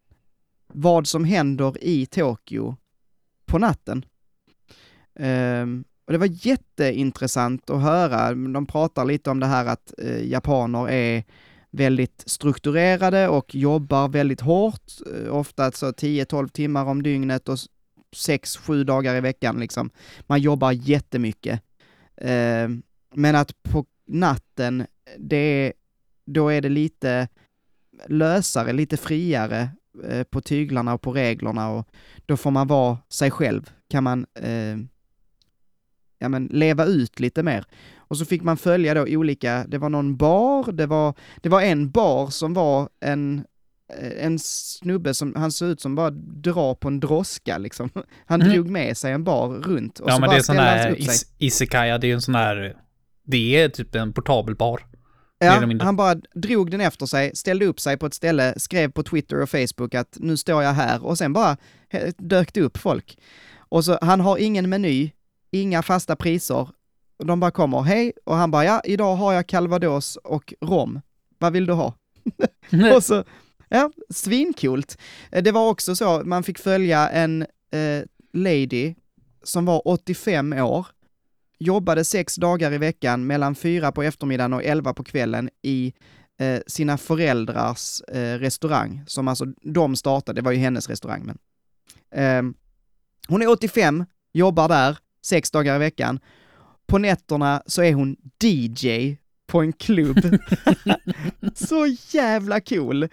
vad 0.67 1.07
som 1.07 1.23
händer 1.23 1.83
i 1.83 2.05
Tokyo 2.05 2.75
på 3.45 3.57
natten. 3.57 4.05
Um, 5.19 5.83
och 6.05 6.13
det 6.13 6.19
var 6.19 6.47
jätteintressant 6.47 7.69
att 7.69 7.81
höra. 7.81 8.33
De 8.33 8.65
pratar 8.65 9.05
lite 9.05 9.29
om 9.29 9.39
det 9.39 9.45
här 9.45 9.65
att 9.65 9.93
eh, 9.97 10.27
japaner 10.27 10.89
är 10.89 11.23
väldigt 11.71 12.23
strukturerade 12.25 13.27
och 13.27 13.55
jobbar 13.55 14.07
väldigt 14.07 14.41
hårt, 14.41 14.91
eh, 15.13 15.35
ofta 15.35 15.71
så 15.71 15.91
10-12 15.91 16.47
timmar 16.47 16.85
om 16.85 17.03
dygnet 17.03 17.49
och 17.49 17.57
6-7 18.15 18.83
dagar 18.83 19.15
i 19.15 19.21
veckan 19.21 19.59
liksom. 19.59 19.89
Man 20.21 20.41
jobbar 20.41 20.71
jättemycket. 20.71 21.61
Eh, 22.17 22.69
men 23.13 23.35
att 23.35 23.63
på 23.63 23.85
natten, 24.07 24.85
det, 25.17 25.37
är 25.37 25.73
då 26.33 26.49
är 26.49 26.61
det 26.61 26.69
lite 26.69 27.27
lösare, 28.07 28.73
lite 28.73 28.97
friare 28.97 29.69
eh, 30.03 30.23
på 30.23 30.41
tyglarna 30.41 30.93
och 30.93 31.01
på 31.01 31.11
reglerna 31.11 31.69
och 31.69 31.87
då 32.25 32.37
får 32.37 32.51
man 32.51 32.67
vara 32.67 32.97
sig 33.09 33.31
själv, 33.31 33.69
kan 33.89 34.03
man 34.03 34.25
eh, 34.35 34.77
ja, 36.19 36.29
men, 36.29 36.45
leva 36.45 36.85
ut 36.85 37.19
lite 37.19 37.43
mer. 37.43 37.65
Och 37.97 38.17
så 38.17 38.25
fick 38.25 38.41
man 38.41 38.57
följa 38.57 38.93
då 38.93 39.01
olika, 39.01 39.65
det 39.67 39.77
var 39.77 39.89
någon 39.89 40.17
bar, 40.17 40.71
det 40.71 40.85
var, 40.85 41.13
det 41.41 41.49
var 41.49 41.61
en 41.61 41.91
bar 41.91 42.27
som 42.27 42.53
var 42.53 42.89
en, 42.99 43.45
eh, 43.99 44.25
en 44.25 44.39
snubbe 44.39 45.13
som, 45.13 45.35
han 45.35 45.51
såg 45.51 45.69
ut 45.69 45.81
som 45.81 45.95
bara 45.95 46.09
dra 46.11 46.75
på 46.75 46.87
en 46.87 46.99
droska 46.99 47.57
liksom. 47.57 47.89
Han 48.25 48.41
mm. 48.41 48.53
drog 48.53 48.69
med 48.69 48.97
sig 48.97 49.11
en 49.11 49.23
bar 49.23 49.47
runt. 49.47 49.99
Och 49.99 50.09
ja 50.09 50.13
så 50.13 50.21
men 50.21 50.29
det 50.29 50.35
är 50.35 50.41
sån 50.41 50.57
här 50.57 50.99
is 50.99 51.33
Isekaya, 51.37 51.97
det 51.97 52.07
är 52.07 52.13
en 52.13 52.21
sån 52.21 52.35
här, 52.35 52.75
det 53.23 53.55
är 53.55 53.69
typ 53.69 53.95
en 53.95 54.13
portabel 54.13 54.55
bar. 54.55 54.85
Ja, 55.39 55.69
han 55.79 55.95
bara 55.95 56.15
drog 56.33 56.71
den 56.71 56.81
efter 56.81 57.05
sig, 57.05 57.35
ställde 57.35 57.65
upp 57.65 57.79
sig 57.79 57.97
på 57.97 58.05
ett 58.05 58.13
ställe, 58.13 58.53
skrev 58.57 58.91
på 58.91 59.03
Twitter 59.03 59.41
och 59.41 59.49
Facebook 59.49 59.95
att 59.95 60.17
nu 60.19 60.37
står 60.37 60.63
jag 60.63 60.73
här 60.73 61.05
och 61.05 61.17
sen 61.17 61.33
bara 61.33 61.57
dök 62.17 62.53
det 62.53 62.61
upp 62.61 62.77
folk. 62.77 63.17
Och 63.57 63.85
så, 63.85 63.97
han 64.01 64.19
har 64.19 64.37
ingen 64.37 64.69
meny, 64.69 65.11
inga 65.51 65.81
fasta 65.81 66.15
priser. 66.15 66.69
De 67.23 67.39
bara 67.39 67.51
kommer, 67.51 67.81
hej, 67.81 68.13
och 68.23 68.35
han 68.35 68.51
bara, 68.51 68.65
ja, 68.65 68.81
idag 68.83 69.15
har 69.15 69.33
jag 69.33 69.47
calvados 69.47 70.15
och 70.15 70.53
rom. 70.61 71.01
Vad 71.37 71.53
vill 71.53 71.65
du 71.65 71.73
ha? 71.73 71.93
och 72.95 73.03
så, 73.03 73.23
ja, 73.69 73.91
svinkult. 74.09 74.97
Eh, 75.31 75.43
det 75.43 75.51
var 75.51 75.69
också 75.69 75.95
så, 75.95 76.21
man 76.25 76.43
fick 76.43 76.59
följa 76.59 77.09
en 77.09 77.41
eh, 77.71 78.03
lady 78.33 78.95
som 79.43 79.65
var 79.65 79.87
85 79.87 80.53
år, 80.53 80.87
jobbade 81.59 82.05
sex 82.05 82.35
dagar 82.35 82.73
i 82.73 82.77
veckan 82.77 83.27
mellan 83.27 83.55
fyra 83.55 83.91
på 83.91 84.03
eftermiddagen 84.03 84.53
och 84.53 84.63
elva 84.63 84.93
på 84.93 85.03
kvällen 85.03 85.49
i 85.61 85.93
eh, 86.39 86.59
sina 86.67 86.97
föräldrars 86.97 88.01
eh, 88.01 88.39
restaurang, 88.39 89.03
som 89.07 89.27
alltså 89.27 89.45
de 89.61 89.95
startade, 89.95 90.41
det 90.41 90.45
var 90.45 90.51
ju 90.51 90.57
hennes 90.57 90.89
restaurang 90.89 91.23
men. 91.25 91.37
Eh, 92.11 92.53
hon 93.27 93.41
är 93.41 93.49
85, 93.49 94.05
jobbar 94.33 94.69
där, 94.69 94.97
sex 95.25 95.51
dagar 95.51 95.75
i 95.75 95.79
veckan. 95.79 96.19
På 96.87 96.97
nätterna 96.97 97.63
så 97.65 97.83
är 97.83 97.93
hon 97.93 98.15
DJ 98.43 99.15
på 99.47 99.61
en 99.61 99.73
klubb. 99.73 100.39
så 101.55 101.85
jävla 102.11 102.61
cool! 102.61 103.03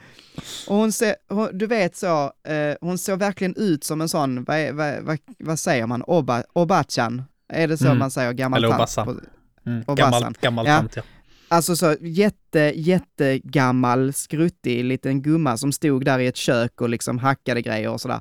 Och 0.68 0.76
hon 0.76 0.92
ser, 0.92 1.16
du 1.53 1.66
vet 1.66 1.97
så, 1.97 2.32
eh, 2.49 2.76
hon 2.80 2.99
såg 2.99 3.18
verkligen 3.18 3.55
ut 3.57 3.84
som 3.84 4.01
en 4.01 4.09
sån, 4.09 4.44
vad, 4.44 4.74
vad, 4.74 5.03
vad, 5.03 5.18
vad 5.38 5.59
säger 5.59 5.86
man, 5.86 6.03
Oba, 6.03 6.42
Obachan? 6.53 7.22
Är 7.49 7.68
det 7.68 7.78
så 7.78 7.86
mm. 7.86 7.99
man 7.99 8.11
säger, 8.11 8.32
gammal 8.32 8.64
Eller 8.64 8.74
Obassan. 8.74 9.20
Mm. 9.66 9.84
Gammal, 9.97 10.34
gammal 10.40 10.66
ja. 10.66 10.76
tant, 10.76 10.97
ja. 10.97 11.03
Alltså 11.49 11.76
så 11.76 11.97
jätte, 12.01 12.72
jättegammal, 12.76 14.12
skruttig 14.12 14.84
liten 14.84 15.22
gumma 15.22 15.57
som 15.57 15.72
stod 15.72 16.05
där 16.05 16.18
i 16.18 16.26
ett 16.26 16.36
kök 16.36 16.80
och 16.80 16.88
liksom 16.88 17.18
hackade 17.18 17.62
grejer 17.62 17.90
och 17.90 18.01
sådär. 18.01 18.20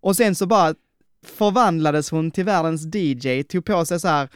Och 0.00 0.16
sen 0.16 0.34
så 0.34 0.46
bara 0.46 0.74
förvandlades 1.26 2.10
hon 2.10 2.30
till 2.30 2.44
världens 2.44 2.94
DJ, 2.94 3.42
tog 3.42 3.64
på 3.64 3.84
sig 3.84 4.00
så 4.00 4.08
här 4.08 4.28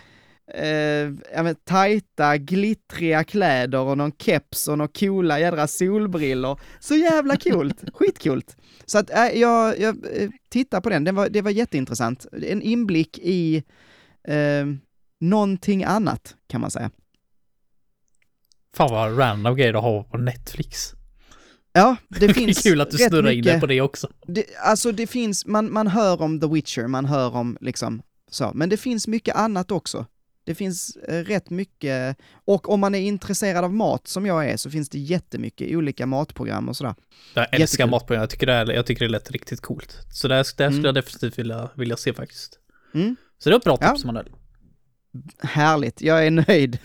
eh, 0.55 1.13
ja, 1.35 1.43
men, 1.43 1.55
tajta, 1.55 2.37
glittriga 2.37 3.25
kläder 3.25 3.79
och 3.79 3.99
någon 3.99 4.13
keps 4.19 4.69
och 4.69 4.79
några 4.79 4.91
coola 4.99 5.41
jädra 5.41 5.67
solbrillor. 5.67 6.61
Så 6.81 6.95
jävla 6.95 7.37
coolt, 7.37 7.85
skitcoolt. 7.95 8.57
Så 8.87 8.99
att 8.99 9.11
äh, 9.11 9.41
jag, 9.41 9.81
jag 9.81 9.97
eh, 10.13 10.31
tittar 10.49 10.81
på 10.81 10.91
den, 10.91 11.05
det 11.05 11.13
var, 11.13 11.29
det 11.29 11.43
var 11.43 11.51
jätteintressant. 11.51 12.27
En 12.33 12.63
inblick 12.63 13.19
i 13.19 13.63
eh, 14.29 14.67
någonting 15.21 15.85
annat, 15.85 16.37
kan 16.47 16.61
man 16.61 16.71
säga. 16.71 16.91
Fan 18.75 18.91
vad 18.91 19.19
random 19.19 19.57
grejer 19.57 19.75
att 19.75 19.83
ha 19.83 20.05
på 20.05 20.19
Netflix. 20.19 20.95
Ja, 21.73 21.97
det 22.09 22.35
finns 22.35 22.57
Det 22.63 22.69
är 22.69 22.71
kul 22.71 22.81
att 22.81 22.91
du 22.91 22.99
snurrar 22.99 23.31
in 23.31 23.45
dig 23.45 23.61
på 23.61 23.67
det 23.67 23.81
också. 23.81 24.09
Det, 24.27 24.45
alltså 24.65 24.93
det 24.93 25.07
finns, 25.07 25.47
man, 25.47 25.73
man 25.73 25.87
hör 25.87 26.23
om 26.23 26.41
The 26.41 26.47
Witcher, 26.47 26.87
man 26.87 27.05
hör 27.05 27.37
om 27.37 27.59
liksom 27.61 28.03
så, 28.31 28.51
men 28.55 28.69
det 28.69 28.77
finns 28.77 29.09
mycket 29.09 29.37
annat 29.37 29.71
också. 29.71 30.07
Det 30.45 30.55
finns 30.55 30.97
eh, 30.97 31.25
rätt 31.25 31.51
mycket, 31.51 32.17
och 32.45 32.69
om 32.69 32.81
man 32.81 32.95
är 32.95 33.01
intresserad 33.01 33.65
av 33.65 33.75
mat 33.75 34.09
som 34.09 34.27
jag 34.27 34.51
är 34.51 34.57
så 34.57 34.71
finns 34.71 34.89
det 34.89 34.99
jättemycket 34.99 35.77
olika 35.77 36.07
matprogram 36.07 36.69
och 36.69 36.77
sådär. 36.77 36.95
Jag 37.35 37.45
älskar 37.45 37.59
Jättekul. 37.59 37.91
matprogram, 37.91 38.21
jag 38.21 38.31
tycker, 38.31 38.47
det 38.47 38.53
är, 38.53 38.73
jag 38.73 38.87
tycker 38.87 39.05
det 39.05 39.11
lät 39.11 39.31
riktigt 39.31 39.61
coolt. 39.61 39.99
Så 40.13 40.29
där 40.29 40.61
mm. 40.61 40.73
skulle 40.73 40.89
jag 40.89 40.95
definitivt 40.95 41.39
vilja, 41.39 41.71
vilja 41.75 41.97
se 41.97 42.13
faktiskt. 42.13 42.59
Mm. 42.95 43.17
Så 43.43 43.49
det 43.49 43.53
var 43.53 43.59
ett 43.59 43.65
bra 43.65 43.77
tips, 43.77 44.01
ja. 44.05 44.07
Manuel. 44.07 44.29
Härligt, 45.43 46.03
jag 46.03 46.27
är 46.27 46.31
nöjd. 46.31 46.79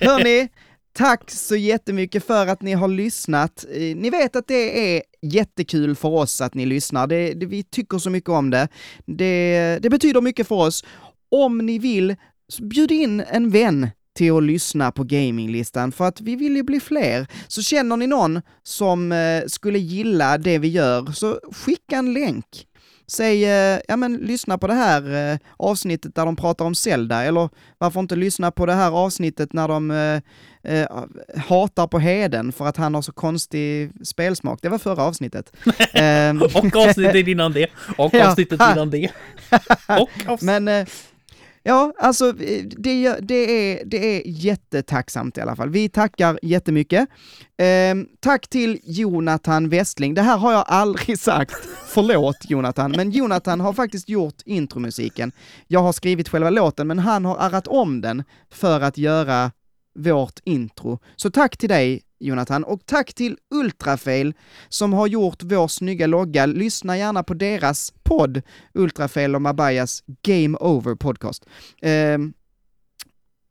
Hörni, 0.00 0.48
Tack 0.92 1.30
så 1.30 1.56
jättemycket 1.56 2.26
för 2.26 2.46
att 2.46 2.62
ni 2.62 2.72
har 2.72 2.88
lyssnat. 2.88 3.64
Eh, 3.74 3.96
ni 3.96 4.10
vet 4.10 4.36
att 4.36 4.48
det 4.48 4.96
är 4.96 5.02
jättekul 5.22 5.96
för 5.96 6.08
oss 6.08 6.40
att 6.40 6.54
ni 6.54 6.66
lyssnar. 6.66 7.06
Det, 7.06 7.34
det, 7.34 7.46
vi 7.46 7.62
tycker 7.62 7.98
så 7.98 8.10
mycket 8.10 8.30
om 8.30 8.50
det. 8.50 8.68
det. 9.06 9.78
Det 9.82 9.90
betyder 9.90 10.20
mycket 10.20 10.48
för 10.48 10.54
oss. 10.54 10.84
Om 11.30 11.58
ni 11.58 11.78
vill, 11.78 12.16
bjud 12.60 12.90
in 12.90 13.20
en 13.20 13.50
vän 13.50 13.88
till 14.14 14.36
att 14.36 14.42
lyssna 14.42 14.92
på 14.92 15.04
gaminglistan 15.04 15.92
för 15.92 16.04
att 16.04 16.20
vi 16.20 16.36
vill 16.36 16.56
ju 16.56 16.62
bli 16.62 16.80
fler. 16.80 17.26
Så 17.48 17.62
känner 17.62 17.96
ni 17.96 18.06
någon 18.06 18.42
som 18.62 19.12
eh, 19.12 19.46
skulle 19.46 19.78
gilla 19.78 20.38
det 20.38 20.58
vi 20.58 20.68
gör, 20.68 21.12
så 21.12 21.40
skicka 21.52 21.96
en 21.96 22.12
länk. 22.12 22.66
Säg, 23.10 23.44
eh, 23.44 23.80
ja 23.88 23.96
men 23.96 24.16
lyssna 24.16 24.58
på 24.58 24.66
det 24.66 24.74
här 24.74 25.32
eh, 25.32 25.38
avsnittet 25.56 26.14
där 26.14 26.26
de 26.26 26.36
pratar 26.36 26.64
om 26.64 26.74
Zelda, 26.74 27.24
eller 27.24 27.48
varför 27.78 28.00
inte 28.00 28.16
lyssna 28.16 28.50
på 28.50 28.66
det 28.66 28.72
här 28.72 28.90
avsnittet 28.90 29.52
när 29.52 29.68
de 29.68 29.90
eh, 29.90 30.74
eh, 30.74 30.88
hatar 31.36 31.86
på 31.86 31.98
Heden 31.98 32.52
för 32.52 32.66
att 32.66 32.76
han 32.76 32.94
har 32.94 33.02
så 33.02 33.12
konstig 33.12 33.90
spelsmak. 34.04 34.58
Det 34.62 34.68
var 34.68 34.78
förra 34.78 35.02
avsnittet. 35.02 35.52
Ehm. 35.92 36.42
och 36.42 36.76
avsnittet 36.76 37.28
innan 37.28 37.52
det. 37.52 37.66
Och 37.98 38.14
avsnittet 38.24 38.60
innan 38.72 38.90
det. 38.90 39.10
Och 39.88 40.10
avsnittet. 40.26 40.42
Men 40.42 40.86
Ja, 41.62 41.92
alltså 41.98 42.28
eh, 42.28 42.64
det, 42.64 43.18
det, 43.20 43.34
är, 43.34 43.84
det 43.84 44.16
är 44.16 44.22
jättetacksamt 44.26 45.38
i 45.38 45.40
alla 45.40 45.56
fall. 45.56 45.70
Vi 45.70 45.88
tackar 45.88 46.38
jättemycket. 46.42 47.08
Eh, 47.58 47.94
tack 48.20 48.48
till 48.48 48.78
Jonathan 48.84 49.68
Westling. 49.68 50.14
Det 50.14 50.22
här 50.22 50.36
har 50.38 50.52
jag 50.52 50.64
aldrig 50.66 51.18
sagt. 51.20 51.68
Förlåt 51.86 52.36
Jonathan, 52.50 52.90
men 52.96 53.10
Jonathan 53.10 53.60
har 53.60 53.72
faktiskt 53.72 54.08
gjort 54.08 54.42
intromusiken. 54.44 55.32
Jag 55.66 55.80
har 55.80 55.92
skrivit 55.92 56.28
själva 56.28 56.50
låten, 56.50 56.86
men 56.86 56.98
han 56.98 57.24
har 57.24 57.36
arrat 57.36 57.66
om 57.66 58.00
den 58.00 58.24
för 58.50 58.80
att 58.80 58.98
göra 58.98 59.52
vårt 59.98 60.40
intro. 60.44 60.98
Så 61.16 61.30
tack 61.30 61.56
till 61.56 61.68
dig 61.68 62.02
Jonathan, 62.20 62.64
och 62.64 62.86
tack 62.86 63.14
till 63.14 63.36
Ultrafail 63.50 64.34
som 64.68 64.92
har 64.92 65.06
gjort 65.06 65.42
vår 65.42 65.68
snygga 65.68 66.06
logga. 66.06 66.46
Lyssna 66.46 66.98
gärna 66.98 67.22
på 67.22 67.34
deras 67.34 67.92
podd, 68.02 68.42
Ultrafail 68.74 69.34
och 69.34 69.42
Mabayas 69.42 70.02
Game 70.22 70.58
Over 70.58 70.94
Podcast. 70.94 71.46
Eh, 71.82 72.18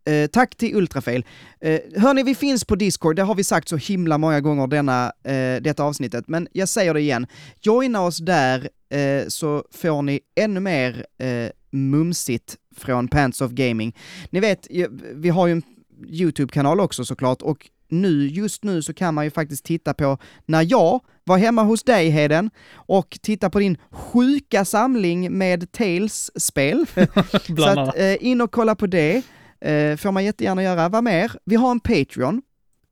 Eh, 0.09 0.27
tack 0.27 0.55
till 0.55 0.75
Ultrafail. 0.75 1.25
Eh, 1.61 1.79
hörni, 1.95 2.23
vi 2.23 2.35
finns 2.35 2.65
på 2.65 2.75
Discord, 2.75 3.15
det 3.15 3.23
har 3.23 3.35
vi 3.35 3.43
sagt 3.43 3.67
så 3.69 3.77
himla 3.77 4.17
många 4.17 4.41
gånger 4.41 4.67
denna, 4.67 5.11
eh, 5.23 5.61
detta 5.61 5.83
avsnittet, 5.83 6.27
men 6.27 6.47
jag 6.51 6.69
säger 6.69 6.93
det 6.93 6.99
igen. 6.99 7.27
Joina 7.61 8.01
oss 8.01 8.17
där 8.17 8.69
eh, 8.89 9.27
så 9.27 9.63
får 9.71 10.01
ni 10.01 10.19
ännu 10.35 10.59
mer 10.59 11.05
eh, 11.17 11.49
mumsigt 11.71 12.57
från 12.75 13.07
Pants 13.07 13.41
of 13.41 13.51
Gaming. 13.51 13.95
Ni 14.29 14.39
vet, 14.39 14.67
vi 15.13 15.29
har 15.29 15.47
ju 15.47 15.51
en 15.51 15.63
YouTube-kanal 16.07 16.79
också 16.79 17.05
såklart, 17.05 17.41
och 17.41 17.69
nu, 17.89 18.27
just 18.27 18.63
nu 18.63 18.81
så 18.81 18.93
kan 18.93 19.13
man 19.13 19.25
ju 19.25 19.31
faktiskt 19.31 19.65
titta 19.65 19.93
på 19.93 20.17
när 20.45 20.67
jag 20.69 21.01
var 21.23 21.37
hemma 21.37 21.63
hos 21.63 21.83
dig 21.83 22.09
Heden 22.09 22.49
och 22.73 23.19
titta 23.21 23.49
på 23.49 23.59
din 23.59 23.77
sjuka 23.91 24.65
samling 24.65 25.37
med 25.37 25.71
Tales-spel. 25.71 26.85
så 27.57 27.69
att, 27.69 27.97
eh, 27.97 28.25
in 28.25 28.41
och 28.41 28.51
kolla 28.51 28.75
på 28.75 28.87
det, 28.87 29.15
eh, 29.61 29.97
får 29.97 30.11
man 30.11 30.25
jättegärna 30.25 30.63
göra. 30.63 30.89
Vad 30.89 31.03
mer? 31.03 31.31
Vi 31.45 31.55
har 31.55 31.71
en 31.71 31.79
Patreon 31.79 32.41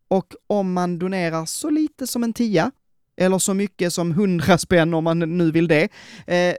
och 0.07 0.33
om 0.47 0.73
man 0.73 0.99
donerar 0.99 1.45
så 1.45 1.69
lite 1.69 2.07
som 2.07 2.23
en 2.23 2.33
tia 2.33 2.71
eller 3.18 3.38
så 3.39 3.53
mycket 3.53 3.94
som 3.94 4.11
100 4.11 4.57
spänn 4.57 4.94
om 4.94 5.03
man 5.03 5.19
nu 5.19 5.52
vill 5.52 5.68
det. 5.68 5.84
Eh, 6.27 6.56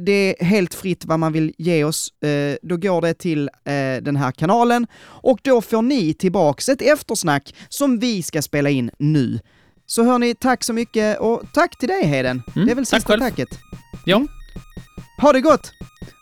det 0.00 0.12
är 0.12 0.44
helt 0.44 0.74
fritt 0.74 1.04
vad 1.04 1.18
man 1.18 1.32
vill 1.32 1.52
ge 1.58 1.84
oss. 1.84 2.22
Eh, 2.22 2.56
då 2.62 2.76
går 2.76 3.00
det 3.00 3.14
till 3.14 3.48
eh, 3.48 4.02
den 4.02 4.16
här 4.16 4.32
kanalen 4.32 4.86
och 5.04 5.38
då 5.42 5.60
får 5.62 5.82
ni 5.82 6.14
tillbaks 6.14 6.68
ett 6.68 6.82
eftersnack 6.82 7.54
som 7.68 7.98
vi 7.98 8.22
ska 8.22 8.42
spela 8.42 8.70
in 8.70 8.90
nu. 8.98 9.40
Så 9.86 10.02
hörni, 10.04 10.34
tack 10.34 10.64
så 10.64 10.72
mycket 10.72 11.18
och 11.18 11.42
tack 11.54 11.78
till 11.78 11.88
dig 11.88 12.06
Heden. 12.06 12.42
Mm, 12.54 12.66
det 12.66 12.72
är 12.72 12.76
väl 12.76 12.86
tack 12.86 12.96
sista 13.00 13.12
själv. 13.12 13.20
tacket. 13.20 13.48
Ja. 14.04 14.26
Ha 15.20 15.32
det 15.32 15.40
gott! 15.40 15.72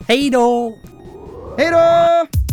Hej 0.08 0.30
då! 0.30 0.78
Hej 1.58 1.70
då! 1.70 2.49